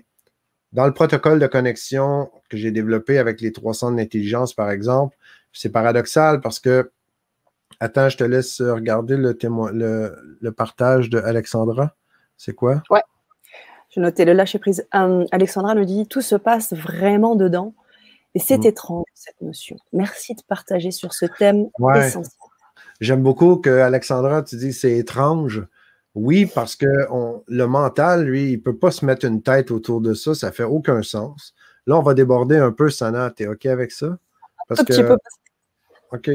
Dans 0.73 0.87
le 0.87 0.95
protocole 0.95 1.39
de 1.39 1.47
connexion 1.47 2.31
que 2.49 2.57
j'ai 2.57 2.71
développé 2.71 3.19
avec 3.19 3.43
les 3.43 3.53
300 3.53 3.93
d'intelligence, 3.93 4.55
par 4.55 4.71
exemple, 4.71 5.15
c'est 5.53 5.69
paradoxal 5.69 6.41
parce 6.41 6.59
que, 6.59 6.91
attends, 7.79 8.09
je 8.09 8.17
te 8.17 8.25
laisse 8.25 8.63
regarder 8.63 9.19
le, 9.19 10.51
partage 10.51 11.11
de 11.11 11.19
Alexandra. 11.19 11.95
C'est 12.39 12.55
quoi? 12.55 12.83
Ouais. 12.89 13.03
Je 13.91 14.01
notais 14.01 14.25
le 14.25 14.33
lâcher 14.33 14.59
prise. 14.59 14.87
Euh, 14.95 15.27
Alexandra 15.33 15.75
nous 15.75 15.85
dit 15.85 16.07
tout 16.07 16.23
se 16.23 16.37
passe 16.37 16.73
vraiment 16.73 17.37
dedans. 17.37 17.75
Et 18.35 18.39
c'est 18.39 18.59
mmh. 18.59 18.67
étrange, 18.67 19.05
cette 19.15 19.41
notion. 19.41 19.77
Merci 19.93 20.35
de 20.35 20.43
partager 20.49 20.91
sur 20.91 21.13
ce 21.13 21.27
thème 21.39 21.69
essentiel. 21.97 22.25
J'aime 23.01 23.23
beaucoup 23.23 23.57
que 23.57 23.71
Alexandra, 23.71 24.43
tu 24.43 24.57
dis 24.57 24.73
c'est 24.73 24.97
étrange. 24.97 25.67
Oui, 26.15 26.47
parce 26.47 26.77
que 26.77 26.87
le 27.47 27.67
mental, 27.67 28.25
lui, 28.25 28.53
il 28.53 28.57
ne 28.57 28.63
peut 28.63 28.77
pas 28.77 28.91
se 28.91 29.05
mettre 29.05 29.27
une 29.27 29.43
tête 29.43 29.71
autour 29.71 30.01
de 30.01 30.15
ça. 30.15 30.35
Ça 30.35 30.49
ne 30.49 30.53
fait 30.53 30.63
aucun 30.63 31.03
sens. 31.03 31.55
Là, 31.87 31.99
on 31.99 32.03
va 32.03 32.15
déborder 32.15 32.59
un 32.59 32.71
peu, 32.71 32.91
Sana. 32.91 33.31
Tu 33.31 33.43
es 33.43 33.47
OK 33.47 33.67
avec 33.67 33.93
ça? 33.93 34.19
Parce 34.69 34.85
que, 34.85 35.17
OK. 36.13 36.31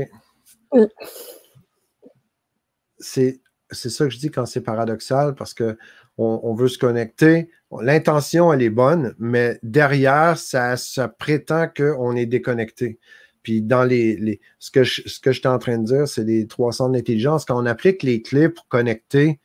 C'est 2.99 3.39
ça 3.69 4.05
que 4.05 4.10
je 4.10 4.17
dis 4.17 4.31
quand 4.31 4.45
c'est 4.45 4.62
paradoxal, 4.62 5.36
parce 5.36 5.53
qu'on 5.53 5.75
on 6.17 6.53
veut 6.56 6.67
se 6.67 6.77
connecter. 6.77 7.49
L'intention, 7.82 8.51
elle 8.51 8.62
est 8.62 8.69
bonne, 8.69 9.13
mais 9.19 9.60
derrière, 9.62 10.38
ça, 10.38 10.77
ça 10.77 11.08
prétend 11.08 11.67
qu'on 11.67 12.15
est 12.15 12.25
déconnecté. 12.25 12.97
Puis 13.43 13.62
dans 13.62 13.84
les, 13.84 14.41
ce 14.60 14.71
que 14.71 14.84
je, 14.84 15.03
ce 15.06 15.19
que 15.19 15.32
j'étais 15.32 15.47
en 15.47 15.58
train 15.58 15.77
de 15.77 15.86
dire, 15.86 16.08
c'est 16.08 16.25
les 16.25 16.47
300 16.47 16.89
d'intelligence. 16.89 17.45
Quand 17.45 17.62
on 17.62 17.65
applique 17.65 18.03
les 18.03 18.21
clés 18.21 18.49
pour 18.49 18.67
connecter, 18.67 19.39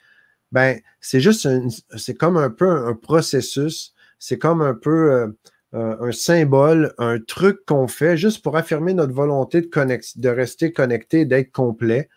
ben 0.50 0.80
c'est 1.00 1.20
juste 1.20 1.48
c'est 1.96 2.14
comme 2.14 2.36
un 2.36 2.50
peu 2.50 2.68
un 2.68 2.94
processus. 2.94 3.94
C'est 4.18 4.38
comme 4.38 4.60
un 4.60 4.74
peu 4.74 5.12
euh, 5.12 5.28
un 5.72 6.10
symbole, 6.12 6.94
un 6.98 7.20
truc 7.20 7.64
qu'on 7.64 7.86
fait 7.86 8.16
juste 8.16 8.42
pour 8.42 8.56
affirmer 8.56 8.92
notre 8.92 9.12
volonté 9.12 9.60
de, 9.60 10.20
de 10.20 10.28
rester 10.28 10.72
connecté, 10.72 11.24
d'être 11.24 11.52
complet. 11.52 12.08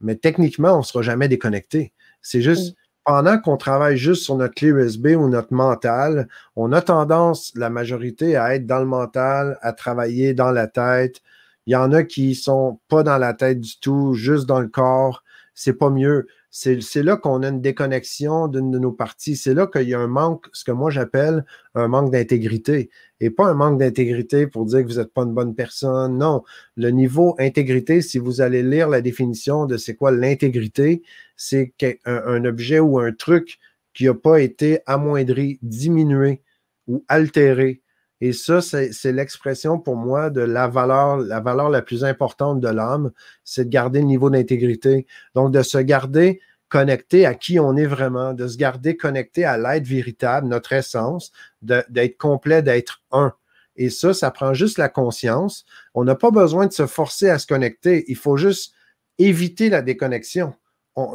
Mais 0.00 0.16
techniquement, 0.16 0.78
on 0.78 0.82
sera 0.82 1.02
jamais 1.02 1.28
déconnecté. 1.28 1.92
C'est 2.22 2.40
juste 2.40 2.76
pendant 3.04 3.38
qu'on 3.38 3.56
travaille 3.56 3.96
juste 3.96 4.24
sur 4.24 4.36
notre 4.36 4.54
clé 4.54 4.68
USB 4.68 5.08
ou 5.18 5.28
notre 5.28 5.52
mental, 5.52 6.28
on 6.56 6.72
a 6.72 6.82
tendance, 6.82 7.52
la 7.56 7.70
majorité, 7.70 8.36
à 8.36 8.54
être 8.54 8.66
dans 8.66 8.78
le 8.78 8.86
mental, 8.86 9.58
à 9.62 9.72
travailler 9.72 10.34
dans 10.34 10.50
la 10.50 10.66
tête. 10.66 11.20
Il 11.66 11.72
y 11.72 11.76
en 11.76 11.92
a 11.92 12.02
qui 12.02 12.34
sont 12.34 12.80
pas 12.88 13.02
dans 13.02 13.18
la 13.18 13.34
tête 13.34 13.60
du 13.60 13.78
tout, 13.80 14.14
juste 14.14 14.46
dans 14.46 14.60
le 14.60 14.68
corps. 14.68 15.22
C'est 15.54 15.74
pas 15.74 15.90
mieux 15.90 16.26
c'est 16.52 17.02
là 17.04 17.16
qu'on 17.16 17.42
a 17.44 17.48
une 17.48 17.60
déconnexion 17.60 18.48
d'une 18.48 18.70
de 18.72 18.78
nos 18.78 18.90
parties. 18.90 19.36
C'est 19.36 19.54
là 19.54 19.68
qu'il 19.68 19.88
y 19.88 19.94
a 19.94 20.00
un 20.00 20.08
manque, 20.08 20.46
ce 20.52 20.64
que 20.64 20.72
moi 20.72 20.90
j'appelle 20.90 21.44
un 21.74 21.86
manque 21.86 22.10
d'intégrité. 22.10 22.90
Et 23.20 23.30
pas 23.30 23.46
un 23.46 23.54
manque 23.54 23.78
d'intégrité 23.78 24.46
pour 24.48 24.64
dire 24.66 24.82
que 24.82 24.88
vous 24.88 24.98
n'êtes 24.98 25.12
pas 25.12 25.22
une 25.22 25.34
bonne 25.34 25.54
personne. 25.54 26.18
Non, 26.18 26.42
le 26.76 26.90
niveau 26.90 27.36
intégrité, 27.38 28.02
si 28.02 28.18
vous 28.18 28.40
allez 28.40 28.62
lire 28.64 28.88
la 28.88 29.00
définition 29.00 29.66
de 29.66 29.76
c'est 29.76 29.94
quoi 29.94 30.10
l'intégrité, 30.10 31.02
c'est 31.42 31.72
un, 32.04 32.44
objet 32.44 32.80
ou 32.80 32.98
un 32.98 33.12
truc 33.12 33.58
qui 33.94 34.04
n'a 34.04 34.12
pas 34.12 34.42
été 34.42 34.80
amoindri, 34.84 35.58
diminué 35.62 36.42
ou 36.86 37.02
altéré. 37.08 37.80
Et 38.20 38.34
ça, 38.34 38.60
c'est 38.60 39.12
l'expression 39.12 39.78
pour 39.78 39.96
moi 39.96 40.28
de 40.28 40.42
la 40.42 40.68
valeur, 40.68 41.16
la 41.16 41.40
valeur 41.40 41.70
la 41.70 41.80
plus 41.80 42.04
importante 42.04 42.60
de 42.60 42.68
l'âme, 42.68 43.10
c'est 43.42 43.64
de 43.64 43.70
garder 43.70 44.00
le 44.00 44.04
niveau 44.04 44.28
d'intégrité. 44.28 45.06
Donc, 45.34 45.50
de 45.50 45.62
se 45.62 45.78
garder 45.78 46.42
connecté 46.68 47.24
à 47.24 47.34
qui 47.34 47.58
on 47.58 47.74
est 47.74 47.86
vraiment, 47.86 48.34
de 48.34 48.46
se 48.46 48.58
garder 48.58 48.98
connecté 48.98 49.46
à 49.46 49.56
l'être 49.56 49.86
véritable, 49.86 50.46
notre 50.46 50.74
essence, 50.74 51.32
d'être 51.62 52.18
complet, 52.18 52.60
d'être 52.60 53.02
un. 53.12 53.32
Et 53.76 53.88
ça, 53.88 54.12
ça 54.12 54.30
prend 54.30 54.52
juste 54.52 54.76
la 54.76 54.90
conscience. 54.90 55.64
On 55.94 56.04
n'a 56.04 56.16
pas 56.16 56.30
besoin 56.30 56.66
de 56.66 56.72
se 56.74 56.86
forcer 56.86 57.30
à 57.30 57.38
se 57.38 57.46
connecter. 57.46 58.04
Il 58.08 58.16
faut 58.16 58.36
juste 58.36 58.74
éviter 59.18 59.70
la 59.70 59.80
déconnexion. 59.80 60.52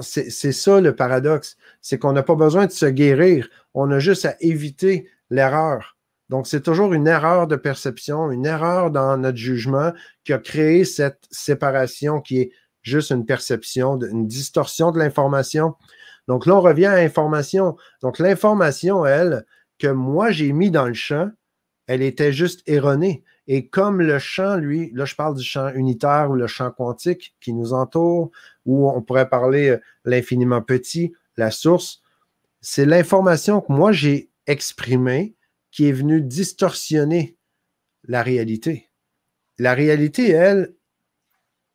C'est 0.01 0.51
ça 0.51 0.81
le 0.81 0.95
paradoxe. 0.95 1.57
C'est 1.81 1.99
qu'on 1.99 2.13
n'a 2.13 2.23
pas 2.23 2.35
besoin 2.35 2.65
de 2.65 2.71
se 2.71 2.85
guérir. 2.85 3.49
On 3.73 3.91
a 3.91 3.99
juste 3.99 4.25
à 4.25 4.35
éviter 4.39 5.09
l'erreur. 5.29 5.97
Donc, 6.29 6.47
c'est 6.47 6.61
toujours 6.61 6.93
une 6.93 7.07
erreur 7.07 7.47
de 7.47 7.55
perception, 7.55 8.31
une 8.31 8.45
erreur 8.45 8.89
dans 8.89 9.15
notre 9.17 9.37
jugement 9.37 9.91
qui 10.23 10.33
a 10.33 10.39
créé 10.39 10.83
cette 10.83 11.23
séparation 11.29 12.19
qui 12.19 12.39
est 12.39 12.51
juste 12.81 13.11
une 13.11 13.25
perception, 13.25 13.99
une 13.99 14.27
distorsion 14.27 14.91
de 14.91 14.97
l'information. 14.97 15.75
Donc 16.27 16.45
là, 16.45 16.55
on 16.55 16.61
revient 16.61 16.87
à 16.87 16.95
l'information. 16.95 17.75
Donc, 18.01 18.17
l'information, 18.17 19.05
elle, 19.05 19.45
que 19.77 19.87
moi 19.87 20.31
j'ai 20.31 20.51
mis 20.51 20.71
dans 20.71 20.87
le 20.87 20.93
champ, 20.93 21.29
elle 21.87 22.01
était 22.01 22.33
juste 22.33 22.61
erronée. 22.65 23.23
Et 23.47 23.67
comme 23.67 24.01
le 24.01 24.17
champ, 24.17 24.57
lui, 24.57 24.91
là, 24.93 25.05
je 25.05 25.15
parle 25.15 25.35
du 25.35 25.43
champ 25.43 25.69
unitaire 25.73 26.31
ou 26.31 26.35
le 26.35 26.47
champ 26.47 26.71
quantique 26.71 27.35
qui 27.39 27.53
nous 27.53 27.73
entoure, 27.73 28.31
ou 28.65 28.89
on 28.89 29.01
pourrait 29.01 29.29
parler 29.29 29.69
euh, 29.69 29.77
l'infiniment 30.03 30.61
petit, 30.61 31.13
la 31.37 31.51
source, 31.51 32.01
c'est 32.61 32.85
l'information 32.85 33.61
que 33.61 33.71
moi 33.71 33.91
j'ai 33.91 34.31
exprimée 34.47 35.35
qui 35.71 35.87
est 35.87 35.91
venu 35.91 36.21
distorsionner 36.21 37.37
la 38.07 38.23
réalité. 38.23 38.89
La 39.59 39.73
réalité, 39.73 40.29
elle, 40.29 40.73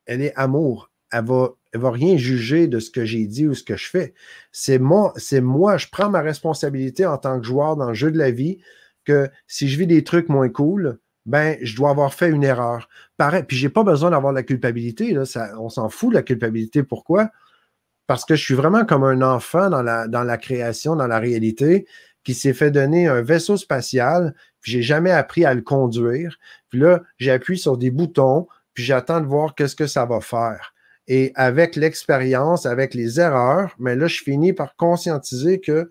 elle 0.05 0.21
est 0.21 0.35
amour. 0.35 0.91
Elle 1.11 1.25
va, 1.25 1.51
elle 1.71 1.81
va 1.81 1.91
rien 1.91 2.17
juger 2.17 2.67
de 2.67 2.79
ce 2.79 2.89
que 2.89 3.05
j'ai 3.05 3.25
dit 3.27 3.47
ou 3.47 3.53
ce 3.53 3.63
que 3.63 3.77
je 3.77 3.87
fais. 3.87 4.13
C'est 4.51 4.79
moi, 4.79 5.13
c'est 5.17 5.41
moi, 5.41 5.77
je 5.77 5.87
prends 5.87 6.09
ma 6.09 6.21
responsabilité 6.21 7.05
en 7.05 7.17
tant 7.17 7.39
que 7.39 7.45
joueur 7.45 7.75
dans 7.75 7.89
le 7.89 7.93
jeu 7.93 8.11
de 8.11 8.17
la 8.17 8.31
vie 8.31 8.59
que 9.05 9.29
si 9.47 9.67
je 9.67 9.77
vis 9.77 9.87
des 9.87 10.03
trucs 10.03 10.29
moins 10.29 10.49
cool, 10.49 10.99
ben, 11.25 11.57
je 11.61 11.75
dois 11.75 11.91
avoir 11.91 12.13
fait 12.13 12.29
une 12.29 12.43
erreur. 12.43 12.89
Pareil, 13.17 13.43
puis 13.43 13.57
j'ai 13.57 13.69
pas 13.69 13.83
besoin 13.83 14.11
d'avoir 14.11 14.33
la 14.33 14.43
culpabilité. 14.43 15.13
Là, 15.13 15.25
ça, 15.25 15.51
on 15.59 15.69
s'en 15.69 15.89
fout 15.89 16.09
de 16.09 16.15
la 16.15 16.23
culpabilité. 16.23 16.83
Pourquoi? 16.83 17.29
Parce 18.07 18.25
que 18.25 18.35
je 18.35 18.43
suis 18.43 18.55
vraiment 18.55 18.85
comme 18.85 19.03
un 19.03 19.21
enfant 19.21 19.69
dans 19.69 19.83
la, 19.83 20.07
dans 20.07 20.23
la 20.23 20.37
création, 20.37 20.95
dans 20.95 21.07
la 21.07 21.19
réalité 21.19 21.85
qui 22.23 22.33
s'est 22.33 22.53
fait 22.53 22.71
donner 22.71 23.07
un 23.07 23.21
vaisseau 23.21 23.57
spatial, 23.57 24.35
puis 24.59 24.71
j'ai 24.73 24.81
jamais 24.81 25.11
appris 25.11 25.45
à 25.45 25.53
le 25.53 25.61
conduire. 25.61 26.37
Puis 26.69 26.79
là, 26.79 27.01
j'appuie 27.17 27.57
sur 27.57 27.77
des 27.77 27.91
boutons, 27.91 28.47
puis 28.73 28.83
j'attends 28.83 29.21
de 29.21 29.25
voir 29.25 29.55
qu'est-ce 29.55 29.75
que 29.75 29.87
ça 29.87 30.05
va 30.05 30.21
faire. 30.21 30.73
Et 31.07 31.31
avec 31.35 31.75
l'expérience, 31.75 32.65
avec 32.65 32.93
les 32.93 33.19
erreurs, 33.19 33.75
mais 33.79 33.95
là, 33.95 34.07
je 34.07 34.21
finis 34.21 34.53
par 34.53 34.75
conscientiser 34.75 35.59
que 35.59 35.89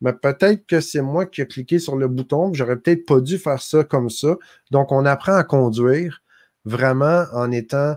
mais 0.00 0.12
peut-être 0.12 0.66
que 0.66 0.80
c'est 0.80 1.02
moi 1.02 1.26
qui 1.26 1.40
ai 1.42 1.46
cliqué 1.46 1.78
sur 1.78 1.96
le 1.96 2.08
bouton, 2.08 2.52
j'aurais 2.54 2.76
peut-être 2.76 3.06
pas 3.06 3.20
dû 3.20 3.38
faire 3.38 3.60
ça 3.60 3.84
comme 3.84 4.10
ça. 4.10 4.36
Donc, 4.70 4.92
on 4.92 5.04
apprend 5.04 5.34
à 5.34 5.44
conduire 5.44 6.22
vraiment 6.64 7.24
en 7.32 7.50
étant 7.50 7.96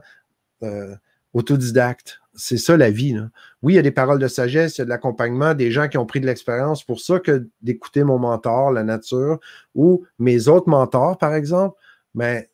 euh, 0.64 0.96
autodidacte 1.34 2.20
c'est 2.36 2.58
ça 2.58 2.78
la 2.78 2.90
vie. 2.90 3.16
Oui, 3.62 3.74
il 3.74 3.76
y 3.76 3.80
a 3.80 3.84
des 3.84 3.92
paroles 3.92 4.20
de 4.20 4.28
sagesse, 4.28 4.78
il 4.78 4.80
y 4.80 4.84
a 4.84 4.86
de 4.86 4.90
l'accompagnement, 4.90 5.54
des 5.54 5.72
gens 5.72 5.88
qui 5.88 5.98
ont 5.98 6.06
pris 6.06 6.20
de 6.20 6.26
l'expérience. 6.26 6.84
Pour 6.84 7.00
ça 7.00 7.20
que 7.20 7.48
d'écouter 7.62 8.04
mon 8.04 8.20
mentor, 8.20 8.72
la 8.72 8.84
nature, 8.84 9.40
ou 9.76 10.06
mes 10.20 10.48
autres 10.48 10.70
mentors, 10.70 11.18
par 11.18 11.36
exemple, 11.36 11.78
mais 12.16 12.50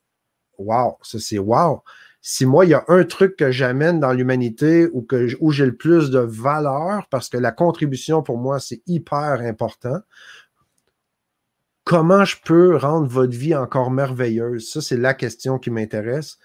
wow, 0.58 0.98
ça 1.02 1.20
c'est 1.20 1.40
wow. 1.40 1.82
Si 2.22 2.46
moi, 2.46 2.66
il 2.66 2.70
y 2.70 2.74
a 2.74 2.84
un 2.90 3.04
truc 3.06 3.38
que 3.38 3.52
j'amène 3.52 4.00
dans 4.00 4.12
l'humanité 4.12 4.88
ou 4.92 5.02
que 5.02 5.30
où 5.40 5.52
j'ai 5.52 5.66
le 5.66 5.76
plus 5.76 6.12
de 6.12 6.20
valeur, 6.20 7.08
parce 7.10 7.30
que 7.30 7.38
la 7.38 7.52
contribution 7.52 8.22
pour 8.24 8.38
moi, 8.38 8.60
c'est 8.60 8.82
hyper 8.88 9.42
important, 9.42 10.00
comment 11.86 12.26
je 12.26 12.36
peux 12.44 12.76
rendre 12.76 13.08
votre 13.08 13.36
vie 13.36 13.56
encore 13.56 13.90
merveilleuse? 13.92 14.70
Ça, 14.70 14.82
c'est 14.82 14.98
la 14.98 15.14
question 15.14 15.60
qui 15.60 15.72
m'intéresse 15.72 16.38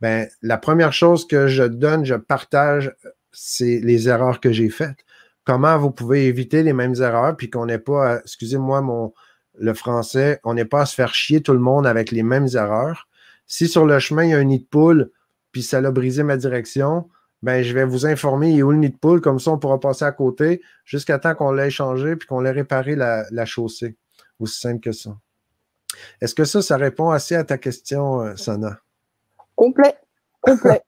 ben, 0.00 0.28
la 0.42 0.58
première 0.58 0.92
chose 0.92 1.26
que 1.26 1.46
je 1.46 1.62
donne, 1.62 2.04
je 2.04 2.14
partage, 2.14 2.94
c'est 3.32 3.80
les 3.82 4.08
erreurs 4.08 4.40
que 4.40 4.52
j'ai 4.52 4.68
faites. 4.68 4.98
Comment 5.44 5.78
vous 5.78 5.90
pouvez 5.90 6.26
éviter 6.26 6.62
les 6.62 6.72
mêmes 6.72 6.94
erreurs, 6.96 7.36
puis 7.36 7.50
qu'on 7.50 7.66
n'ait 7.66 7.78
pas, 7.78 8.18
excusez-moi 8.20 8.80
mon 8.82 9.14
le 9.58 9.72
français, 9.72 10.38
on 10.44 10.52
n'est 10.52 10.66
pas 10.66 10.82
à 10.82 10.86
se 10.86 10.94
faire 10.94 11.14
chier 11.14 11.40
tout 11.40 11.54
le 11.54 11.60
monde 11.60 11.86
avec 11.86 12.10
les 12.10 12.22
mêmes 12.22 12.48
erreurs? 12.54 13.08
Si 13.46 13.68
sur 13.68 13.86
le 13.86 13.98
chemin, 13.98 14.24
il 14.24 14.30
y 14.30 14.34
a 14.34 14.38
un 14.38 14.44
nid 14.44 14.60
de 14.60 14.64
poule, 14.64 15.10
puis 15.52 15.62
ça 15.62 15.80
l'a 15.80 15.90
brisé 15.90 16.22
ma 16.22 16.36
direction, 16.36 17.08
ben, 17.42 17.62
je 17.62 17.74
vais 17.74 17.84
vous 17.84 18.06
informer 18.06 18.50
il 18.50 18.58
est 18.58 18.62
où 18.62 18.72
le 18.72 18.78
nid 18.78 18.90
de 18.90 18.96
poule, 18.96 19.20
comme 19.20 19.38
ça 19.38 19.52
on 19.52 19.58
pourra 19.58 19.78
passer 19.78 20.04
à 20.04 20.12
côté 20.12 20.62
jusqu'à 20.84 21.18
temps 21.18 21.34
qu'on 21.34 21.52
l'ait 21.52 21.70
changé 21.70 22.16
puis 22.16 22.26
qu'on 22.26 22.40
l'ait 22.40 22.50
réparé 22.50 22.96
la, 22.96 23.24
la, 23.30 23.44
chaussée. 23.44 23.96
Aussi 24.38 24.58
simple 24.60 24.80
que 24.80 24.92
ça. 24.92 25.16
Est-ce 26.20 26.34
que 26.34 26.44
ça, 26.44 26.60
ça 26.62 26.76
répond 26.76 27.10
assez 27.10 27.34
à 27.34 27.44
ta 27.44 27.58
question, 27.58 28.20
euh, 28.20 28.36
Sana? 28.36 28.80
Complet, 29.54 29.96
complet. 30.40 30.82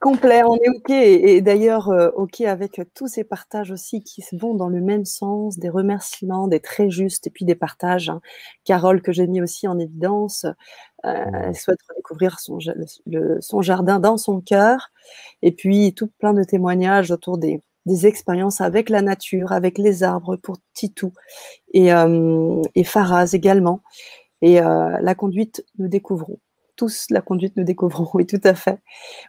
Complet, 0.00 0.42
on 0.44 0.56
est 0.56 0.68
OK. 0.68 0.90
Et, 0.90 1.40
d'ailleurs, 1.40 1.88
euh, 1.88 2.10
OK 2.16 2.42
avec 2.42 2.80
tous 2.94 3.08
ces 3.08 3.24
partages 3.24 3.70
aussi 3.70 4.02
qui 4.02 4.22
vont 4.32 4.54
dans 4.54 4.68
le 4.68 4.80
même 4.82 5.06
sens, 5.06 5.58
des 5.58 5.70
remerciements, 5.70 6.48
des 6.48 6.60
très 6.60 6.90
justes, 6.90 7.26
et 7.26 7.30
puis 7.30 7.46
des 7.46 7.54
partages. 7.54 8.10
Hein. 8.10 8.20
Carole, 8.64 9.00
que 9.00 9.12
j'ai 9.12 9.26
mis 9.26 9.40
aussi 9.40 9.66
en 9.66 9.78
évidence, 9.78 10.44
euh, 11.06 11.24
elle 11.44 11.56
souhaite 11.56 11.78
redécouvrir 11.88 12.38
son, 12.40 12.58
son 13.40 13.62
jardin 13.62 13.98
dans 13.98 14.18
son 14.18 14.40
cœur. 14.40 14.90
Et 15.42 15.52
puis, 15.52 15.94
tout 15.94 16.08
plein 16.18 16.34
de 16.34 16.44
témoignages 16.44 17.10
autour 17.10 17.38
des, 17.38 17.62
des 17.86 18.06
expériences 18.06 18.60
avec 18.60 18.90
la 18.90 19.00
nature, 19.00 19.52
avec 19.52 19.78
les 19.78 20.02
arbres 20.02 20.36
pour 20.36 20.58
Titou 20.74 21.12
et, 21.72 21.92
euh, 21.92 22.60
et 22.74 22.84
Faraz 22.84 23.30
également. 23.34 23.82
Et 24.42 24.60
la 24.60 25.14
conduite, 25.14 25.64
nous 25.78 25.88
découvrons. 25.88 26.38
Tous 26.76 27.06
la 27.10 27.20
conduite, 27.20 27.56
nous 27.56 27.64
découvrons. 27.64 28.08
Oui, 28.14 28.26
tout 28.26 28.40
à 28.44 28.54
fait. 28.54 28.78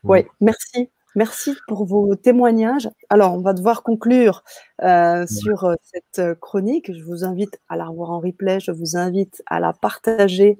Oui, 0.03 0.25
merci. 0.41 0.89
Merci 1.15 1.55
pour 1.67 1.85
vos 1.85 2.15
témoignages. 2.15 2.89
Alors, 3.09 3.33
on 3.33 3.41
va 3.41 3.53
devoir 3.53 3.81
conclure 3.81 4.43
euh, 4.83 5.25
sur 5.25 5.75
cette 5.81 6.39
chronique. 6.39 6.91
Je 6.93 7.03
vous 7.03 7.23
invite 7.23 7.59
à 7.69 7.75
la 7.75 7.87
revoir 7.87 8.11
en 8.11 8.19
replay. 8.19 8.59
Je 8.59 8.71
vous 8.71 8.97
invite 8.97 9.41
à 9.47 9.59
la 9.59 9.73
partager. 9.73 10.59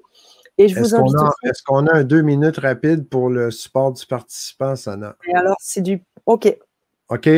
Et 0.58 0.68
je 0.68 0.80
vous 0.80 0.96
invite 0.96 1.14
Est-ce 1.44 1.62
qu'on 1.62 1.86
a 1.86 1.98
un 1.98 2.04
deux 2.04 2.24
minutes 2.24 2.58
rapide 2.58 3.08
pour 3.08 3.30
le 3.30 3.52
support 3.52 3.94
du 3.94 4.04
participant, 4.08 4.76
Sana? 4.76 5.16
Et 5.28 5.36
alors, 5.36 5.58
c'est 5.60 5.82
du. 5.82 6.02
OK. 6.26 6.58
OK? 7.10 7.30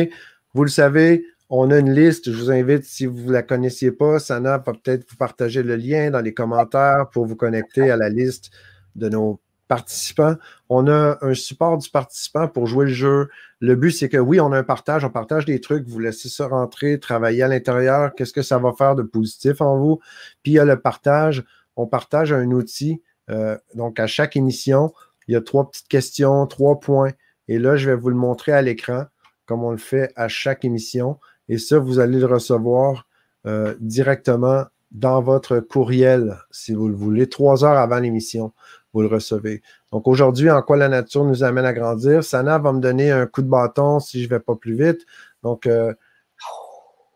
Vous 0.54 0.64
le 0.64 0.70
savez, 0.70 1.26
on 1.50 1.70
a 1.70 1.78
une 1.78 1.92
liste. 1.92 2.30
Je 2.30 2.36
vous 2.36 2.50
invite, 2.50 2.84
si 2.84 3.04
vous 3.04 3.26
ne 3.26 3.32
la 3.32 3.42
connaissiez 3.42 3.92
pas, 3.92 4.18
Sana 4.18 4.56
va 4.56 4.72
peut-être 4.72 5.04
vous 5.10 5.16
partager 5.16 5.62
le 5.62 5.76
lien 5.76 6.10
dans 6.10 6.20
les 6.20 6.32
commentaires 6.32 7.10
pour 7.12 7.26
vous 7.26 7.36
connecter 7.36 7.90
à 7.90 7.96
la 7.96 8.08
liste 8.08 8.50
de 8.96 9.08
nos 9.08 9.40
participants. 9.68 10.34
On 10.68 10.88
a 10.88 11.18
un 11.22 11.34
support 11.34 11.78
du 11.78 11.88
participant 11.90 12.48
pour 12.48 12.66
jouer 12.66 12.86
le 12.86 12.92
jeu. 12.92 13.28
Le 13.60 13.76
but, 13.76 13.92
c'est 13.92 14.08
que 14.08 14.16
oui, 14.16 14.40
on 14.40 14.50
a 14.50 14.58
un 14.58 14.64
partage, 14.64 15.04
on 15.04 15.10
partage 15.10 15.44
des 15.44 15.60
trucs, 15.60 15.86
vous 15.86 16.00
laissez 16.00 16.28
ça 16.28 16.48
rentrer, 16.48 16.98
travailler 16.98 17.44
à 17.44 17.48
l'intérieur, 17.48 18.14
qu'est-ce 18.16 18.32
que 18.32 18.42
ça 18.42 18.58
va 18.58 18.72
faire 18.72 18.96
de 18.96 19.02
positif 19.02 19.60
en 19.60 19.78
vous? 19.78 20.00
Puis 20.42 20.52
il 20.52 20.54
y 20.54 20.58
a 20.58 20.64
le 20.64 20.80
partage, 20.80 21.44
on 21.76 21.86
partage 21.86 22.32
un 22.32 22.50
outil. 22.50 23.00
Euh, 23.30 23.56
donc 23.76 24.00
à 24.00 24.08
chaque 24.08 24.36
émission, 24.36 24.92
il 25.28 25.34
y 25.34 25.36
a 25.36 25.40
trois 25.40 25.70
petites 25.70 25.88
questions, 25.88 26.46
trois 26.48 26.80
points. 26.80 27.12
Et 27.46 27.60
là, 27.60 27.76
je 27.76 27.88
vais 27.88 27.96
vous 27.96 28.10
le 28.10 28.16
montrer 28.16 28.50
à 28.50 28.62
l'écran 28.62 29.04
comme 29.46 29.62
on 29.62 29.70
le 29.70 29.78
fait 29.78 30.12
à 30.16 30.26
chaque 30.26 30.64
émission. 30.64 31.18
Et 31.48 31.58
ça, 31.58 31.78
vous 31.78 32.00
allez 32.00 32.18
le 32.18 32.26
recevoir 32.26 33.06
euh, 33.46 33.74
directement 33.80 34.64
dans 34.90 35.22
votre 35.22 35.60
courriel, 35.60 36.36
si 36.50 36.72
vous 36.74 36.88
le 36.88 36.94
voulez, 36.94 37.28
trois 37.28 37.64
heures 37.64 37.78
avant 37.78 37.98
l'émission, 38.00 38.52
vous 38.92 39.02
le 39.02 39.06
recevez. 39.06 39.62
Donc 39.92 40.08
aujourd'hui, 40.08 40.50
en 40.50 40.62
quoi 40.62 40.76
la 40.76 40.88
nature 40.88 41.24
nous 41.24 41.44
amène 41.44 41.64
à 41.64 41.72
grandir? 41.72 42.24
Sana 42.24 42.58
va 42.58 42.72
me 42.72 42.80
donner 42.80 43.10
un 43.10 43.26
coup 43.26 43.42
de 43.42 43.48
bâton 43.48 44.00
si 44.00 44.20
je 44.20 44.24
ne 44.24 44.30
vais 44.30 44.40
pas 44.40 44.56
plus 44.56 44.74
vite. 44.74 45.06
Donc, 45.42 45.66
euh, 45.66 45.94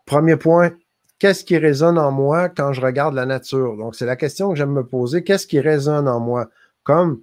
premier 0.05 0.37
point, 0.37 0.71
qu'est-ce 1.19 1.43
qui 1.43 1.57
résonne 1.57 1.97
en 1.97 2.11
moi 2.11 2.49
quand 2.49 2.71
je 2.73 2.81
regarde 2.81 3.13
la 3.13 3.25
nature? 3.25 3.75
Donc, 3.77 3.95
c'est 3.95 4.05
la 4.05 4.15
question 4.15 4.49
que 4.49 4.55
j'aime 4.55 4.71
me 4.71 4.85
poser. 4.85 5.23
Qu'est-ce 5.23 5.47
qui 5.47 5.59
résonne 5.59 6.07
en 6.07 6.19
moi? 6.19 6.49
Comme 6.83 7.21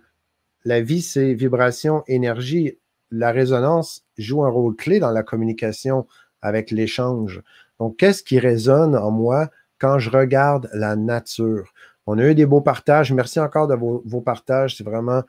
la 0.64 0.80
vie, 0.80 1.03
c'est 1.03 1.34
vibration, 1.34 2.05
énergie 2.07 2.78
la 3.12 3.30
résonance 3.30 4.05
joue 4.16 4.42
un 4.42 4.48
rôle 4.48 4.74
clé 4.74 4.98
dans 4.98 5.11
la 5.11 5.22
communication 5.22 6.07
avec 6.40 6.70
l'échange. 6.70 7.42
Donc, 7.78 7.98
qu'est-ce 7.98 8.22
qui 8.22 8.38
résonne 8.38 8.96
en 8.96 9.11
moi 9.11 9.50
quand 9.83 9.99
je 9.99 10.11
regarde 10.11 10.70
la 10.72 10.95
nature? 10.95 11.72
On 12.07 12.16
a 12.18 12.22
eu 12.22 12.37
des 12.37 12.47
beaux 12.47 12.61
partages. 12.61 13.12
Merci 13.12 13.41
encore 13.41 13.66
de 13.66 13.74
vos, 13.74 14.20
partages. 14.20 14.76
C'est 14.76 14.85
vraiment 14.85 15.24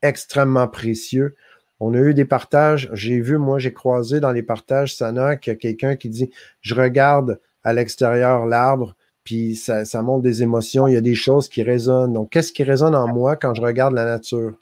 extrêmement 0.00 0.68
précieux. 0.68 1.34
On 1.80 1.92
a 1.92 1.98
eu 1.98 2.14
des 2.14 2.24
partages. 2.24 2.88
J'ai 2.94 3.20
vu, 3.20 3.36
moi, 3.36 3.58
j'ai 3.58 3.74
croisé 3.74 4.20
dans 4.20 4.32
les 4.32 4.42
partages, 4.42 4.96
Sana, 4.96 5.36
qu'il 5.36 5.52
y 5.52 5.56
a 5.56 5.58
quelqu'un 5.58 5.96
qui 5.96 6.08
dit 6.08 6.30
Je 6.62 6.74
regarde 6.74 7.40
à 7.62 7.74
l'extérieur 7.74 8.46
l'arbre, 8.46 8.96
puis 9.22 9.54
ça, 9.54 9.84
ça 9.84 10.00
montre 10.00 10.22
des 10.22 10.42
émotions. 10.42 10.88
Il 10.88 10.94
y 10.94 10.96
a 10.96 11.02
des 11.02 11.14
choses 11.14 11.50
qui 11.50 11.62
résonnent. 11.62 12.14
Donc, 12.14 12.30
qu'est-ce 12.30 12.52
qui 12.52 12.64
résonne 12.64 12.94
en 12.94 13.06
moi 13.06 13.36
quand 13.36 13.52
je 13.52 13.60
regarde 13.60 13.92
la 13.92 14.06
nature? 14.06 14.54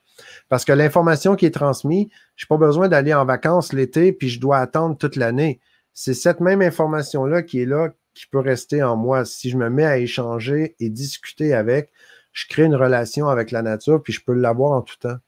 Parce 0.49 0.65
que 0.65 0.73
l'information 0.73 1.37
qui 1.37 1.47
est 1.47 1.55
transmise, 1.55 2.09
je 2.35 2.45
n'ai 2.45 2.49
pas 2.49 2.57
besoin 2.57 2.89
d'aller 2.89 3.15
en 3.15 3.25
vacances 3.25 3.73
l'été, 3.73 4.13
puis 4.13 4.29
je 4.29 4.41
dois 4.41 4.59
attendre 4.59 4.99
toute 4.99 5.15
l'année. 5.15 5.61
C'est 5.95 6.15
cette 6.15 6.41
même 6.41 6.61
information-là 6.61 7.43
qui 7.43 7.63
est 7.63 7.67
là, 7.67 7.91
qui 8.15 8.27
peut 8.27 8.41
rester 8.41 8.83
en 8.83 8.97
moi. 8.97 9.25
Si 9.25 9.51
je 9.51 9.57
me 9.57 9.71
mets 9.71 9.87
à 9.87 9.99
échanger 9.99 10.77
et 10.81 10.91
discuter 10.91 11.55
avec, 11.55 11.91
je 12.33 12.47
crée 12.49 12.65
une 12.65 12.75
relation 12.75 13.29
avec 13.29 13.51
la 13.51 13.63
nature, 13.63 14.03
puis 14.03 14.13
je 14.13 14.25
peux 14.25 14.33
l'avoir 14.33 14.73
en 14.73 14.83
tout 14.83 14.97
temps. 14.99 15.19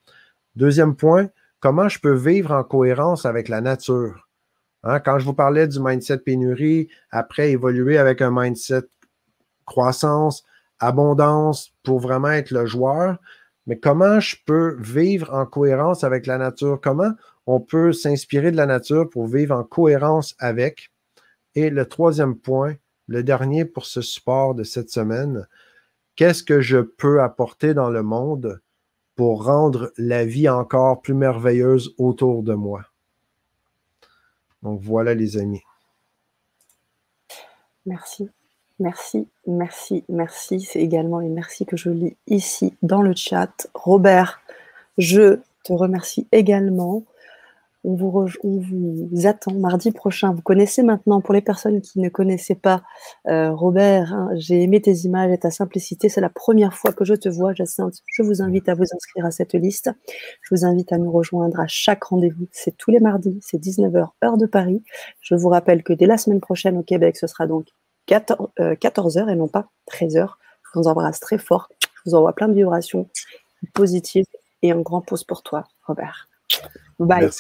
Deuxième 0.57 0.97
point, 0.97 1.29
comment 1.61 1.89
je 1.89 1.99
peux 1.99 2.15
vivre 2.15 2.53
en 2.53 2.65
cohérence 2.65 3.27
avec 3.27 3.49
la 3.49 3.61
nature? 3.61 4.29
Hein, 4.83 5.01
quand 5.01 5.19
je 5.19 5.25
vous 5.25 5.35
parlais 5.35 5.67
du 5.67 5.81
mindset 5.81 6.19
pénurie, 6.19 6.89
après 7.11 7.51
évoluer 7.51 7.99
avec 7.99 8.21
un 8.21 8.31
mindset 8.31 8.83
croissance, 9.65 10.45
abondance 10.79 11.73
pour 11.83 12.01
vraiment 12.01 12.31
être 12.31 12.51
le 12.51 12.67
joueur, 12.67 13.19
mais 13.67 13.79
comment 13.79 14.21
je 14.21 14.37
peux 14.45 14.77
vivre 14.79 15.33
en 15.33 15.47
cohérence 15.47 16.05
avec 16.05 16.27
la 16.27 16.37
nature? 16.37 16.81
Comment 16.83 17.13
on 17.47 17.61
peut 17.61 17.93
s'inspirer 17.93 18.51
de 18.53 18.57
la 18.57 18.67
nature 18.67 19.09
pour 19.09 19.27
vivre 19.27 19.57
en 19.57 19.65
cohérence 19.65 20.35
avec? 20.39 20.91
Et 21.55 21.71
le 21.71 21.87
troisième 21.87 22.37
point, 22.37 22.75
le 23.07 23.23
dernier 23.23 23.65
pour 23.65 23.87
ce 23.87 24.01
support 24.01 24.55
de 24.55 24.65
cette 24.65 24.91
semaine, 24.91 25.47
qu'est-ce 26.17 26.43
que 26.43 26.61
je 26.61 26.79
peux 26.79 27.23
apporter 27.23 27.75
dans 27.75 27.91
le 27.91 28.03
monde 28.03 28.61
pour 29.17 29.45
rendre 29.45 29.93
la 29.97 30.25
vie 30.25 30.49
encore 30.49 31.01
plus 31.01 31.15
merveilleuse 31.15 31.95
autour 31.99 32.43
de 32.43 32.55
moi? 32.55 32.85
Donc 34.63 34.81
voilà 34.81 35.15
les 35.15 35.37
amis. 35.37 35.63
Merci. 37.87 38.31
Merci, 38.81 39.29
merci, 39.47 40.03
merci. 40.09 40.61
C'est 40.61 40.81
également 40.81 41.21
les 41.21 41.29
merci 41.29 41.65
que 41.65 41.77
je 41.77 41.91
lis 41.91 42.17
ici 42.27 42.75
dans 42.83 43.03
le 43.03 43.15
chat. 43.15 43.69
Robert, 43.75 44.41
je 44.99 45.39
te 45.63 45.73
remercie 45.73 46.27
également. 46.33 47.05
On 47.85 47.95
vous, 47.95 49.27
attend 49.27 49.53
mardi 49.53 49.93
prochain. 49.93 50.33
Vous 50.33 50.41
connaissez 50.41 50.83
maintenant, 50.83 51.21
pour 51.21 51.35
les 51.35 51.43
personnes 51.43 51.83
qui 51.83 52.01
ne 52.01 52.09
connaissaient 52.09 52.55
pas 52.55 52.83
euh, 53.29 53.53
Robert, 53.53 54.13
hein, 54.15 54.31
j'ai 54.35 54.63
aimé 54.63 54.81
tes 54.81 54.95
images 55.05 55.31
et 55.31 55.39
ta 55.39 55.51
simplicité. 55.51 56.09
C'est 56.09 56.23
la 56.23 56.31
première 56.31 56.75
fois 56.75 56.93
que 56.93 57.05
je 57.05 57.15
te 57.15 57.29
vois, 57.29 57.53
Jacinthe. 57.53 57.97
Je 58.07 58.23
vous 58.23 58.41
invite 58.41 58.69
à 58.71 58.75
vous 58.75 58.85
inscrire 58.85 59.27
à 59.27 59.31
cette 59.31 59.53
liste. 59.53 59.91
Je 60.43 60.55
vous 60.55 60.65
invite 60.65 60.93
à 60.93 60.99
nous 60.99 61.13
rejoindre 61.13 61.61
à 61.61 61.67
chaque 61.67 62.05
rendez-vous. 62.05 62.49
C'est 62.53 62.77
tous 62.77 62.91
les 62.91 63.01
mardis, 63.01 63.39
c'est 63.43 63.59
19h, 63.59 64.09
heure 64.25 64.39
de 64.39 64.47
Paris. 64.47 64.83
Je 65.21 65.35
vous 65.35 65.51
rappelle 65.51 65.83
que 65.83 65.93
dès 65.93 66.07
la 66.07 66.17
semaine 66.17 66.41
prochaine 66.41 66.79
au 66.79 66.83
Québec, 66.83 67.17
ce 67.17 67.27
sera 67.27 67.47
donc 67.47 67.67
14, 68.07 68.49
h 68.59 69.19
euh, 69.19 69.29
et 69.29 69.37
non 69.37 69.49
pas 69.49 69.69
13 69.87 70.17
h 70.17 70.29
Je 70.63 70.79
vous 70.79 70.89
embrasse 70.89 71.21
très 71.21 71.39
fort. 71.39 71.69
Je 71.83 72.11
vous 72.11 72.15
envoie 72.15 72.33
plein 72.33 72.49
de 72.49 72.55
vibrations 72.55 73.09
positives 73.73 74.27
et 74.63 74.73
un 74.73 74.81
grand 74.81 75.01
pouce 75.01 75.25
pour 75.25 75.43
toi, 75.43 75.65
Robert. 75.87 76.29
Bye. 76.99 77.31